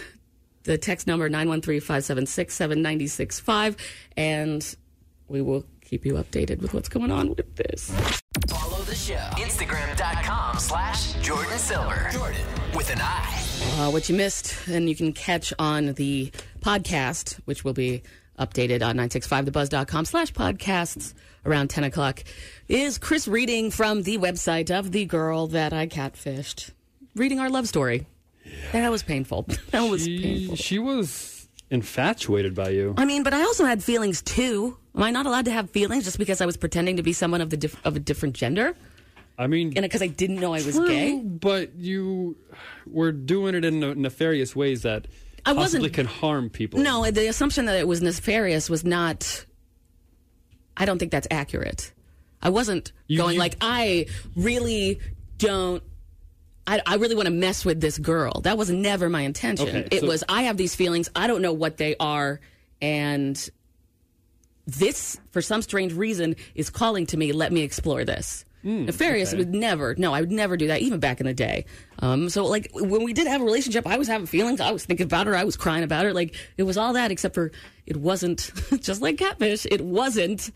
the 0.62 0.78
text 0.78 1.06
number 1.06 1.28
913-576-7965 1.30 3.76
and 4.16 4.76
we 5.28 5.42
will 5.42 5.64
keep 5.84 6.04
you 6.04 6.14
updated 6.14 6.60
with 6.60 6.74
what's 6.74 6.88
going 6.88 7.10
on 7.10 7.30
with 7.30 7.56
this. 7.56 7.90
Follow 8.48 8.78
the 8.82 8.94
show. 8.94 9.14
Instagram.com 9.14 10.58
slash 10.58 11.14
Jordin 11.14 11.58
Silver. 11.58 12.08
Jordin 12.10 12.76
with 12.76 12.90
an 12.90 12.98
I. 13.00 13.42
Uh, 13.78 13.90
what 13.90 14.08
you 14.08 14.14
missed, 14.14 14.56
and 14.68 14.88
you 14.88 14.96
can 14.96 15.12
catch 15.12 15.52
on 15.58 15.94
the 15.94 16.30
podcast, 16.60 17.34
which 17.44 17.64
will 17.64 17.72
be 17.72 18.02
updated 18.38 18.86
on 18.86 18.96
965thebuzz.com 18.96 20.04
slash 20.04 20.32
podcasts 20.32 21.14
around 21.46 21.68
10 21.70 21.84
o'clock, 21.84 22.22
is 22.68 22.98
Chris 22.98 23.26
reading 23.28 23.70
from 23.70 24.02
the 24.02 24.18
website 24.18 24.70
of 24.76 24.92
the 24.92 25.04
girl 25.06 25.46
that 25.48 25.72
I 25.72 25.86
catfished, 25.86 26.70
reading 27.14 27.38
our 27.40 27.48
love 27.48 27.68
story. 27.68 28.06
That 28.72 28.90
was 28.90 29.02
painful. 29.02 29.46
That 29.70 29.82
was 29.90 30.04
She, 30.04 30.22
painful. 30.22 30.56
she 30.56 30.78
was 30.78 31.48
infatuated 31.70 32.54
by 32.54 32.70
you. 32.70 32.94
I 32.96 33.04
mean, 33.04 33.22
but 33.22 33.34
I 33.34 33.42
also 33.42 33.64
had 33.64 33.82
feelings 33.82 34.22
too. 34.22 34.76
Am 34.94 35.02
I 35.02 35.10
not 35.10 35.26
allowed 35.26 35.44
to 35.46 35.50
have 35.50 35.70
feelings 35.70 36.04
just 36.04 36.18
because 36.18 36.40
I 36.40 36.46
was 36.46 36.56
pretending 36.56 36.96
to 36.96 37.02
be 37.02 37.12
someone 37.12 37.40
of 37.40 37.50
the 37.50 37.56
diff- 37.56 37.84
of 37.84 37.96
a 37.96 38.00
different 38.00 38.34
gender? 38.34 38.76
I 39.38 39.46
mean, 39.48 39.72
and 39.76 39.82
because 39.82 40.00
I 40.02 40.06
didn't 40.06 40.36
know 40.40 40.54
I 40.54 40.62
was 40.64 40.76
true, 40.76 40.88
gay. 40.88 41.18
but 41.20 41.74
you 41.76 42.36
were 42.86 43.12
doing 43.12 43.54
it 43.54 43.64
in 43.64 43.80
nefarious 44.00 44.56
ways 44.56 44.82
that 44.82 45.06
I 45.44 45.52
possibly 45.54 45.80
wasn't- 45.90 45.94
can 45.94 46.06
harm 46.06 46.48
people. 46.50 46.80
No, 46.80 47.10
the 47.10 47.26
assumption 47.28 47.66
that 47.66 47.76
it 47.78 47.86
was 47.86 48.00
nefarious 48.02 48.70
was 48.70 48.84
not. 48.84 49.44
I 50.76 50.84
don't 50.84 50.98
think 50.98 51.10
that's 51.12 51.26
accurate. 51.30 51.92
I 52.42 52.50
wasn't 52.50 52.92
You- 53.06 53.18
going 53.18 53.34
you- 53.34 53.40
like 53.40 53.56
I 53.60 54.06
really 54.36 55.00
don't. 55.38 55.82
I, 56.68 56.80
I 56.84 56.96
really 56.96 57.14
want 57.14 57.26
to 57.26 57.32
mess 57.32 57.64
with 57.64 57.80
this 57.80 57.96
girl. 57.96 58.40
That 58.42 58.58
was 58.58 58.70
never 58.70 59.08
my 59.08 59.20
intention. 59.22 59.68
Okay, 59.68 59.88
it 59.90 60.00
so- 60.00 60.06
was 60.08 60.24
I 60.28 60.42
have 60.42 60.56
these 60.56 60.74
feelings. 60.74 61.08
I 61.14 61.26
don't 61.28 61.40
know 61.42 61.52
what 61.52 61.76
they 61.76 61.94
are, 62.00 62.40
and 62.82 63.50
this, 64.66 65.18
for 65.30 65.40
some 65.40 65.62
strange 65.62 65.92
reason, 65.92 66.34
is 66.54 66.70
calling 66.70 67.06
to 67.06 67.16
me. 67.16 67.32
Let 67.32 67.52
me 67.52 67.62
explore 67.62 68.04
this. 68.04 68.44
Nefarious 68.62 69.28
okay. 69.28 69.38
would 69.38 69.54
never. 69.54 69.94
No, 69.96 70.12
I 70.12 70.20
would 70.20 70.32
never 70.32 70.56
do 70.56 70.66
that, 70.68 70.80
even 70.80 70.98
back 70.98 71.20
in 71.20 71.26
the 71.26 71.34
day. 71.34 71.66
Um, 72.00 72.28
so, 72.28 72.44
like 72.46 72.70
when 72.74 73.04
we 73.04 73.12
did 73.12 73.26
have 73.28 73.40
a 73.40 73.44
relationship, 73.44 73.86
I 73.86 73.96
was 73.96 74.08
having 74.08 74.26
feelings. 74.26 74.60
I 74.60 74.72
was 74.72 74.84
thinking 74.84 75.04
about 75.04 75.26
her. 75.28 75.36
I 75.36 75.44
was 75.44 75.56
crying 75.56 75.84
about 75.84 76.04
her. 76.04 76.12
Like 76.12 76.34
it 76.56 76.64
was 76.64 76.76
all 76.76 76.94
that, 76.94 77.10
except 77.12 77.34
for 77.34 77.52
it 77.86 77.96
wasn't 77.96 78.50
just 78.80 79.00
like 79.00 79.18
catfish. 79.18 79.66
It 79.70 79.82
wasn't 79.82 80.50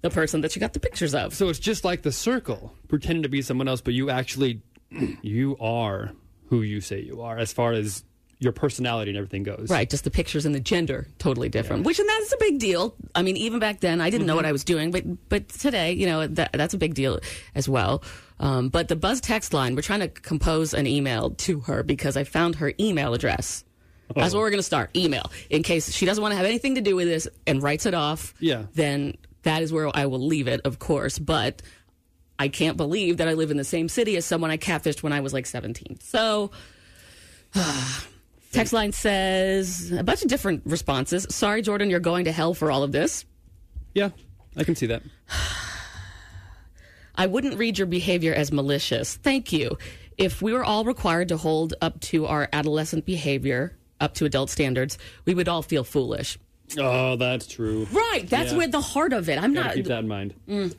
the 0.00 0.10
person 0.10 0.40
that 0.40 0.56
you 0.56 0.60
got 0.60 0.72
the 0.72 0.80
pictures 0.80 1.14
of. 1.14 1.34
So 1.34 1.48
it's 1.48 1.58
just 1.58 1.84
like 1.84 2.02
the 2.02 2.12
circle, 2.12 2.74
pretending 2.88 3.22
to 3.24 3.28
be 3.28 3.42
someone 3.42 3.68
else, 3.68 3.80
but 3.80 3.94
you 3.94 4.10
actually, 4.10 4.62
you 5.22 5.56
are 5.60 6.12
who 6.48 6.62
you 6.62 6.80
say 6.80 7.00
you 7.00 7.20
are, 7.20 7.38
as 7.38 7.52
far 7.52 7.72
as 7.72 8.04
your 8.40 8.52
personality 8.52 9.10
and 9.10 9.18
everything 9.18 9.42
goes. 9.42 9.68
Right, 9.70 9.88
just 9.88 10.04
the 10.04 10.10
pictures 10.10 10.46
and 10.46 10.54
the 10.54 10.60
gender 10.60 11.06
totally 11.18 11.50
different. 11.50 11.84
Which 11.84 11.98
and 11.98 12.08
that's 12.08 12.32
a 12.32 12.38
big 12.40 12.58
deal. 12.58 12.94
I 13.14 13.22
mean, 13.22 13.36
even 13.36 13.60
back 13.60 13.80
then, 13.80 14.00
I 14.00 14.08
didn't 14.08 14.26
know 14.26 14.34
what 14.34 14.46
I 14.46 14.52
was 14.52 14.64
doing, 14.64 14.90
but 14.90 15.04
but 15.28 15.48
today, 15.50 15.92
you 15.92 16.06
know, 16.06 16.26
that, 16.26 16.52
that's 16.54 16.74
a 16.74 16.78
big 16.78 16.94
deal 16.94 17.20
as 17.54 17.68
well. 17.68 18.02
Um, 18.40 18.70
but 18.70 18.88
the 18.88 18.96
Buzz 18.96 19.20
text 19.20 19.52
line, 19.52 19.76
we're 19.76 19.82
trying 19.82 20.00
to 20.00 20.08
compose 20.08 20.72
an 20.72 20.86
email 20.86 21.30
to 21.30 21.60
her 21.60 21.82
because 21.82 22.16
I 22.16 22.24
found 22.24 22.56
her 22.56 22.72
email 22.80 23.12
address. 23.12 23.64
That's 24.14 24.34
where 24.34 24.42
we're 24.42 24.50
going 24.50 24.58
to 24.58 24.64
start. 24.64 24.96
Email, 24.96 25.30
in 25.50 25.62
case 25.62 25.92
she 25.92 26.04
doesn't 26.04 26.20
want 26.20 26.32
to 26.32 26.36
have 26.36 26.46
anything 26.46 26.74
to 26.74 26.80
do 26.80 26.96
with 26.96 27.06
this 27.06 27.28
and 27.46 27.62
writes 27.62 27.86
it 27.86 27.94
off. 27.94 28.34
Yeah. 28.40 28.64
Then 28.74 29.18
that 29.42 29.62
is 29.62 29.72
where 29.72 29.94
I 29.94 30.06
will 30.06 30.26
leave 30.26 30.48
it, 30.48 30.62
of 30.64 30.80
course. 30.80 31.18
But 31.18 31.62
I 32.38 32.48
can't 32.48 32.76
believe 32.76 33.18
that 33.18 33.28
I 33.28 33.34
live 33.34 33.52
in 33.52 33.56
the 33.56 33.64
same 33.64 33.88
city 33.88 34.16
as 34.16 34.24
someone 34.24 34.50
I 34.50 34.56
catfished 34.56 35.02
when 35.04 35.12
I 35.12 35.20
was 35.20 35.32
like 35.32 35.46
17. 35.46 35.98
So. 36.00 36.50
Text 38.52 38.72
line 38.72 38.90
says 38.92 39.92
a 39.92 40.02
bunch 40.02 40.22
of 40.22 40.28
different 40.28 40.62
responses. 40.64 41.26
Sorry, 41.30 41.62
Jordin, 41.62 41.88
you're 41.88 42.00
going 42.00 42.24
to 42.24 42.32
hell 42.32 42.52
for 42.52 42.70
all 42.70 42.82
of 42.82 42.90
this. 42.92 43.24
Yeah, 43.94 44.10
I 44.56 44.64
can 44.64 44.74
see 44.74 44.86
that. 44.86 45.02
I 47.14 47.26
wouldn't 47.26 47.58
read 47.58 47.78
your 47.78 47.86
behavior 47.86 48.34
as 48.34 48.50
malicious. 48.50 49.16
Thank 49.16 49.52
you. 49.52 49.78
If 50.18 50.42
we 50.42 50.52
were 50.52 50.64
all 50.64 50.84
required 50.84 51.28
to 51.28 51.36
hold 51.36 51.74
up 51.80 52.00
to 52.00 52.26
our 52.26 52.48
adolescent 52.52 53.04
behavior, 53.06 53.76
up 54.00 54.14
to 54.14 54.24
adult 54.24 54.50
standards, 54.50 54.98
we 55.24 55.34
would 55.34 55.48
all 55.48 55.62
feel 55.62 55.84
foolish. 55.84 56.38
Oh, 56.78 57.16
that's 57.16 57.46
true. 57.46 57.86
Right. 57.92 58.24
That's 58.28 58.52
Yeah. 58.52 58.58
where 58.58 58.68
the 58.68 58.80
heart 58.80 59.12
of 59.12 59.28
it. 59.28 59.38
I'm 59.38 59.54
Gotta 59.54 59.66
not. 59.68 59.74
keep 59.76 59.86
that 59.86 60.00
in 60.00 60.08
mind. 60.08 60.34
Mm. 60.48 60.74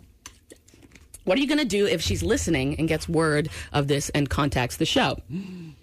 What 1.24 1.38
are 1.38 1.42
you 1.42 1.48
going 1.48 1.60
to 1.60 1.66
do 1.66 1.86
if 1.86 2.02
she's 2.02 2.24
listening 2.24 2.76
and 2.80 2.88
gets 2.88 3.08
word 3.08 3.50
of 3.72 3.88
this 3.88 4.10
and 4.10 4.30
contacts 4.30 4.78
the 4.78 4.86
show? 4.86 5.18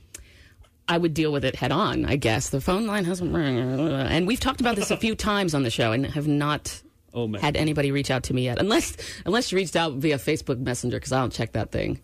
I 0.89 0.97
would 0.97 1.13
deal 1.15 1.31
with 1.31 1.45
it 1.45 1.55
head 1.55 1.71
on, 1.71 2.07
I 2.07 2.17
guess. 2.17 2.49
The 2.49 2.61
phone 2.61 2.87
line 2.87 3.05
hasn't 3.05 3.35
rang. 3.35 3.59
And 3.59 4.27
we've 4.27 4.41
talked 4.41 4.61
about 4.61 4.77
this 4.77 4.91
a 4.91 4.97
few 4.97 5.15
times 5.15 5.55
on 5.55 5.63
the 5.63 5.71
show 5.71 5.93
and 5.93 6.07
have 6.07 6.27
not 6.27 6.83
Oh 7.15 7.33
had 7.35 7.57
anybody 7.57 7.91
reach 7.91 8.11
out 8.11 8.25
to 8.25 8.35
me 8.35 8.45
yet. 8.45 8.59
Unless 8.59 8.97
unless 9.25 9.51
you 9.51 9.57
reached 9.57 9.77
out 9.77 9.95
via 9.95 10.19
Facebook 10.19 10.59
Messenger 10.59 10.99
because 10.99 11.13
I 11.13 11.21
don't 11.21 11.33
check 11.33 11.53
that 11.53 11.73
thing. 11.73 12.01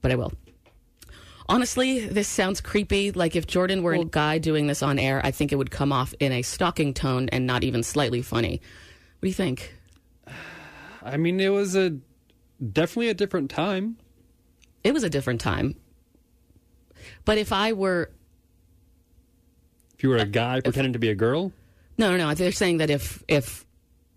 But 0.00 0.12
I 0.12 0.16
will. 0.16 0.32
Honestly, 1.48 2.06
this 2.06 2.26
sounds 2.26 2.60
creepy. 2.60 3.12
Like 3.12 3.36
if 3.36 3.46
Jordin 3.46 3.82
were 3.82 3.92
a 3.92 4.04
guy 4.04 4.38
doing 4.38 4.66
this 4.66 4.82
on 4.82 4.98
air, 4.98 5.20
I 5.24 5.30
think 5.30 5.52
it 5.52 5.56
would 5.56 5.70
come 5.70 5.92
off 5.92 6.14
in 6.18 6.32
a 6.32 6.42
stalking 6.42 6.94
tone 6.94 7.28
and 7.30 7.46
not 7.46 7.64
even 7.64 7.82
slightly 7.82 8.22
funny. 8.22 8.60
What 9.18 9.22
do 9.22 9.28
you 9.28 9.34
think? 9.34 9.74
I 11.02 11.16
mean, 11.16 11.38
it 11.40 11.50
was 11.50 11.76
a 11.76 11.98
definitely 12.72 13.10
a 13.10 13.14
different 13.14 13.50
time. 13.50 13.98
It 14.82 14.94
was 14.94 15.02
a 15.02 15.10
different 15.10 15.40
time. 15.40 15.76
But 17.24 17.38
if 17.38 17.52
I 17.52 17.72
were 17.72 18.10
If 19.96 20.02
you 20.02 20.10
were 20.10 20.16
a 20.16 20.22
uh, 20.22 20.24
guy 20.24 20.60
pretending 20.60 20.92
to 20.92 20.98
be 20.98 21.08
a 21.08 21.14
girl, 21.14 21.52
no, 21.96 22.10
no, 22.10 22.16
no, 22.16 22.34
they're 22.34 22.52
saying 22.52 22.78
that 22.78 22.90
if 22.90 23.22
if 23.28 23.64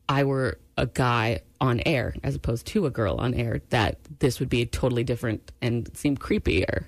I 0.10 0.24
were 0.24 0.60
a 0.78 0.86
guy 0.86 1.42
on 1.60 1.82
air 1.86 2.16
as 2.24 2.36
opposed 2.36 2.68
to 2.68 2.86
a 2.86 2.90
girl 2.90 3.16
on 3.16 3.34
air, 3.34 3.62
that 3.70 3.98
this 4.20 4.40
would 4.40 4.50
be 4.50 4.66
totally 4.66 5.04
different 5.04 5.52
and 5.62 5.90
seem 5.98 6.18
creepier. 6.18 6.86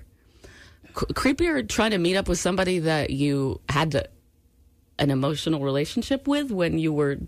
C- 0.86 1.06
creepier 1.12 1.68
trying 1.68 1.90
to 1.90 1.98
meet 1.98 2.16
up 2.16 2.28
with 2.28 2.38
somebody 2.38 2.78
that 2.80 3.10
you 3.10 3.60
had 3.68 3.92
to, 3.92 4.08
an 4.98 5.10
emotional 5.10 5.60
relationship 5.60 6.28
with 6.28 6.50
when 6.50 6.78
you 6.78 6.92
were 6.92 7.18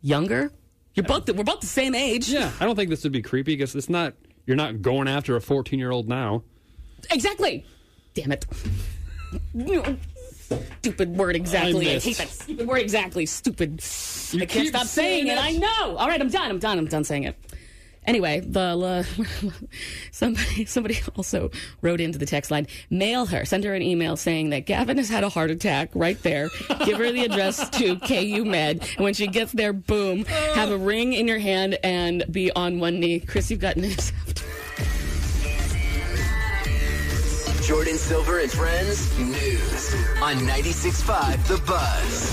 younger. 0.00 0.52
You're 0.94 1.04
both 1.04 1.28
we're 1.28 1.44
both 1.44 1.60
the 1.60 1.66
same 1.66 1.94
age. 1.94 2.28
yeah, 2.28 2.50
I 2.58 2.64
don't 2.64 2.74
think 2.74 2.90
this 2.90 3.02
would 3.02 3.12
be 3.12 3.22
creepy 3.22 3.54
because 3.54 3.74
it's 3.74 3.88
not. 3.88 4.14
You're 4.46 4.56
not 4.56 4.80
going 4.80 5.08
after 5.08 5.34
a 5.34 5.40
14 5.40 5.78
year 5.78 5.90
old 5.90 6.08
now. 6.08 6.42
Exactly. 7.10 7.66
Damn 8.16 8.32
it. 8.32 8.46
Stupid 10.80 11.16
word 11.16 11.36
exactly. 11.36 11.90
I, 11.90 11.94
missed. 11.94 12.06
hate 12.06 12.16
that 12.16 12.28
stupid 12.28 12.66
word 12.66 12.78
exactly. 12.78 13.26
Stupid. 13.26 13.84
You 14.32 14.42
I 14.42 14.46
can't 14.46 14.68
stop 14.68 14.86
saying, 14.86 15.26
saying 15.26 15.38
it. 15.38 15.42
I 15.42 15.52
know. 15.52 15.96
All 15.96 16.08
right, 16.08 16.20
I'm 16.20 16.30
done. 16.30 16.50
I'm 16.50 16.58
done. 16.58 16.78
I'm 16.78 16.86
done 16.86 17.04
saying 17.04 17.24
it. 17.24 17.36
Anyway, 18.06 18.40
the 18.40 18.60
uh, 18.60 19.02
somebody 20.12 20.64
somebody 20.64 20.98
also 21.16 21.50
wrote 21.82 22.00
into 22.00 22.18
the 22.18 22.24
text 22.24 22.50
line. 22.50 22.68
Mail 22.88 23.26
her. 23.26 23.44
Send 23.44 23.64
her 23.64 23.74
an 23.74 23.82
email 23.82 24.16
saying 24.16 24.50
that 24.50 24.60
Gavin 24.60 24.96
has 24.96 25.10
had 25.10 25.24
a 25.24 25.28
heart 25.28 25.50
attack. 25.50 25.90
Right 25.92 26.20
there. 26.22 26.48
Give 26.84 26.96
her 26.98 27.12
the 27.12 27.24
address 27.24 27.68
to 27.70 27.96
KU 28.06 28.44
Med, 28.44 28.88
and 28.96 29.04
when 29.04 29.12
she 29.12 29.26
gets 29.26 29.52
there, 29.52 29.72
boom, 29.72 30.24
have 30.54 30.70
a 30.70 30.78
ring 30.78 31.12
in 31.12 31.28
your 31.28 31.38
hand 31.38 31.78
and 31.82 32.24
be 32.30 32.50
on 32.52 32.78
one 32.78 32.98
knee. 33.00 33.20
Chris, 33.20 33.50
you've 33.50 33.60
got 33.60 33.76
news. 33.76 34.12
Jordin 37.66 37.96
Silver 37.96 38.38
and 38.38 38.52
Friends 38.52 39.18
News 39.18 39.94
on 40.22 40.36
96.5 40.36 41.48
The 41.48 41.56
Buzz. 41.66 42.30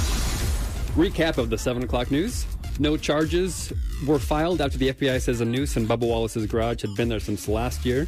Recap 0.95 1.39
of 1.39 1.49
the 1.49 1.57
7 1.57 1.81
o'clock 1.81 2.11
news. 2.11 2.45
No 2.77 2.97
charges 2.97 3.73
were 4.05 4.19
filed 4.19 4.61
after 4.61 4.77
the 4.77 4.93
FBI 4.93 5.19
says 5.19 5.41
a 5.41 5.45
noose 5.45 5.75
in 5.75 5.87
Bubba 5.87 6.01
Wallace's 6.01 6.45
garage 6.45 6.83
had 6.83 6.93
been 6.95 7.09
there 7.09 7.19
since 7.19 7.47
last 7.47 7.83
year. 7.83 8.07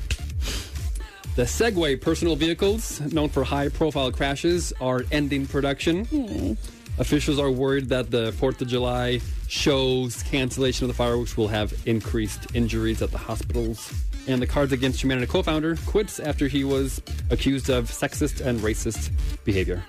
The 1.35 1.45
Segway 1.45 1.99
personal 1.99 2.35
vehicles, 2.35 3.01
known 3.11 3.29
for 3.29 3.43
high 3.43 3.69
profile 3.69 4.11
crashes, 4.11 4.71
are 4.79 5.03
ending 5.11 5.47
production. 5.47 6.05
Hmm. 6.05 6.53
Officials 6.99 7.39
are 7.39 7.49
worried 7.49 7.89
that 7.89 8.11
the 8.11 8.33
4th 8.33 8.61
of 8.61 8.67
July 8.67 9.19
show's 9.47 10.21
cancellation 10.21 10.83
of 10.83 10.89
the 10.89 10.93
fireworks 10.93 11.35
will 11.35 11.47
have 11.47 11.73
increased 11.87 12.45
injuries 12.53 13.01
at 13.01 13.09
the 13.09 13.17
hospitals. 13.17 13.91
And 14.27 14.41
the 14.41 14.47
Cards 14.47 14.71
Against 14.73 15.01
Humanity 15.01 15.27
co 15.27 15.43
founder 15.43 15.77
quits 15.85 16.19
after 16.19 16.47
he 16.47 16.63
was 16.63 17.01
accused 17.29 17.69
of 17.69 17.91
sexist 17.91 18.41
and 18.43 18.59
racist 18.59 19.11
behavior. 19.43 19.83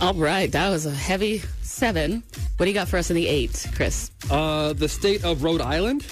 All 0.00 0.14
right, 0.14 0.50
that 0.52 0.68
was 0.68 0.84
a 0.84 0.90
heavy 0.90 1.42
seven. 1.62 2.22
What 2.56 2.66
do 2.66 2.70
you 2.70 2.74
got 2.74 2.88
for 2.88 2.96
us 2.98 3.08
in 3.10 3.16
the 3.16 3.28
eight, 3.28 3.66
Chris? 3.74 4.10
Uh, 4.30 4.72
the 4.72 4.88
state 4.88 5.24
of 5.24 5.42
Rhode 5.42 5.60
Island 5.60 6.06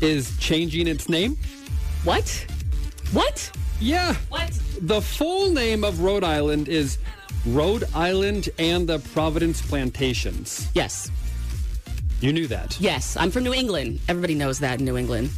is 0.00 0.36
changing 0.38 0.86
its 0.86 1.08
name. 1.08 1.36
What? 2.04 2.46
What? 3.12 3.50
Yeah. 3.80 4.14
What? 4.28 4.52
The 4.80 5.00
full 5.00 5.50
name 5.50 5.84
of 5.84 6.00
Rhode 6.00 6.24
Island 6.24 6.68
is 6.68 6.98
Rhode 7.46 7.84
Island 7.94 8.48
and 8.58 8.88
the 8.88 8.98
Providence 8.98 9.60
Plantations. 9.62 10.68
Yes. 10.74 11.10
You 12.20 12.32
knew 12.32 12.46
that. 12.46 12.80
Yes, 12.80 13.16
I'm 13.16 13.30
from 13.30 13.44
New 13.44 13.52
England. 13.52 14.00
Everybody 14.08 14.34
knows 14.34 14.58
that 14.60 14.78
in 14.78 14.84
New 14.84 14.96
England. 14.96 15.30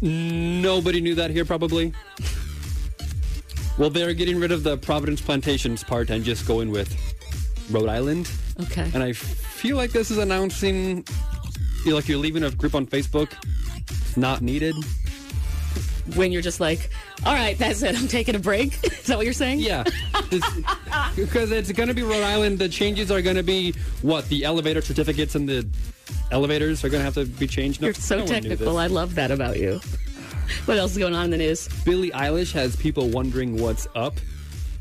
Nobody 0.00 1.00
knew 1.00 1.14
that 1.14 1.30
here, 1.30 1.44
probably. 1.44 1.92
Well, 3.78 3.90
they're 3.90 4.14
getting 4.14 4.38
rid 4.40 4.52
of 4.52 4.62
the 4.62 4.78
Providence 4.78 5.20
Plantations 5.20 5.84
part 5.84 6.10
and 6.10 6.24
just 6.24 6.46
going 6.46 6.70
with 6.70 6.94
Rhode 7.70 7.88
Island. 7.88 8.30
Okay. 8.62 8.90
And 8.94 9.02
I 9.02 9.12
feel 9.12 9.76
like 9.76 9.90
this 9.90 10.10
is 10.10 10.18
announcing, 10.18 11.04
like 11.84 12.08
you're 12.08 12.18
leaving 12.18 12.44
a 12.44 12.50
group 12.50 12.74
on 12.74 12.86
Facebook. 12.86 13.32
It's 13.88 14.16
not 14.16 14.40
needed. 14.40 14.74
When 16.14 16.30
you're 16.32 16.42
just 16.42 16.60
like, 16.60 16.90
all 17.24 17.34
right, 17.34 17.58
that's 17.58 17.82
it. 17.82 17.98
I'm 17.98 18.06
taking 18.08 18.34
a 18.36 18.38
break. 18.38 18.74
Is 18.84 19.04
that 19.06 19.16
what 19.16 19.24
you're 19.24 19.32
saying? 19.32 19.60
Yeah. 19.60 19.82
because 21.16 21.50
it's 21.50 21.72
going 21.72 21.88
to 21.88 21.94
be 21.94 22.02
Rhode 22.02 22.22
Island. 22.22 22.58
The 22.58 22.68
changes 22.68 23.10
are 23.10 23.22
going 23.22 23.36
to 23.36 23.42
be 23.42 23.72
what? 24.02 24.28
The 24.28 24.44
elevator 24.44 24.80
certificates 24.80 25.34
and 25.34 25.48
the 25.48 25.66
elevators 26.30 26.84
are 26.84 26.88
going 26.88 27.00
to 27.00 27.04
have 27.04 27.14
to 27.14 27.24
be 27.26 27.46
changed. 27.46 27.80
No, 27.80 27.88
You're 27.88 27.94
so 27.94 28.18
no 28.18 28.26
technical. 28.26 28.78
I 28.78 28.86
love 28.86 29.14
that 29.16 29.30
about 29.30 29.58
you. 29.58 29.80
what 30.66 30.78
else 30.78 30.92
is 30.92 30.98
going 30.98 31.14
on 31.14 31.26
in 31.26 31.30
the 31.30 31.38
news? 31.38 31.68
Billie 31.84 32.10
Eilish 32.10 32.52
has 32.52 32.76
people 32.76 33.08
wondering 33.08 33.60
what's 33.60 33.88
up. 33.94 34.14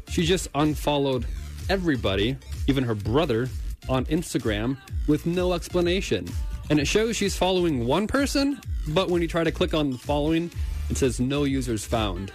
She 0.10 0.26
just 0.26 0.48
unfollowed 0.56 1.26
everybody, 1.70 2.38
even 2.68 2.84
her 2.84 2.96
brother, 2.96 3.50
on 3.90 4.06
Instagram 4.06 4.78
with 5.08 5.26
no 5.26 5.54
explanation. 5.54 6.28
And 6.70 6.80
it 6.80 6.86
shows 6.88 7.16
she's 7.16 7.36
following 7.36 7.86
one 7.86 8.08
person, 8.08 8.60
but 8.90 9.10
when 9.10 9.22
you 9.22 9.28
try 9.28 9.44
to 9.44 9.52
click 9.52 9.74
on 9.74 9.94
following, 9.98 10.50
it 10.90 10.98
says 10.98 11.20
no 11.20 11.44
users 11.44 11.86
found. 11.86 12.32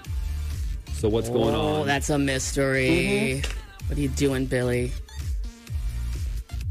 So 0.92 1.09
what's 1.09 1.28
oh, 1.28 1.32
going 1.32 1.55
on? 1.55 1.80
Oh, 1.80 1.84
that's 1.84 2.11
a 2.11 2.18
mystery. 2.18 3.42
Mm-hmm. 3.42 3.88
What 3.88 3.98
are 3.98 4.01
you 4.01 4.09
doing, 4.09 4.46
Billie? 4.46 4.92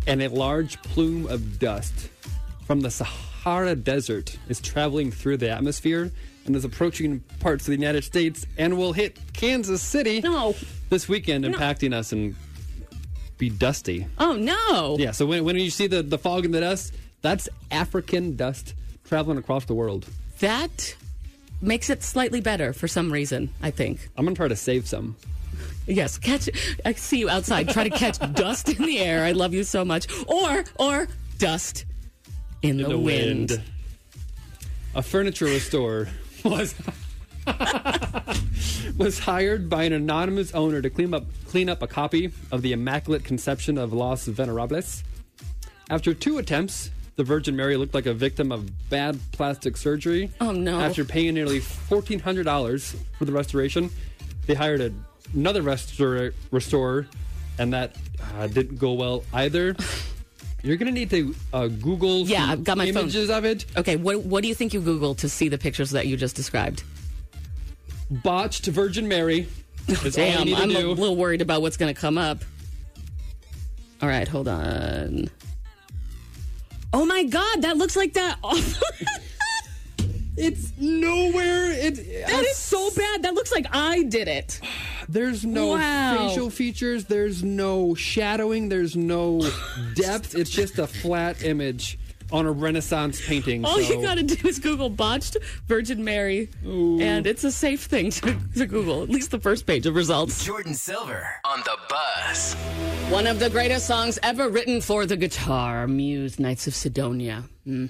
and 0.10 0.24
a 0.24 0.28
large 0.28 0.82
plume 0.82 1.28
of 1.28 1.60
dust 1.60 2.10
from 2.66 2.82
the 2.82 2.90
Sahara 2.90 3.76
Desert 3.76 4.38
is 4.48 4.60
traveling 4.60 5.12
through 5.12 5.38
the 5.38 5.52
atmosphere 5.52 6.12
and 6.46 6.56
is 6.56 6.66
approaching 6.66 7.20
parts 7.40 7.68
of 7.68 7.68
the 7.68 7.78
United 7.80 8.04
States 8.04 8.48
and 8.58 8.76
will 8.76 8.92
hit 8.92 9.20
Kansas 9.34 9.84
City 9.84 10.20
No. 10.22 10.56
this 10.90 11.08
weekend, 11.08 11.46
impacting 11.46 11.94
us 11.94 12.12
and 12.12 12.36
be 13.38 13.52
dusty. 13.52 14.08
Oh 14.18 14.34
no. 14.34 14.98
Yeah, 14.98 15.12
so 15.12 15.28
when, 15.28 15.44
when 15.44 15.56
you 15.58 15.70
see 15.70 15.86
the, 15.86 16.02
the 16.02 16.18
fog 16.18 16.44
and 16.44 16.54
the 16.56 16.62
dust, 16.62 16.96
that's 17.22 17.48
African 17.70 18.36
dust 18.36 18.74
traveling 19.04 19.38
across 19.38 19.66
the 19.66 19.76
world. 19.76 20.08
That 20.40 20.96
makes 21.62 21.90
it 21.90 22.04
slightly 22.04 22.42
better 22.42 22.74
for 22.74 22.88
some 22.88 23.12
reason, 23.12 23.50
I 23.62 23.72
think. 23.72 24.10
I'm 24.18 24.26
going 24.26 24.36
to 24.36 24.40
try 24.40 24.48
to 24.48 24.56
save 24.56 24.88
some. 24.88 25.16
Yes, 25.88 26.18
catch 26.18 26.50
I 26.86 26.94
see 26.94 27.20
you 27.20 27.30
outside. 27.30 27.70
Try 27.70 27.84
to 27.84 27.90
catch 27.90 28.20
dust 28.34 28.70
in 28.70 28.86
the 28.86 29.00
air. 29.00 29.26
I 29.26 29.32
love 29.32 29.54
you 29.54 29.64
so 29.64 29.84
much. 29.84 30.08
Or 30.28 30.64
or 30.78 31.08
dust 31.38 31.86
in, 32.62 32.78
the, 32.78 32.84
the 32.84 32.98
wind. 32.98 33.52
wind. 33.52 33.64
A 34.96 35.02
furniture 35.02 35.46
restorer 35.46 36.10
was 36.44 36.76
was 38.98 39.20
hired 39.20 39.70
by 39.70 39.84
an 39.84 39.94
anonymous 39.94 40.54
owner 40.54 40.82
to 40.82 40.90
clean 40.90 41.14
up 41.14 41.26
clean 41.48 41.70
up 41.70 41.82
a 41.82 41.88
copy 41.88 42.32
of 42.52 42.62
the 42.62 42.74
Immaculate 42.74 43.24
Conception 43.24 43.78
of 43.78 43.94
Los 43.94 44.26
Venerables. 44.26 45.04
After 45.90 46.14
two 46.14 46.38
attempts, 46.38 46.92
the 47.20 47.24
Virgin 47.26 47.54
Mary 47.54 47.76
looked 47.76 47.94
like 47.94 48.06
a 48.06 48.14
victim 48.14 48.50
of 48.50 48.90
bad 48.90 49.20
plastic 49.34 49.76
surgery. 49.76 50.32
Oh, 50.40 50.52
no. 50.52 50.80
After 50.80 51.04
paying 51.04 51.34
nearly 51.34 51.60
fourteen 51.60 52.18
hundred 52.18 52.46
dollars 52.46 52.96
for 53.18 53.26
the 53.26 53.34
restoration, 53.34 53.90
they 54.48 54.54
hired 54.54 54.80
a, 54.80 54.94
another 55.34 55.62
restor- 55.62 56.34
restorer, 56.50 57.08
and 57.58 57.74
that 57.74 57.98
uh, 58.38 58.48
didn't 58.48 58.78
go 58.78 58.94
well 58.94 59.26
either. 59.34 59.76
You're 60.64 60.78
gonna 60.78 60.92
need 60.92 61.10
to 61.10 61.36
uh, 61.52 61.68
Google 61.68 62.22
Yeah, 62.22 62.46
I've 62.46 62.64
got 62.64 62.78
my 62.78 62.86
phone. 62.86 63.04
images 63.04 63.30
of 63.30 63.44
it. 63.44 63.66
Okay, 63.76 63.98
what 63.98 64.22
what 64.24 64.42
do 64.42 64.48
you 64.48 64.56
think 64.56 64.74
you 64.74 64.80
Googled 64.82 65.18
to 65.18 65.28
see 65.28 65.50
the 65.50 65.58
pictures 65.58 65.92
that 65.92 66.08
you 66.08 66.16
just 66.16 66.38
described? 66.38 66.84
Botched 68.10 68.66
Virgin 68.68 69.10
Mary. 69.10 69.50
Is 69.90 70.18
all 70.18 70.24
you 70.46 70.56
Damn, 70.56 70.56
I'm 70.56 70.72
a 70.72 70.80
little 70.88 71.18
worried 71.18 71.42
about 71.42 71.62
what's 71.62 71.76
going 71.76 71.94
to 71.94 72.00
come 72.00 72.18
up. 72.18 72.44
All 74.02 74.08
right, 74.08 74.28
hold 74.28 74.48
on. 74.48 75.30
Oh 76.92 77.06
my 77.06 77.24
god, 77.24 77.62
that 77.62 77.78
looks 77.78 77.96
like 77.96 78.14
that. 78.14 78.40
it's 80.38 80.72
nowhere. 80.78 81.72
It 81.72 81.96
that 82.28 82.44
is 82.44 82.58
so 82.58 82.90
bad. 82.96 83.24
That 83.24 83.34
looks 83.36 83.52
like 83.52 83.68
I 83.72 84.04
did 84.04 84.28
it. 84.28 84.60
There's 85.10 85.44
no 85.46 85.68
Wow. 85.70 86.28
facial 86.30 86.50
features. 86.52 87.06
There's 87.06 87.44
no 87.44 87.96
shadowing. 87.96 88.70
There's 88.70 88.96
no 88.96 89.42
depth. 89.96 90.36
It's 90.36 90.50
just 90.52 90.78
a 90.80 90.86
flat 90.88 91.44
image 91.44 91.98
on 92.32 92.46
a 92.46 92.52
Renaissance 92.52 93.26
painting. 93.26 93.66
All 93.66 93.74
so- 93.76 93.80
you 93.82 94.02
got 94.02 94.16
to 94.16 94.24
do 94.24 94.48
is 94.48 94.60
Google 94.60 94.90
botched 94.90 95.38
Virgin 95.68 96.04
Mary, 96.04 96.50
and 96.64 97.26
it's 97.26 97.44
a 97.44 97.52
safe 97.52 97.84
thing 97.86 98.12
to, 98.12 98.38
to 98.56 98.66
Google. 98.66 99.04
At 99.04 99.10
least 99.10 99.32
the 99.32 99.40
first 99.40 99.66
page 99.66 99.86
of 99.86 99.96
results. 99.96 100.46
Jordin 100.48 100.76
Silver 100.76 101.28
on 101.46 101.60
the 101.62 101.78
Buzz. 101.90 102.54
One 103.12 103.26
of 103.28 103.40
the 103.40 103.50
greatest 103.50 103.88
songs 103.88 104.20
ever 104.22 104.48
written 104.50 104.82
for 104.82 105.06
the 105.06 105.18
guitar, 105.18 105.88
Muse, 105.88 106.40
Knights 106.40 106.68
of 106.68 106.76
Cydonia. 106.76 107.44
hmm 107.66 107.86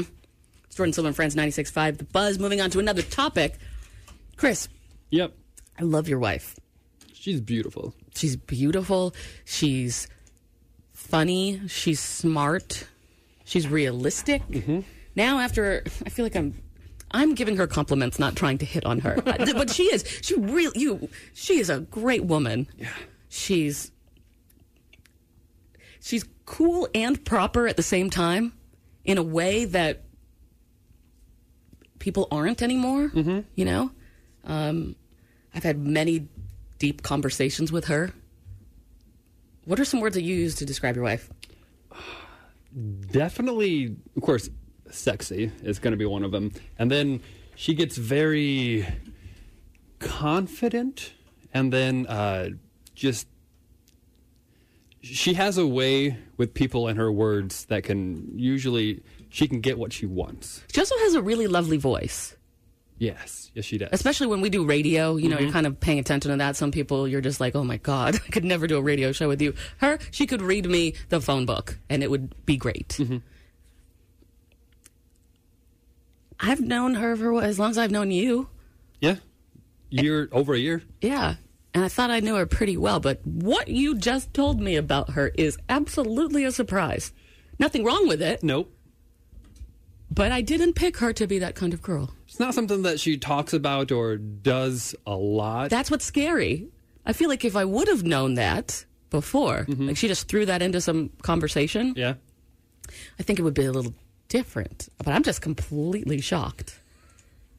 It's 0.00 0.76
Jordin 0.76 0.94
Silver 0.94 1.08
and 1.08 1.16
Friends 1.16 1.34
96.5, 1.36 1.98
The 1.98 2.04
Buzz. 2.04 2.38
Moving 2.38 2.60
on 2.60 2.70
to 2.70 2.78
another 2.78 3.02
topic. 3.02 3.58
Chris, 4.36 4.68
Yep. 5.10 5.32
I 5.78 5.82
love 5.82 6.08
your 6.08 6.18
wife. 6.18 6.56
She's 7.12 7.40
beautiful. 7.40 7.94
She's 8.14 8.36
beautiful. 8.36 9.14
She's 9.44 10.08
funny. 10.92 11.60
She's 11.68 12.00
smart. 12.00 12.86
She's 13.44 13.68
realistic. 13.68 14.42
Now, 15.14 15.38
after 15.38 15.84
I 16.04 16.08
feel 16.08 16.24
like 16.24 16.34
I'm, 16.34 16.54
I'm 17.10 17.34
giving 17.34 17.56
her 17.56 17.66
compliments, 17.66 18.18
not 18.18 18.34
trying 18.36 18.58
to 18.58 18.64
hit 18.64 18.84
on 18.84 19.00
her. 19.00 19.20
but 19.24 19.70
she 19.70 19.84
is. 19.84 20.04
She 20.22 20.34
really. 20.34 20.78
You. 20.78 21.08
She 21.34 21.58
is 21.58 21.70
a 21.70 21.80
great 21.80 22.24
woman. 22.24 22.66
Yeah. 22.76 22.88
She's. 23.28 23.90
She's 26.00 26.24
cool 26.44 26.88
and 26.94 27.22
proper 27.24 27.66
at 27.66 27.76
the 27.76 27.82
same 27.82 28.10
time, 28.10 28.52
in 29.04 29.16
a 29.16 29.22
way 29.22 29.64
that 29.64 30.04
people 31.98 32.28
aren't 32.30 32.60
anymore. 32.60 33.08
Mm-hmm. 33.08 33.40
You 33.54 33.64
know, 33.64 33.90
um, 34.44 34.96
I've 35.54 35.62
had 35.62 35.78
many 35.78 36.28
deep 36.78 37.02
conversations 37.02 37.72
with 37.72 37.86
her. 37.86 38.12
What 39.64 39.80
are 39.80 39.84
some 39.86 40.00
words 40.00 40.14
that 40.14 40.22
you 40.22 40.34
use 40.34 40.56
to 40.56 40.66
describe 40.66 40.96
your 40.96 41.04
wife? 41.04 41.30
Definitely, 43.10 43.96
of 44.16 44.22
course, 44.22 44.50
sexy 44.90 45.50
is 45.62 45.78
going 45.78 45.92
to 45.92 45.96
be 45.96 46.04
one 46.04 46.24
of 46.24 46.32
them. 46.32 46.52
And 46.78 46.90
then 46.90 47.20
she 47.54 47.74
gets 47.74 47.96
very 47.96 48.86
confident 49.98 51.12
and 51.52 51.72
then 51.72 52.06
uh, 52.06 52.50
just 52.94 53.28
she 55.00 55.34
has 55.34 55.58
a 55.58 55.66
way 55.66 56.16
with 56.36 56.54
people 56.54 56.88
and 56.88 56.98
her 56.98 57.12
words 57.12 57.66
that 57.66 57.84
can 57.84 58.38
usually 58.38 59.02
she 59.28 59.46
can 59.46 59.60
get 59.60 59.78
what 59.78 59.92
she 59.92 60.06
wants. 60.06 60.64
She 60.72 60.80
also 60.80 60.96
has 60.98 61.14
a 61.14 61.22
really 61.22 61.46
lovely 61.46 61.76
voice, 61.76 62.36
Yes, 63.04 63.50
yes, 63.54 63.64
she 63.64 63.78
does. 63.78 63.90
especially 63.92 64.26
when 64.28 64.40
we 64.40 64.48
do 64.50 64.64
radio. 64.64 65.16
You 65.16 65.28
know, 65.28 65.36
Mhm. 65.36 65.40
you're 65.42 65.52
kind 65.52 65.66
of 65.66 65.78
paying 65.80 65.98
attention 65.98 66.30
to 66.30 66.36
that. 66.38 66.56
Some 66.56 66.70
people, 66.70 67.06
you're 67.06 67.20
just 67.20 67.40
like, 67.40 67.54
oh 67.54 67.64
my 67.64 67.76
God, 67.76 68.14
I 68.26 68.30
could 68.30 68.44
never 68.44 68.66
do 68.66 68.76
a 68.78 68.82
radio 68.82 69.12
show 69.12 69.28
with 69.28 69.42
you. 69.42 69.54
Her, 69.78 69.98
she 70.10 70.26
could 70.26 70.40
read 70.42 70.66
me 70.66 70.94
the 71.10 71.20
phone 71.20 71.44
book 71.46 71.78
and 71.90 72.02
it 72.02 72.10
would 72.10 72.34
be 72.46 72.56
great. 72.56 72.98
I've 76.40 76.60
known 76.60 76.94
her 76.94 77.16
for 77.16 77.42
as 77.42 77.58
long 77.58 77.70
as 77.70 77.78
I've 77.78 77.90
known 77.90 78.10
you. 78.10 78.48
Yeah, 79.00 79.16
year 79.90 80.28
over 80.32 80.54
a 80.54 80.58
year. 80.58 80.82
Yeah. 81.00 81.36
And 81.72 81.84
I 81.84 81.88
thought 81.88 82.10
I 82.10 82.20
knew 82.20 82.36
her 82.36 82.46
pretty 82.46 82.76
well, 82.76 83.00
but 83.00 83.24
what 83.26 83.68
you 83.68 83.96
just 83.96 84.32
told 84.32 84.60
me 84.60 84.76
about 84.76 85.10
her 85.10 85.32
is 85.36 85.58
absolutely 85.68 86.44
a 86.44 86.52
surprise. 86.52 87.12
Nothing 87.58 87.84
wrong 87.84 88.06
with 88.08 88.22
it. 88.22 88.42
Nope. 88.42 88.73
But 90.14 90.30
I 90.30 90.42
didn't 90.42 90.74
pick 90.74 90.98
her 90.98 91.12
to 91.14 91.26
be 91.26 91.40
that 91.40 91.54
kind 91.56 91.74
of 91.74 91.82
girl. 91.82 92.10
It's 92.28 92.38
not 92.38 92.54
something 92.54 92.82
that 92.82 93.00
she 93.00 93.16
talks 93.18 93.52
about 93.52 93.90
or 93.90 94.16
does 94.16 94.94
a 95.06 95.16
lot. 95.16 95.70
That's 95.70 95.90
what's 95.90 96.04
scary. 96.04 96.68
I 97.04 97.12
feel 97.12 97.28
like 97.28 97.44
if 97.44 97.56
I 97.56 97.64
would 97.64 97.88
have 97.88 98.04
known 98.04 98.34
that 98.34 98.84
before, 99.10 99.66
Mm-hmm. 99.68 99.88
like 99.88 99.96
she 99.96 100.06
just 100.08 100.28
threw 100.28 100.46
that 100.46 100.62
into 100.62 100.80
some 100.80 101.10
conversation, 101.22 101.94
yeah. 101.96 102.14
I 103.18 103.22
think 103.24 103.38
it 103.38 103.42
would 103.42 103.54
be 103.54 103.64
a 103.64 103.72
little 103.72 103.92
different. 104.28 104.88
But 104.98 105.08
I'm 105.08 105.22
just 105.24 105.40
completely 105.42 106.20
shocked. 106.20 106.78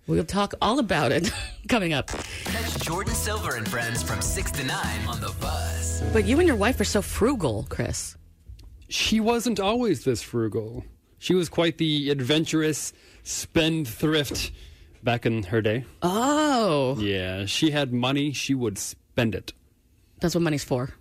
We'll 0.08 0.24
talk 0.24 0.54
all 0.62 0.80
about 0.80 1.12
it 1.12 1.32
coming 1.68 1.92
up. 1.94 2.08
Catch 2.08 2.86
Jordin 2.86 3.10
Silver 3.16 3.56
and 3.56 3.68
friends 3.68 4.02
from 4.04 4.22
6 4.22 4.52
to 4.52 4.64
9 4.64 5.08
on 5.08 5.20
the 5.20 5.34
Buzz. 5.42 6.04
But 6.14 6.26
you 6.26 6.38
and 6.40 6.48
your 6.48 6.56
wife 6.58 6.80
are 6.80 6.84
so 6.86 7.02
frugal, 7.02 7.66
Chris. 7.70 8.16
She 8.88 9.20
wasn't 9.20 9.60
always 9.60 10.04
this 10.06 10.22
frugal. 10.22 10.86
She 11.26 11.34
was 11.34 11.50
quite 11.50 11.80
the 11.80 12.12
adventurous 12.12 12.94
spendthrift 13.24 14.52
back 15.02 15.26
in 15.26 15.42
her 15.42 15.60
day. 15.60 15.84
Oh, 16.04 16.98
Yeah, 17.00 17.48
she 17.48 17.72
had 17.72 17.92
money, 17.92 18.32
she 18.32 18.54
would 18.54 18.78
spend 18.78 19.34
it. 19.34 19.52
that's 20.20 20.36
what 20.36 20.44
money's 20.44 20.64
for. 20.64 20.92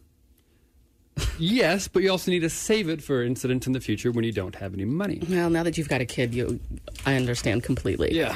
Yes, 1.38 1.88
but 1.88 2.02
you 2.02 2.10
also 2.10 2.30
need 2.30 2.40
to 2.40 2.48
save 2.48 2.88
it 2.88 3.02
for 3.02 3.22
incidents 3.22 3.66
in 3.66 3.74
the 3.74 3.80
future 3.80 4.10
when 4.12 4.24
you 4.24 4.32
don't 4.32 4.54
have 4.54 4.72
any 4.72 4.86
money. 4.86 5.20
Well, 5.28 5.50
now 5.50 5.62
that 5.62 5.76
you've 5.76 5.90
got 5.90 6.00
a 6.00 6.06
kid, 6.06 6.32
you, 6.34 6.58
I 7.04 7.16
understand 7.16 7.62
completely. 7.62 8.14
Yeah. 8.14 8.34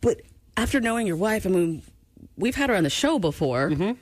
But 0.00 0.22
after 0.56 0.80
knowing 0.80 1.06
your 1.06 1.14
wife, 1.16 1.46
I 1.46 1.50
mean, 1.50 1.82
we've 2.36 2.56
had 2.56 2.70
her 2.70 2.76
on 2.76 2.82
the 2.82 2.90
show 2.90 3.20
before. 3.20 3.70
Mm-hmm. 3.70 3.92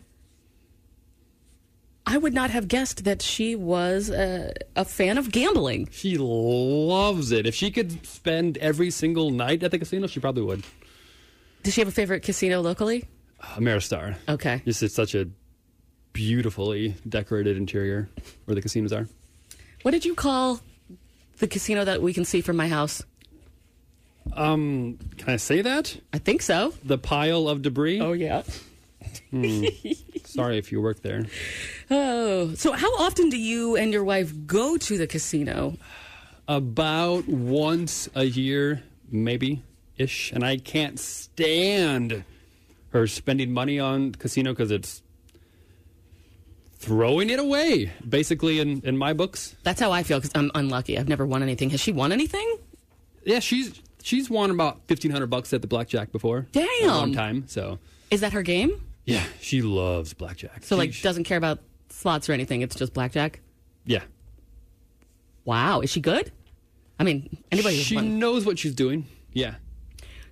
I 2.07 2.19
would 2.19 2.33
not 2.33 2.51
have 2.51 2.69
guessed 2.69 3.05
that 3.05 3.21
she 3.21 3.57
was 3.57 4.11
a, 4.11 4.53
a 4.77 4.85
fan 4.85 5.19
of 5.19 5.33
gambling. 5.33 5.89
She 5.91 6.17
loves 6.19 7.33
it. 7.33 7.47
If 7.47 7.55
she 7.55 7.71
could 7.73 8.07
spend 8.07 8.59
every 8.59 8.91
single 8.91 9.31
night 9.31 9.63
at 9.65 9.73
the 9.73 9.79
casino, 9.79 10.07
she 10.07 10.21
probably 10.21 10.45
would. 10.45 10.63
Does 11.65 11.75
she 11.75 11.81
have 11.81 11.89
a 11.89 11.93
favorite 11.93 12.23
casino 12.23 12.61
locally? 12.61 13.05
Ameristar. 13.41 14.15
Okay. 14.29 14.63
Just 14.65 14.85
it's 14.85 14.95
such 14.95 15.17
a 15.17 15.29
beautifully 16.13 16.95
decorated 17.09 17.57
interior 17.57 18.09
where 18.45 18.55
the 18.55 18.63
casinos 18.63 18.93
are. 18.93 19.09
What 19.83 19.91
did 19.91 20.05
you 20.05 20.15
call 20.15 20.61
the 21.39 21.49
casino 21.49 21.85
that 21.85 22.01
we 22.01 22.13
can 22.15 22.25
see 22.25 22.41
from 22.41 22.57
my 22.57 22.69
house? 22.69 23.03
Um, 24.33 24.99
can 25.19 25.31
I 25.31 25.37
say 25.37 25.61
that? 25.63 26.01
I 26.13 26.19
think 26.19 26.43
so. 26.43 26.73
The 26.85 26.99
pile 26.99 27.49
of 27.49 27.63
debris? 27.63 28.01
Oh, 28.01 28.13
yeah. 28.13 28.43
Hmm. 29.31 29.67
Sorry 30.25 30.59
if 30.59 30.71
you 30.73 30.81
work 30.81 31.03
there. 31.03 31.27
Oh, 31.91 32.53
so 32.55 32.73
how 32.73 32.95
often 32.99 33.29
do 33.31 33.39
you 33.39 33.77
and 33.77 33.93
your 33.93 34.05
wife 34.05 34.33
go 34.47 34.77
to 34.77 34.99
the 34.99 35.07
casino? 35.07 35.77
About 36.49 37.27
once 37.27 38.09
a 38.15 38.25
year, 38.25 38.83
maybe 39.11 39.63
ish. 39.99 40.31
And 40.33 40.45
I 40.45 40.59
can't 40.59 40.99
stand 41.01 42.25
her 42.91 43.07
spending 43.07 43.53
money 43.53 43.79
on 43.81 44.13
casino 44.13 44.53
because 44.53 44.71
it's 44.71 45.03
throwing 46.79 47.31
it 47.31 47.39
away, 47.39 47.93
basically, 48.09 48.61
in, 48.61 48.81
in 48.85 48.97
my 48.97 49.13
books. 49.13 49.57
That's 49.65 49.81
how 49.81 49.91
I 49.93 50.03
feel 50.03 50.19
because 50.19 50.33
I'm 50.35 50.51
unlucky. 50.55 50.99
I've 50.99 51.09
never 51.09 51.27
won 51.27 51.43
anything. 51.43 51.71
Has 51.71 51.81
she 51.81 51.93
won 51.93 52.13
anything? 52.13 52.59
Yeah, 53.25 53.41
she's 53.41 53.83
she's 54.03 54.31
won 54.31 54.51
about 54.51 54.81
fifteen 54.87 55.11
hundred 55.11 55.27
bucks 55.29 55.53
at 55.53 55.63
the 55.63 55.67
blackjack 55.67 56.13
before. 56.13 56.47
Damn. 56.53 56.87
One 56.89 57.13
time. 57.13 57.45
So 57.49 57.79
Is 58.11 58.21
that 58.21 58.33
her 58.35 58.43
game? 58.43 58.81
Yeah, 59.07 59.25
she 59.41 59.63
loves 59.63 60.13
blackjack. 60.13 60.63
So, 60.65 60.77
She- 60.77 60.79
like, 60.79 61.01
doesn't 61.03 61.25
care 61.25 61.39
about 61.39 61.61
slots 61.89 62.29
or 62.29 62.33
anything. 62.35 62.61
It's 62.61 62.77
just 62.77 62.93
blackjack. 62.93 63.41
yeah, 63.87 64.03
Wow, 65.45 65.81
is 65.81 65.91
she 65.91 66.01
good? 66.01 66.33
I 66.99 67.05
mean, 67.05 67.37
anybody. 67.53 67.77
she 67.77 68.01
knows 68.01 68.45
what 68.45 68.59
she's 68.59 68.75
doing. 68.75 69.07
Yeah. 69.33 69.55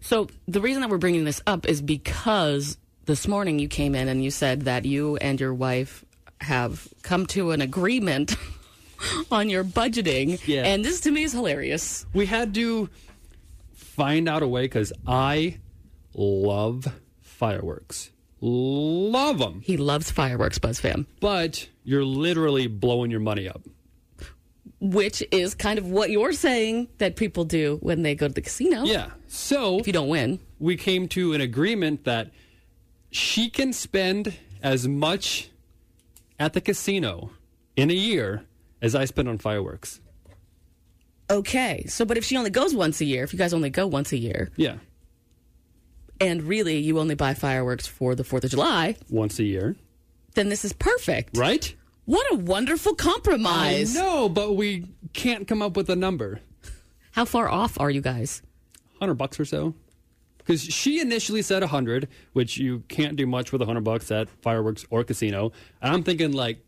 So 0.01 0.29
the 0.49 0.61
reason 0.61 0.81
that 0.83 0.91
we're 0.91 0.99
bringing 0.99 1.25
this 1.25 1.41
up 1.47 1.67
is 1.67 1.81
because 1.81 2.79
this 3.05 3.29
morning 3.29 3.59
you 3.59 3.69
came 3.69 3.95
in 3.95 4.09
and 4.09 4.25
you 4.25 4.31
said 4.31 4.63
that 4.63 4.85
you 4.85 5.17
and 5.17 5.39
your 5.41 5.55
wife 5.55 6.05
have 6.41 6.89
come 7.03 7.27
to 7.27 7.53
an 7.53 7.61
agreement 7.61 8.35
on 9.31 9.49
your 9.51 9.63
budgeting. 9.63 10.41
Yeah. 10.47 10.65
And 10.65 10.85
this 10.85 11.01
to 11.03 11.11
me 11.11 11.23
is 11.23 11.33
hilarious. 11.33 12.07
We 12.13 12.27
had 12.27 12.55
to 12.55 12.89
find 13.75 14.29
out 14.29 14.43
a 14.43 14.49
way 14.49 14.63
because 14.63 14.93
I 15.07 15.59
love 16.15 16.87
fireworks. 17.23 18.11
Love 18.47 19.39
them. 19.39 19.63
He 19.65 19.79
loves 19.79 20.11
fireworks, 20.11 20.59
Buzz 20.59 20.79
fam. 20.79 21.07
But 21.19 21.67
you're 21.83 22.05
literally 22.05 22.67
blowing 22.67 23.11
your 23.11 23.21
money 23.21 23.49
up. 23.49 23.63
Which 24.81 25.23
is 25.31 25.55
kind 25.55 25.79
of 25.79 25.87
what 25.89 26.11
you're 26.11 26.33
saying 26.35 26.89
that 26.99 27.17
people 27.17 27.45
do 27.47 27.79
when 27.81 28.03
they 28.03 28.15
go 28.15 28.29
to 28.29 28.35
the 28.35 28.43
casino. 28.43 28.85
Yeah. 28.85 29.13
So 29.29 29.79
if 29.79 29.87
you 29.87 29.95
don't 29.95 30.09
win, 30.09 30.41
we 30.59 30.77
came 30.77 31.09
to 31.09 31.33
an 31.33 31.41
agreement 31.41 32.05
that 32.05 32.33
she 33.11 33.49
can 33.49 33.73
spend 33.73 34.37
as 34.63 34.87
much 34.87 35.49
at 36.39 36.53
the 36.53 36.61
casino 36.61 37.31
in 37.77 37.91
a 37.91 37.95
year 37.95 38.45
as 38.83 38.95
I 38.95 39.07
spend 39.07 39.27
on 39.29 39.39
fireworks. 39.39 40.03
Okay. 41.31 41.87
So, 41.89 42.05
but 42.05 42.19
if 42.19 42.25
she 42.27 42.37
only 42.37 42.51
goes 42.51 42.75
once 42.75 43.01
a 43.01 43.07
year, 43.07 43.25
if 43.25 43.33
you 43.33 43.39
guys 43.39 43.55
only 43.55 43.71
go 43.71 43.87
once 43.87 44.13
a 44.13 44.19
year, 44.19 44.51
Yeah. 44.57 44.77
And 46.21 46.43
really 46.43 46.79
you 46.79 46.99
only 46.99 47.15
buy 47.15 47.35
fireworks 47.35 47.87
for 47.87 48.15
the 48.15 48.23
4th 48.23 48.45
of 48.45 48.51
July, 48.51 48.97
Once 49.11 49.39
a 49.39 49.45
year. 49.45 49.77
then 50.35 50.49
this 50.49 50.65
is 50.65 50.73
perfect. 50.73 51.37
Right? 51.37 51.75
What 52.07 52.27
a 52.33 52.37
wonderful 52.37 52.95
compromise. 52.95 53.97
I 53.97 54.01
know, 54.01 54.29
but 54.29 54.55
we 54.57 54.87
can't 55.15 55.49
come 55.49 55.63
up 55.63 55.77
with 55.77 55.89
a 55.89 55.97
number. 55.97 56.41
How 57.13 57.25
far 57.25 57.49
off 57.49 57.81
are 57.81 57.91
you 57.91 58.01
guys? 58.01 58.43
100 58.99 59.15
bucks 59.15 59.39
or 59.41 59.45
so. 59.45 59.75
Because 60.39 60.63
she 60.63 61.01
initially 61.01 61.41
said 61.41 61.63
100, 61.63 62.07
which 62.35 62.59
you 62.59 62.81
can't 62.89 63.17
do 63.17 63.27
much 63.27 63.53
with 63.53 63.63
100 63.63 63.83
bucks 63.83 64.11
at 64.11 64.29
fireworks 64.43 64.85
or 64.91 65.03
casino. 65.03 65.53
And 65.81 65.95
I'm 65.95 66.03
thinking 66.03 66.33
like 66.33 66.59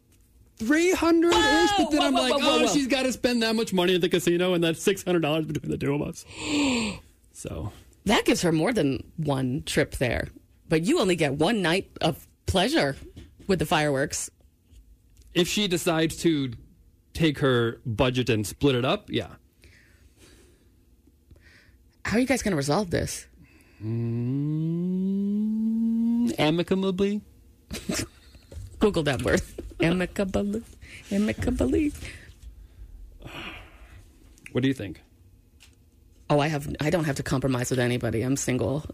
300 0.59 1.29
ish, 1.35 1.71
but 1.77 1.91
then 1.91 2.01
Whoa, 2.01 2.07
I'm 2.07 2.15
whoa, 2.15 2.23
like, 2.23 2.33
whoa, 2.43 2.59
oh, 2.63 2.67
she's 2.73 2.87
got 2.87 3.03
to 3.03 3.13
spend 3.13 3.43
that 3.43 3.55
much 3.55 3.75
money 3.75 3.95
at 3.95 4.01
the 4.01 4.09
casino, 4.09 4.55
and 4.55 4.65
that's 4.65 4.83
$600 4.83 5.47
between 5.47 5.71
the 5.71 5.77
two 5.77 5.95
of 5.95 6.01
us. 6.01 6.25
so, 7.35 7.73
That 8.07 8.25
gives 8.25 8.43
her 8.43 8.53
more 8.53 8.73
than 8.73 9.03
one 9.17 9.63
trip 9.67 9.97
there. 9.97 10.29
But 10.69 10.83
you 10.83 11.01
only 11.01 11.17
get 11.17 11.35
one 11.35 11.63
night 11.63 11.91
of 12.01 12.27
pleasure 12.47 12.97
with 13.47 13.59
the 13.59 13.67
fireworks. 13.67 14.31
if 15.35 15.47
she 15.49 15.69
decides 15.69 16.17
to 16.17 16.53
take 17.13 17.39
her 17.41 17.81
budget 17.85 18.31
and 18.31 18.47
split 18.47 18.75
it 18.75 18.85
up, 18.85 19.11
yeah. 19.11 19.35
How 22.05 22.17
are 22.17 22.21
you 22.21 22.27
guys 22.27 22.43
going 22.43 22.53
to 22.53 22.57
resolve 22.57 22.91
this? 22.91 23.27
Mm, 23.85 25.05
amicably. 26.39 27.21
Google 28.79 29.03
that 29.03 29.23
word. 29.23 29.43
Amicably. 29.81 30.63
Amicably. 31.11 31.93
What 34.53 34.63
do 34.63 34.69
you 34.69 34.75
think? 34.75 35.03
Oh, 36.29 36.41
I 36.41 36.49
have. 36.49 36.75
I 36.81 36.91
don't 36.91 37.05
have 37.05 37.17
to 37.17 37.23
compromise 37.23 37.71
with 37.71 37.79
anybody. 37.79 38.23
I'm 38.23 38.37
single. 38.37 38.85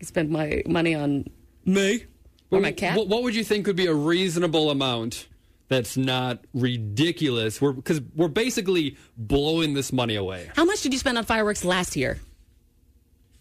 I 0.00 0.04
spend 0.04 0.30
my 0.30 0.62
money 0.66 0.94
on 0.94 1.26
me 1.64 2.04
or 2.50 2.60
my 2.60 2.72
cat. 2.72 2.96
What, 2.96 3.08
what 3.08 3.22
would 3.22 3.34
you 3.34 3.44
think 3.44 3.66
would 3.66 3.76
be 3.76 3.86
a 3.86 3.94
reasonable 3.94 4.70
amount 4.70 5.28
that's 5.68 5.96
not 5.96 6.40
ridiculous? 6.54 7.60
We're 7.60 7.72
because 7.72 8.00
we're 8.16 8.28
basically 8.28 8.96
blowing 9.16 9.74
this 9.74 9.92
money 9.92 10.16
away. 10.16 10.50
How 10.56 10.64
much 10.64 10.82
did 10.82 10.92
you 10.92 10.98
spend 10.98 11.18
on 11.18 11.24
fireworks 11.24 11.64
last 11.64 11.96
year? 11.96 12.18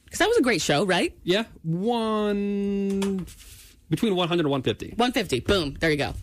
Because 0.05 0.19
that 0.19 0.27
was 0.27 0.37
a 0.37 0.41
great 0.41 0.61
show, 0.61 0.85
right? 0.85 1.17
Yeah, 1.23 1.45
one 1.63 3.25
between 3.89 4.15
100 4.15 4.41
and 4.41 4.49
150. 4.49 4.95
150. 4.97 5.39
Boom. 5.41 5.77
There 5.79 5.89
you 5.89 5.97
go. 5.97 6.13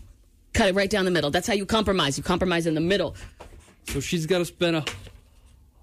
Cut 0.53 0.69
it 0.69 0.75
right 0.75 0.89
down 0.89 1.05
the 1.05 1.11
middle. 1.11 1.31
That's 1.31 1.47
how 1.47 1.53
you 1.53 1.65
compromise. 1.65 2.17
You 2.17 2.23
compromise 2.23 2.67
in 2.67 2.75
the 2.75 2.81
middle. 2.81 3.15
So 3.87 3.99
she's 3.99 4.25
got 4.25 4.39
to 4.39 4.45
spend 4.45 4.75
a 4.75 4.85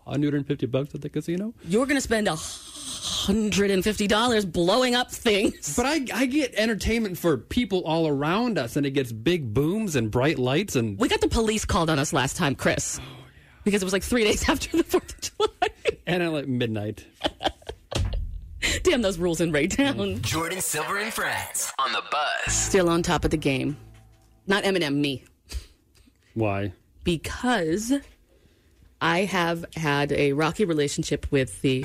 150 0.07 0.67
bucks 0.67 0.95
at 0.95 1.01
the 1.03 1.09
casino. 1.09 1.53
You're 1.65 1.87
going 1.87 1.97
to 1.97 2.01
spend 2.01 2.29
a 2.29 2.37
hundred 2.37 3.71
and 3.71 3.83
fifty 3.85 4.07
dollars 4.07 4.45
blowing 4.45 4.95
up 4.95 5.11
things. 5.11 5.77
But 5.77 5.87
I, 5.87 6.07
I 6.15 6.27
get 6.27 6.55
entertainment 6.55 7.19
for 7.19 7.37
people 7.37 7.83
all 7.85 8.07
around 8.09 8.59
us, 8.59 8.77
and 8.77 8.87
it 8.87 8.93
gets 8.93 9.13
big 9.13 9.53
booms 9.53 9.97
and 9.97 10.11
bright 10.11 10.39
lights 10.39 10.77
and 10.77 10.99
We 10.99 11.09
got 11.09 11.21
the 11.21 11.29
police 11.29 11.65
called 11.65 11.91
on 11.91 11.99
us 11.99 12.13
last 12.13 12.37
time, 12.37 12.55
Chris, 12.55 12.99
oh, 13.01 13.03
yeah. 13.05 13.25
because 13.65 13.83
it 13.83 13.85
was 13.85 13.93
like 13.93 14.03
three 14.03 14.25
days 14.25 14.49
after 14.49 14.77
the 14.77 14.85
Fourth 14.85 15.13
of 15.15 15.21
July. 15.21 15.69
and 16.07 16.23
at 16.23 16.33
like 16.33 16.49
midnight. 16.49 17.05
Damn 18.83 19.03
those 19.03 19.19
rules 19.19 19.41
in 19.41 19.53
Raytown. 19.53 19.95
Mm. 19.97 20.19
Jordin 20.21 20.61
Silver 20.63 20.99
and 20.99 21.13
Friends 21.13 21.73
on 21.79 21.93
the 21.93 22.03
Buzz. 22.11 22.53
Still 22.55 22.89
on 22.89 23.03
top 23.03 23.25
of 23.25 23.31
the 23.31 23.37
game. 23.37 23.77
Not 24.47 24.65
Eminem, 24.65 24.97
me. 24.97 25.25
Why? 26.35 26.73
Because 27.05 27.93
I 29.01 29.21
have 29.25 29.65
had 29.77 30.13
a 30.13 30.33
rocky 30.33 30.65
relationship 30.65 31.27
with 31.31 31.61
the 31.63 31.85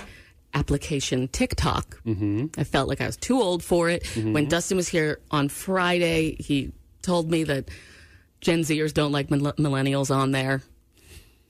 application 0.54 1.28
TikTok. 1.28 2.02
Mm-hmm. 2.06 2.48
I 2.58 2.64
felt 2.64 2.88
like 2.90 3.02
I 3.02 3.06
was 3.06 3.18
too 3.18 3.42
old 3.42 3.64
for 3.64 3.90
it. 3.90 4.06
When 4.16 4.48
Dustin 4.48 4.78
was 4.78 4.88
here 4.88 5.20
on 5.32 5.50
Friday, 5.50 6.36
he 6.40 6.72
told 7.02 7.30
me 7.32 7.44
that 7.46 7.70
Gen 8.42 8.62
Zers 8.62 8.94
don't 8.94 9.12
like 9.12 9.30
mill- 9.32 9.54
millennials 9.54 10.14
on 10.14 10.32
there. 10.32 10.62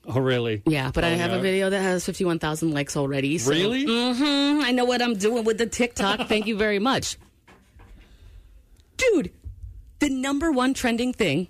Oh, 0.06 0.18
really? 0.20 0.62
Yeah, 0.66 0.90
but 0.92 1.04
I 1.04 1.12
Oh, 1.14 1.16
have 1.16 1.30
yeah. 1.30 1.36
a 1.36 1.40
video 1.40 1.70
that 1.70 1.80
has 1.80 2.04
51,000 2.04 2.72
likes 2.72 2.96
already. 2.96 3.38
So. 3.38 3.50
Really? 3.52 3.84
hmm 3.84 4.60
I 4.62 4.72
know 4.72 4.84
what 4.84 5.00
I'm 5.00 5.14
doing 5.14 5.44
with 5.44 5.58
the 5.58 5.66
TikTok. 5.66 6.28
Thank 6.28 6.46
you 6.48 6.56
very 6.56 6.80
much. 6.80 7.16
Dude, 8.96 9.32
the 10.00 10.10
number 10.10 10.50
one 10.52 10.74
trending 10.74 11.12
thing 11.12 11.48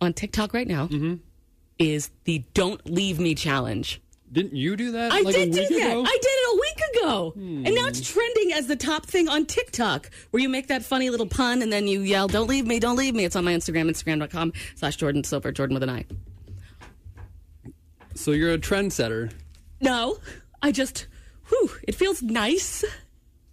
on 0.00 0.12
TikTok 0.12 0.52
right 0.54 0.66
now 0.66 0.86
Mm-hmm. 0.88 1.14
Is 1.78 2.10
the 2.24 2.44
Don't 2.54 2.84
Leave 2.90 3.20
Me 3.20 3.34
challenge. 3.34 4.00
Didn't 4.30 4.52
you 4.54 4.76
do 4.76 4.92
that? 4.92 5.10
I 5.12 5.20
like 5.20 5.34
did 5.34 5.52
do 5.52 5.60
that. 5.60 5.70
ago? 5.70 6.00
Hmm. 6.02 6.06
I 6.06 6.18
did 6.20 6.28
it 6.28 6.48
a 6.52 6.60
week 6.60 7.02
ago. 7.02 7.32
And 7.36 7.74
now 7.74 7.86
it's 7.86 8.06
trending 8.12 8.52
as 8.52 8.66
the 8.66 8.76
top 8.76 9.06
thing 9.06 9.26
on 9.28 9.46
TikTok, 9.46 10.10
where 10.32 10.42
you 10.42 10.50
make 10.50 10.66
that 10.66 10.84
funny 10.84 11.08
little 11.08 11.26
pun 11.26 11.62
and 11.62 11.72
then 11.72 11.86
you 11.88 12.00
yell, 12.00 12.28
Don't 12.28 12.46
leave 12.48 12.66
me, 12.66 12.78
don't 12.78 12.96
leave 12.96 13.14
me. 13.14 13.24
It's 13.24 13.36
on 13.36 13.44
my 13.44 13.54
Instagram, 13.54 13.88
Instagram.com 13.88 14.52
slash 14.74 14.98
Jordin 14.98 15.24
Silver, 15.24 15.50
Jordin 15.50 15.72
with 15.72 15.82
an 15.82 15.88
I. 15.90 16.04
So 18.14 18.32
you're 18.32 18.52
a 18.52 18.58
trendsetter. 18.58 19.32
No, 19.80 20.18
I 20.62 20.72
just, 20.72 21.06
whew, 21.48 21.70
it 21.86 21.94
feels 21.94 22.20
nice, 22.22 22.84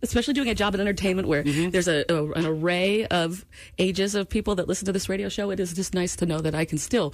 especially 0.01 0.33
doing 0.33 0.49
a 0.49 0.55
job 0.55 0.73
in 0.73 0.81
entertainment 0.81 1.27
where 1.27 1.43
Mm-hmm. 1.43 1.69
there's 1.69 1.87
a, 1.87 2.03
a 2.09 2.31
an 2.31 2.45
array 2.45 3.05
of 3.07 3.45
ages 3.77 4.15
of 4.15 4.27
people 4.27 4.55
that 4.55 4.67
listen 4.67 4.85
to 4.87 4.91
this 4.91 5.07
radio 5.07 5.29
show. 5.29 5.51
It 5.51 5.59
is 5.59 5.73
just 5.73 5.93
nice 5.93 6.15
to 6.17 6.25
know 6.25 6.39
that 6.41 6.55
I 6.55 6.65
can 6.65 6.79
still 6.79 7.13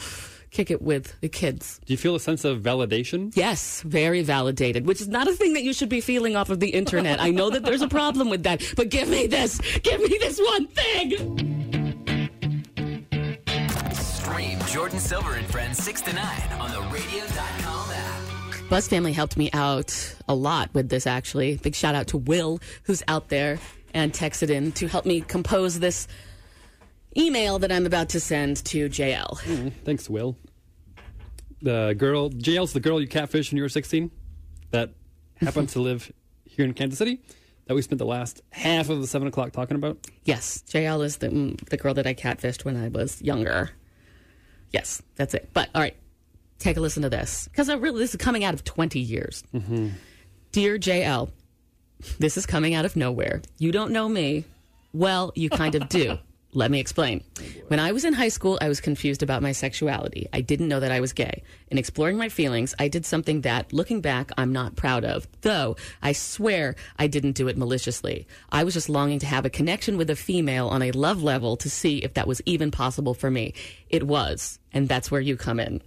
kick 0.51 0.69
it 0.69 0.81
with 0.81 1.19
the 1.21 1.29
kids. 1.29 1.79
Do 1.85 1.93
you 1.93 1.97
feel 1.97 2.15
a 2.15 2.19
sense 2.19 2.45
of 2.45 2.59
validation? 2.61 3.35
Yes, 3.35 3.81
very 3.81 4.21
validated, 4.21 4.85
which 4.85 5.01
is 5.01 5.07
not 5.07 5.27
a 5.27 5.33
thing 5.33 5.53
that 5.53 5.63
you 5.63 5.73
should 5.73 5.89
be 5.89 6.01
feeling 6.01 6.35
off 6.35 6.49
of 6.49 6.59
the 6.59 6.69
internet. 6.69 7.19
I 7.19 7.31
know 7.31 7.49
that 7.49 7.63
there's 7.63 7.81
a 7.81 7.87
problem 7.87 8.29
with 8.29 8.43
that, 8.43 8.61
but 8.75 8.89
give 8.89 9.09
me 9.09 9.27
this, 9.27 9.59
give 9.79 10.01
me 10.01 10.17
this 10.19 10.39
one 10.39 10.67
thing. 10.67 11.11
Stream 13.93 14.59
Jordin 14.59 14.99
Silver 14.99 15.35
and 15.35 15.47
Friends 15.47 15.81
6 15.83 16.01
to 16.01 16.13
9 16.13 16.25
on 16.59 16.71
the 16.71 16.81
radio.com 16.93 17.91
app. 17.91 18.69
Buzz 18.69 18.87
family 18.87 19.13
helped 19.13 19.37
me 19.37 19.49
out 19.53 20.15
a 20.27 20.35
lot 20.35 20.73
with 20.73 20.89
this, 20.89 21.07
actually. 21.07 21.57
Big 21.57 21.75
shout 21.75 21.95
out 21.95 22.07
to 22.07 22.17
Will, 22.17 22.59
who's 22.83 23.03
out 23.07 23.29
there 23.29 23.59
and 23.93 24.13
texted 24.13 24.49
in 24.49 24.71
to 24.73 24.87
help 24.87 25.05
me 25.05 25.21
compose 25.21 25.79
this 25.79 26.07
email 27.17 27.59
that 27.59 27.71
I'm 27.71 27.85
about 27.85 28.09
to 28.09 28.19
send 28.19 28.57
to 28.65 28.89
JL. 28.89 29.39
Mm, 29.41 29.73
thanks, 29.83 30.09
Will. 30.09 30.37
The 31.61 31.95
girl, 31.97 32.29
JL's 32.29 32.73
the 32.73 32.79
girl 32.79 32.99
you 32.99 33.07
catfished 33.07 33.51
when 33.51 33.57
you 33.57 33.63
were 33.63 33.69
16? 33.69 34.11
That 34.71 34.91
happened 35.35 35.69
to 35.69 35.81
live 35.81 36.11
here 36.45 36.65
in 36.65 36.73
Kansas 36.73 36.97
City 36.97 37.21
that 37.65 37.75
we 37.75 37.81
spent 37.81 37.99
the 37.99 38.05
last 38.05 38.41
half 38.51 38.89
of 38.89 38.99
the 38.99 39.07
seven 39.07 39.27
o'clock 39.27 39.51
talking 39.51 39.75
about? 39.75 39.97
Yes, 40.25 40.63
JL 40.67 41.05
is 41.05 41.17
the 41.17 41.29
mm, 41.29 41.69
the 41.69 41.77
girl 41.77 41.93
that 41.93 42.05
I 42.05 42.13
catfished 42.13 42.65
when 42.65 42.75
I 42.75 42.89
was 42.89 43.21
younger. 43.21 43.71
Yes, 44.71 45.01
that's 45.15 45.33
it. 45.33 45.49
But 45.53 45.69
all 45.73 45.81
right, 45.81 45.95
take 46.59 46.77
a 46.77 46.81
listen 46.81 47.03
to 47.03 47.09
this 47.09 47.47
because 47.47 47.69
I 47.69 47.75
really 47.75 47.99
this 47.99 48.11
is 48.11 48.17
coming 48.17 48.43
out 48.43 48.53
of 48.53 48.63
twenty 48.63 48.99
years. 48.99 49.43
Mm-hmm. 49.53 49.89
Dear 50.51 50.77
JL, 50.77 51.29
this 52.19 52.35
is 52.35 52.45
coming 52.45 52.73
out 52.73 52.83
of 52.83 52.95
nowhere. 52.95 53.41
You 53.57 53.71
don't 53.71 53.91
know 53.91 54.09
me. 54.09 54.45
Well, 54.93 55.31
you 55.35 55.49
kind 55.49 55.75
of 55.75 55.87
do. 55.87 56.17
Let 56.53 56.69
me 56.69 56.81
explain. 56.81 57.23
When 57.67 57.79
I 57.79 57.93
was 57.93 58.03
in 58.03 58.11
high 58.11 58.27
school, 58.27 58.57
I 58.59 58.67
was 58.67 58.81
confused 58.81 59.23
about 59.23 59.41
my 59.41 59.53
sexuality. 59.53 60.27
I 60.33 60.41
didn't 60.41 60.67
know 60.67 60.81
that 60.81 60.91
I 60.91 60.99
was 60.99 61.13
gay. 61.13 61.43
In 61.69 61.77
exploring 61.77 62.17
my 62.17 62.27
feelings, 62.27 62.75
I 62.77 62.89
did 62.89 63.05
something 63.05 63.41
that, 63.41 63.71
looking 63.71 64.01
back, 64.01 64.31
I'm 64.37 64.51
not 64.51 64.75
proud 64.75 65.05
of. 65.05 65.29
Though, 65.41 65.77
I 66.01 66.11
swear 66.11 66.75
I 66.99 67.07
didn't 67.07 67.37
do 67.37 67.47
it 67.47 67.57
maliciously. 67.57 68.27
I 68.51 68.65
was 68.65 68.73
just 68.73 68.89
longing 68.89 69.19
to 69.19 69.25
have 69.27 69.45
a 69.45 69.49
connection 69.49 69.95
with 69.95 70.09
a 70.09 70.15
female 70.15 70.67
on 70.67 70.81
a 70.81 70.91
love 70.91 71.23
level 71.23 71.55
to 71.55 71.69
see 71.69 71.99
if 71.99 72.15
that 72.15 72.27
was 72.27 72.41
even 72.45 72.69
possible 72.69 73.13
for 73.13 73.31
me. 73.31 73.53
It 73.89 74.03
was. 74.03 74.59
And 74.73 74.89
that's 74.89 75.09
where 75.09 75.21
you 75.21 75.37
come 75.37 75.59
in. 75.59 75.81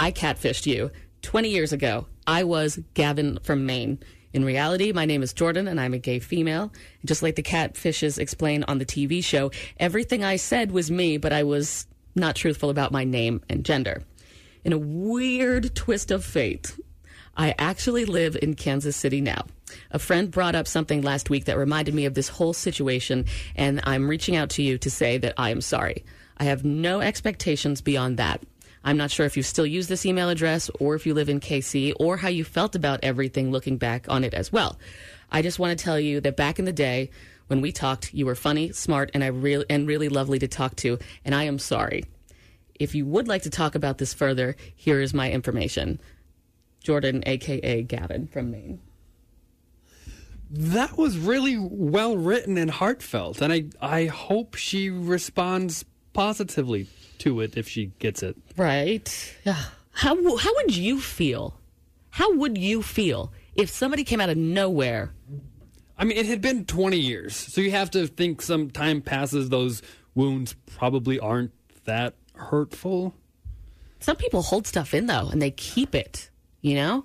I 0.00 0.10
catfished 0.10 0.66
you. 0.66 0.90
20 1.22 1.50
years 1.50 1.72
ago, 1.72 2.06
I 2.26 2.42
was 2.42 2.80
Gavin 2.94 3.38
from 3.42 3.64
Maine. 3.64 4.00
In 4.32 4.44
reality, 4.44 4.92
my 4.92 5.06
name 5.06 5.22
is 5.22 5.34
Jordin 5.34 5.68
and 5.68 5.80
I'm 5.80 5.94
a 5.94 5.98
gay 5.98 6.20
female. 6.20 6.72
Just 7.04 7.22
like 7.22 7.34
the 7.34 7.42
catfishes 7.42 8.18
explain 8.18 8.62
on 8.64 8.78
the 8.78 8.86
TV 8.86 9.24
show, 9.24 9.50
everything 9.78 10.22
I 10.22 10.36
said 10.36 10.70
was 10.70 10.90
me, 10.90 11.16
but 11.16 11.32
I 11.32 11.42
was 11.42 11.86
not 12.14 12.36
truthful 12.36 12.70
about 12.70 12.92
my 12.92 13.04
name 13.04 13.42
and 13.48 13.64
gender. 13.64 14.02
In 14.64 14.72
a 14.72 14.78
weird 14.78 15.74
twist 15.74 16.10
of 16.10 16.24
fate, 16.24 16.76
I 17.36 17.54
actually 17.58 18.04
live 18.04 18.36
in 18.40 18.54
Kansas 18.54 18.96
City 18.96 19.20
now. 19.20 19.46
A 19.90 19.98
friend 19.98 20.30
brought 20.30 20.54
up 20.54 20.68
something 20.68 21.02
last 21.02 21.30
week 21.30 21.46
that 21.46 21.56
reminded 21.56 21.94
me 21.94 22.04
of 22.04 22.14
this 22.14 22.28
whole 22.28 22.52
situation, 22.52 23.24
and 23.56 23.80
I'm 23.84 24.08
reaching 24.08 24.36
out 24.36 24.50
to 24.50 24.62
you 24.62 24.78
to 24.78 24.90
say 24.90 25.18
that 25.18 25.34
I 25.36 25.50
am 25.50 25.60
sorry. 25.60 26.04
I 26.36 26.44
have 26.44 26.64
no 26.64 27.00
expectations 27.00 27.80
beyond 27.80 28.16
that. 28.18 28.42
I'm 28.82 28.96
not 28.96 29.10
sure 29.10 29.26
if 29.26 29.36
you 29.36 29.42
still 29.42 29.66
use 29.66 29.88
this 29.88 30.06
email 30.06 30.30
address 30.30 30.70
or 30.80 30.94
if 30.94 31.06
you 31.06 31.12
live 31.14 31.28
in 31.28 31.40
KC 31.40 31.92
or 32.00 32.16
how 32.16 32.28
you 32.28 32.44
felt 32.44 32.74
about 32.74 33.00
everything 33.02 33.50
looking 33.50 33.76
back 33.76 34.06
on 34.08 34.24
it 34.24 34.32
as 34.32 34.50
well. 34.50 34.78
I 35.30 35.42
just 35.42 35.58
want 35.58 35.78
to 35.78 35.84
tell 35.84 36.00
you 36.00 36.20
that 36.22 36.36
back 36.36 36.58
in 36.58 36.64
the 36.64 36.72
day 36.72 37.10
when 37.46 37.60
we 37.60 37.72
talked, 37.72 38.14
you 38.14 38.26
were 38.26 38.34
funny, 38.34 38.72
smart, 38.72 39.10
and 39.12 39.22
I 39.22 39.26
really 39.26 39.66
and 39.68 39.86
really 39.86 40.08
lovely 40.08 40.38
to 40.38 40.48
talk 40.48 40.76
to, 40.76 40.98
and 41.24 41.34
I 41.34 41.44
am 41.44 41.58
sorry. 41.58 42.04
If 42.78 42.94
you 42.94 43.04
would 43.06 43.28
like 43.28 43.42
to 43.42 43.50
talk 43.50 43.74
about 43.74 43.98
this 43.98 44.14
further, 44.14 44.56
here 44.74 45.00
is 45.00 45.12
my 45.12 45.30
information. 45.30 46.00
Jordin, 46.82 47.22
aka 47.26 47.82
Gavin 47.82 48.28
from 48.28 48.50
Maine. 48.50 48.80
That 50.48 50.96
was 50.96 51.18
really 51.18 51.56
well 51.58 52.16
written 52.16 52.56
and 52.56 52.70
heartfelt, 52.70 53.42
and 53.42 53.52
I 53.52 53.64
I 53.80 54.06
hope 54.06 54.54
she 54.54 54.88
responds 54.88 55.84
positively 56.12 56.86
to 57.20 57.40
it 57.40 57.56
if 57.56 57.68
she 57.68 57.86
gets 57.98 58.22
it. 58.22 58.36
Right. 58.56 59.36
Yeah. 59.44 59.62
How 59.92 60.36
how 60.36 60.54
would 60.56 60.76
you 60.76 61.00
feel? 61.00 61.58
How 62.10 62.34
would 62.34 62.58
you 62.58 62.82
feel 62.82 63.32
if 63.54 63.70
somebody 63.70 64.04
came 64.04 64.20
out 64.20 64.30
of 64.30 64.36
nowhere? 64.36 65.12
I 65.96 66.04
mean, 66.04 66.16
it 66.16 66.26
had 66.26 66.40
been 66.40 66.64
20 66.64 66.98
years, 66.98 67.36
so 67.36 67.60
you 67.60 67.70
have 67.72 67.90
to 67.90 68.06
think 68.06 68.40
some 68.40 68.70
time 68.70 69.02
passes. 69.02 69.50
Those 69.50 69.82
wounds 70.14 70.54
probably 70.66 71.20
aren't 71.20 71.52
that 71.84 72.14
hurtful. 72.34 73.14
Some 73.98 74.16
people 74.16 74.42
hold 74.42 74.66
stuff 74.66 74.94
in 74.94 75.06
though, 75.06 75.28
and 75.28 75.40
they 75.42 75.50
keep 75.50 75.94
it. 75.94 76.30
You 76.62 76.74
know. 76.74 77.04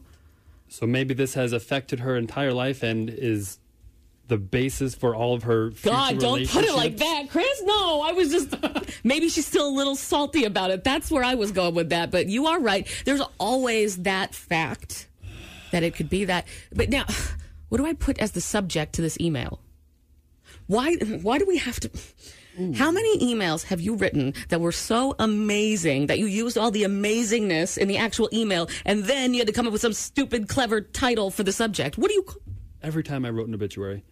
So 0.67 0.85
maybe 0.85 1.13
this 1.13 1.35
has 1.35 1.53
affected 1.53 1.99
her 2.01 2.17
entire 2.17 2.53
life 2.53 2.83
and 2.83 3.09
is 3.09 3.59
the 4.27 4.37
basis 4.37 4.95
for 4.95 5.15
all 5.15 5.33
of 5.33 5.43
her 5.43 5.71
future 5.71 5.95
God, 5.95 6.19
don't 6.19 6.49
put 6.49 6.63
it 6.63 6.73
like 6.73 6.97
that, 6.97 7.29
Chris. 7.29 7.54
I 8.01 8.11
was 8.11 8.31
just 8.31 8.55
maybe 9.03 9.29
she's 9.29 9.45
still 9.45 9.67
a 9.67 9.75
little 9.75 9.95
salty 9.95 10.43
about 10.45 10.71
it. 10.71 10.83
That's 10.83 11.11
where 11.11 11.23
I 11.23 11.35
was 11.35 11.51
going 11.51 11.75
with 11.75 11.89
that. 11.89 12.11
But 12.11 12.27
you 12.27 12.47
are 12.47 12.59
right. 12.59 12.87
There's 13.05 13.21
always 13.39 13.97
that 14.03 14.33
fact 14.33 15.07
that 15.71 15.83
it 15.83 15.95
could 15.95 16.09
be 16.09 16.25
that. 16.25 16.47
But 16.73 16.89
now, 16.89 17.05
what 17.69 17.77
do 17.77 17.85
I 17.85 17.93
put 17.93 18.19
as 18.19 18.31
the 18.31 18.41
subject 18.41 18.93
to 18.93 19.01
this 19.01 19.17
email? 19.19 19.59
Why? 20.67 20.95
Why 20.95 21.37
do 21.37 21.45
we 21.45 21.57
have 21.57 21.79
to? 21.81 21.91
How 22.75 22.89
many 22.89 23.19
emails 23.19 23.65
have 23.65 23.81
you 23.81 23.95
written 23.95 24.33
that 24.47 24.61
were 24.61 24.71
so 24.71 25.13
amazing 25.19 26.07
that 26.07 26.19
you 26.19 26.25
used 26.25 26.57
all 26.57 26.71
the 26.71 26.83
amazingness 26.83 27.77
in 27.77 27.89
the 27.89 27.97
actual 27.97 28.29
email, 28.31 28.69
and 28.85 29.03
then 29.03 29.33
you 29.33 29.41
had 29.41 29.47
to 29.47 29.53
come 29.53 29.67
up 29.67 29.73
with 29.73 29.81
some 29.81 29.91
stupid, 29.91 30.47
clever 30.47 30.79
title 30.79 31.31
for 31.31 31.43
the 31.43 31.51
subject? 31.51 31.97
What 31.97 32.07
do 32.07 32.13
you? 32.13 32.25
Every 32.81 33.03
time 33.03 33.25
I 33.25 33.29
wrote 33.29 33.49
an 33.49 33.53
obituary. 33.53 34.05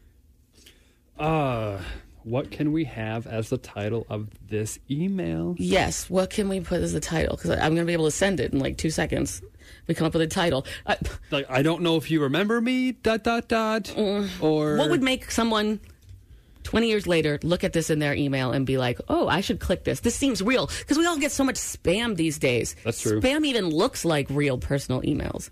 Uh, 1.17 1.79
what 2.24 2.51
can 2.51 2.71
we 2.71 2.86
have 2.86 3.28
as 3.28 3.49
the 3.49 3.57
title 3.57 4.05
of 4.09 4.30
this 4.47 4.80
email? 4.89 5.55
Yes. 5.57 6.09
What 6.09 6.30
can 6.30 6.49
we 6.49 6.59
put 6.59 6.82
as 6.82 6.93
the 6.93 6.99
title? 6.99 7.36
Because 7.36 7.51
I'm 7.51 7.76
going 7.76 7.78
to 7.78 7.86
be 7.86 7.93
able 7.93 8.05
to 8.05 8.11
send 8.11 8.39
it 8.39 8.53
in 8.53 8.59
like 8.59 8.78
two 8.78 8.89
seconds. 8.89 9.41
We 9.88 9.95
come 9.95 10.07
up 10.07 10.13
with 10.13 10.21
a 10.21 10.28
title. 10.28 10.65
Uh, 10.86 10.95
Like, 11.32 11.49
I 11.49 11.61
don't 11.61 11.82
know 11.82 11.95
if 11.97 12.09
you 12.11 12.21
remember 12.21 12.61
me, 12.61 12.93
dot, 12.93 13.24
dot, 13.24 13.47
dot. 13.47 13.93
or. 13.97 14.78
what 14.78 14.89
would 14.89 15.01
make 15.03 15.32
someone 15.32 15.80
20 16.63 16.88
years 16.88 17.07
later 17.07 17.39
look 17.43 17.63
at 17.63 17.74
this 17.74 17.89
in 17.89 17.99
their 17.99 18.13
email 18.13 18.51
and 18.51 18.65
be 18.65 18.78
like, 18.78 18.99
oh, 19.09 19.28
I 19.28 19.41
should 19.41 19.59
click 19.59 19.84
this? 19.84 19.99
This 19.99 20.15
seems 20.15 20.41
real. 20.41 20.67
Because 20.80 20.97
we 20.97 21.05
all 21.05 21.17
get 21.17 21.32
so 21.32 21.43
much 21.43 21.55
spam 21.55 22.15
these 22.15 22.38
days. 22.39 22.76
That's 22.84 23.01
true. 23.01 23.19
Spam 23.19 23.45
even 23.45 23.69
looks 23.69 24.05
like 24.05 24.28
real 24.30 24.57
personal 24.57 25.01
emails. 25.01 25.49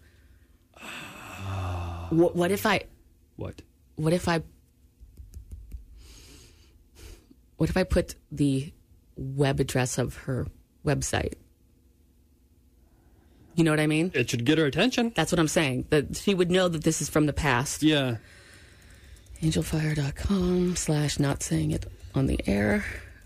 what, 2.10 2.36
what 2.36 2.52
if 2.52 2.66
I. 2.66 2.84
What? 3.36 3.62
What 3.96 4.14
if 4.14 4.28
I. 4.28 4.42
What 7.62 7.70
if 7.70 7.78
I 7.78 7.84
put 7.84 8.16
the 8.32 8.74
web 9.16 9.60
address 9.60 10.00
of 10.00 10.16
her 10.26 10.48
website? 10.84 11.34
You 13.54 13.64
know 13.64 13.70
what 13.70 13.80
I 13.80 13.86
mean? 13.86 14.10
It 14.16 14.32
should 14.32 14.46
get 14.46 14.58
her 14.58 14.66
attention. 14.66 15.12
That's 15.16 15.32
what 15.32 15.38
I'm 15.38 15.48
saying. 15.48 15.86
That 15.92 16.16
she 16.18 16.34
would 16.34 16.50
know 16.50 16.68
that 16.70 16.84
this 16.84 17.04
is 17.04 17.08
from 17.10 17.28
the 17.28 17.34
past. 17.34 17.84
Yeah. 17.84 18.18
Angelfire.com 19.44 20.76
slash 20.76 21.20
not 21.20 21.44
saying 21.44 21.70
it 21.70 21.86
on 22.16 22.26
the 22.26 22.40
air 22.48 22.84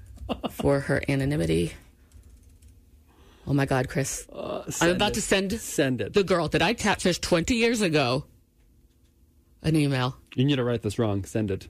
for 0.51 0.81
her 0.81 1.01
anonymity. 1.07 1.71
Oh 3.47 3.53
my 3.53 3.65
God, 3.65 3.87
Chris. 3.87 4.27
I'm 4.33 4.37
Uh, 4.37 4.91
about 4.91 5.11
it. 5.11 5.13
to 5.13 5.21
send 5.21 5.53
Send 5.53 6.01
it. 6.01 6.11
the 6.11 6.25
girl 6.25 6.49
that 6.49 6.61
I 6.61 6.73
catfished 6.73 7.21
20 7.21 7.55
years 7.55 7.79
ago 7.79 8.25
an 9.61 9.77
email. 9.77 10.17
You 10.35 10.43
need 10.43 10.57
to 10.57 10.63
write 10.65 10.81
this 10.81 10.99
wrong. 10.99 11.23
Send 11.23 11.51
it. 11.51 11.69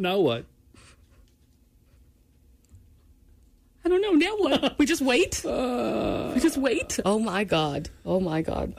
Now 0.00 0.18
what? 0.18 0.46
I 3.84 3.88
don't 3.90 4.00
know. 4.00 4.12
Now 4.12 4.36
what? 4.38 4.78
we 4.78 4.86
just 4.86 5.02
wait? 5.02 5.44
Uh. 5.50 6.32
we 6.34 6.40
just 6.40 6.56
wait? 6.56 6.98
Oh 7.04 7.18
my 7.18 7.44
God. 7.44 7.90
Oh 8.06 8.18
my 8.18 8.40
God. 8.40 8.74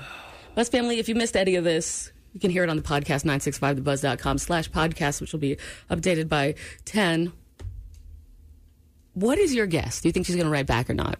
Buzz 0.56 0.70
family, 0.70 1.00
if 1.00 1.08
you 1.08 1.16
missed 1.16 1.38
any 1.38 1.56
of 1.56 1.64
this, 1.64 2.12
you 2.34 2.40
can 2.40 2.50
hear 2.50 2.64
it 2.64 2.70
on 2.70 2.78
the 2.78 2.82
podcast, 2.82 3.24
965thebuzz.com 3.26 4.38
slash 4.38 4.70
podcast, 4.72 5.22
which 5.22 5.32
will 5.32 5.40
be 5.40 5.58
updated 5.90 6.28
by 6.28 6.56
10. 6.86 7.34
What 9.14 9.38
is 9.38 9.54
your 9.54 9.68
guess? 9.68 10.02
Do 10.02 10.08
you 10.08 10.14
think 10.14 10.26
she's 10.26 10.36
going 10.36 10.46
to 10.48 10.52
write 10.52 10.68
back 10.68 10.90
or 10.90 10.94
not? 10.94 11.20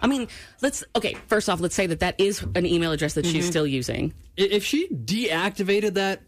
I 0.00 0.06
mean, 0.06 0.28
let's, 0.62 0.82
okay, 0.96 1.16
first 1.26 1.48
off, 1.48 1.60
let's 1.60 1.74
say 1.74 1.86
that 1.86 2.00
that 2.00 2.18
is 2.18 2.42
an 2.54 2.64
email 2.64 2.92
address 2.92 3.14
that 3.14 3.26
she's 3.26 3.44
mm-hmm. 3.44 3.50
still 3.50 3.66
using. 3.66 4.14
If 4.36 4.64
she 4.64 4.88
deactivated 4.88 5.94
that 5.94 6.22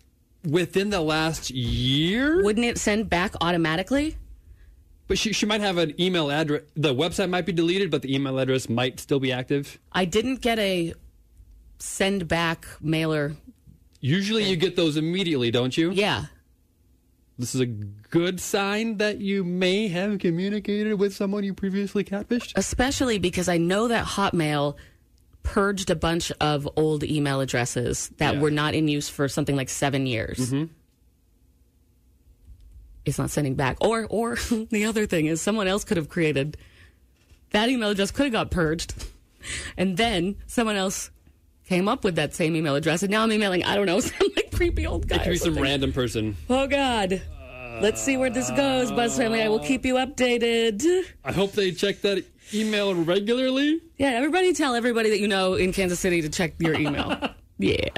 within 0.45 0.90
the 0.90 1.01
last 1.01 1.51
year, 1.51 2.42
Wouldn't 2.42 2.66
it 2.66 2.78
send 2.78 3.09
back 3.11 3.34
automatically? 3.40 4.16
but 5.07 5.18
she, 5.18 5.32
she 5.32 5.45
might 5.47 5.61
have 5.61 5.76
an 5.78 5.99
email 6.01 6.30
address. 6.30 6.62
The 6.74 6.95
website 6.95 7.28
might 7.30 7.45
be 7.47 7.53
deleted, 7.53 7.90
but 7.90 8.03
the 8.03 8.14
email 8.14 8.38
address 8.38 8.68
might 8.68 8.99
still 9.01 9.20
be 9.20 9.32
active. 9.32 9.78
I 9.92 10.05
didn't 10.07 10.40
get 10.40 10.59
a 10.59 10.95
send 11.78 12.26
back 12.28 12.66
mailer. 12.80 13.36
Usually 14.01 14.45
you 14.45 14.57
get 14.57 14.76
those 14.76 14.97
immediately, 14.97 15.51
don't 15.51 15.76
you? 15.76 15.90
Yeah. 15.92 16.26
This 17.38 17.55
is 17.55 17.61
a 17.61 17.66
good 17.66 18.40
sign 18.40 18.99
that 18.99 19.18
you 19.20 19.42
may 19.45 19.88
have 19.88 20.18
communicated 20.20 20.95
with 20.95 21.14
someone 21.14 21.42
you 21.42 21.53
previously 21.53 22.05
catfished. 22.05 22.53
especially 22.57 23.18
because 23.18 23.49
I 23.49 23.57
know 23.59 23.88
that 23.88 24.07
Hotmail 24.07 24.76
purged 25.45 25.90
a 25.90 25.95
bunch 25.95 26.32
of 26.40 26.68
old 26.76 27.05
email 27.05 27.40
addresses 27.40 28.11
that 28.18 28.34
Yeah. 28.34 28.40
were 28.40 28.51
not 28.51 28.74
in 28.74 28.88
use 28.88 29.09
for 29.09 29.28
something 29.28 29.55
like 29.55 29.68
seven 29.68 30.07
years. 30.07 30.38
Mm-hmm. 30.38 30.64
It's 33.05 33.18
not 33.18 33.30
sending 33.30 33.55
back. 33.55 33.76
Or, 33.80 34.07
or 34.09 34.36
the 34.70 34.86
other 34.86 35.07
thing 35.07 35.26
is, 35.26 35.40
someone 35.40 35.68
else 35.68 35.84
could 35.84 35.97
have 35.97 36.09
created 36.09 36.57
that 37.51 37.68
email 37.68 37.90
address 37.90 38.11
could 38.11 38.24
have 38.24 38.32
got 38.32 38.51
purged, 38.51 38.95
and 39.76 39.97
then 39.97 40.36
someone 40.47 40.74
else 40.76 41.11
came 41.68 41.88
up 41.88 42.03
with 42.03 42.16
that 42.16 42.34
same 42.34 42.57
email 42.57 42.74
address, 42.74 43.03
and 43.03 43.11
now 43.12 43.22
I'm 43.22 43.30
emailing. 43.30 43.62
I 43.64 43.74
don't 43.76 43.86
know 43.86 44.01
some 44.01 44.28
like 44.34 44.51
creepy 44.53 44.86
old 44.86 45.07
guy. 45.07 45.16
It 45.16 45.22
could 45.24 45.30
be 45.30 45.36
some 45.36 45.55
random 45.57 45.92
person. 45.92 46.36
Oh 46.51 46.66
God. 46.66 47.22
Let's 47.80 48.01
see 48.01 48.16
where 48.16 48.30
this 48.30 48.49
goes, 48.53 48.92
Buzz 48.92 49.16
Family. 49.16 49.42
I 49.42 49.49
will 49.49 49.59
keep 49.59 49.84
you 49.84 49.95
updated. 49.95 51.05
I 51.24 51.32
hope 51.32 51.53
they 51.53 51.72
check 51.72 52.03
that 52.03 52.24
email 52.53 52.95
regularly. 52.95 53.80
Yeah, 53.97 54.11
everybody 54.11 54.53
tell 54.53 54.74
everybody 54.74 55.11
that 55.11 55.20
you 55.20 55.28
know 55.28 55.55
in 55.55 55.72
Kansas 55.72 56.01
City 56.01 56.20
to 56.22 56.28
check 56.28 56.55
your 56.59 56.74
email. 56.74 57.16
yeah. 57.59 57.88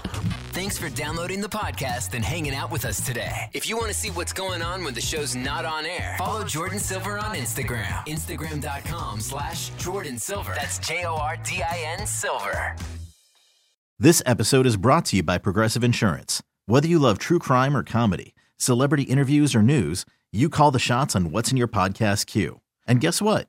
Thanks 0.53 0.79
for 0.79 0.89
downloading 0.89 1.41
the 1.43 1.49
podcast 1.49 2.15
and 2.15 2.25
hanging 2.25 2.55
out 2.55 2.71
with 2.71 2.87
us 2.87 3.05
today. 3.05 3.51
If 3.53 3.69
you 3.69 3.77
want 3.77 3.89
to 3.89 3.95
see 3.95 4.09
what's 4.11 4.33
going 4.33 4.63
on 4.63 4.85
when 4.85 4.95
the 4.95 5.01
show's 5.03 5.37
not 5.37 5.65
on 5.65 5.85
air, 5.85 6.15
follow 6.19 6.45
Jordin 6.45 6.81
Silver 6.81 7.19
on 7.19 7.35
Instagram. 7.35 8.07
Instagram.com 8.07 9.21
slash 9.21 9.71
Jordin 9.73 10.19
Silver. 10.19 10.55
That's 10.55 10.79
J 10.79 11.05
O 11.05 11.15
R 11.15 11.37
D 11.37 11.63
I 11.63 11.97
N 11.99 12.07
Silver. 12.07 12.77
This 13.99 14.23
episode 14.27 14.67
is 14.67 14.77
brought 14.77 15.07
to 15.07 15.17
you 15.17 15.23
by 15.23 15.39
Progressive 15.39 15.83
Insurance. 15.85 16.43
Whether 16.67 16.89
you 16.89 16.99
love 16.99 17.19
true 17.19 17.39
crime 17.39 17.77
or 17.77 17.83
comedy, 17.83 18.35
celebrity 18.57 19.05
interviews 19.05 19.55
or 19.55 19.63
news, 19.63 20.05
you 20.33 20.49
call 20.49 20.71
the 20.71 20.79
shots 20.79 21.15
on 21.17 21.31
what's 21.31 21.51
in 21.51 21.57
your 21.57 21.69
podcast 21.69 22.27
queue. 22.27 22.61
And 22.87 23.01
guess 23.01 23.23
what? 23.23 23.49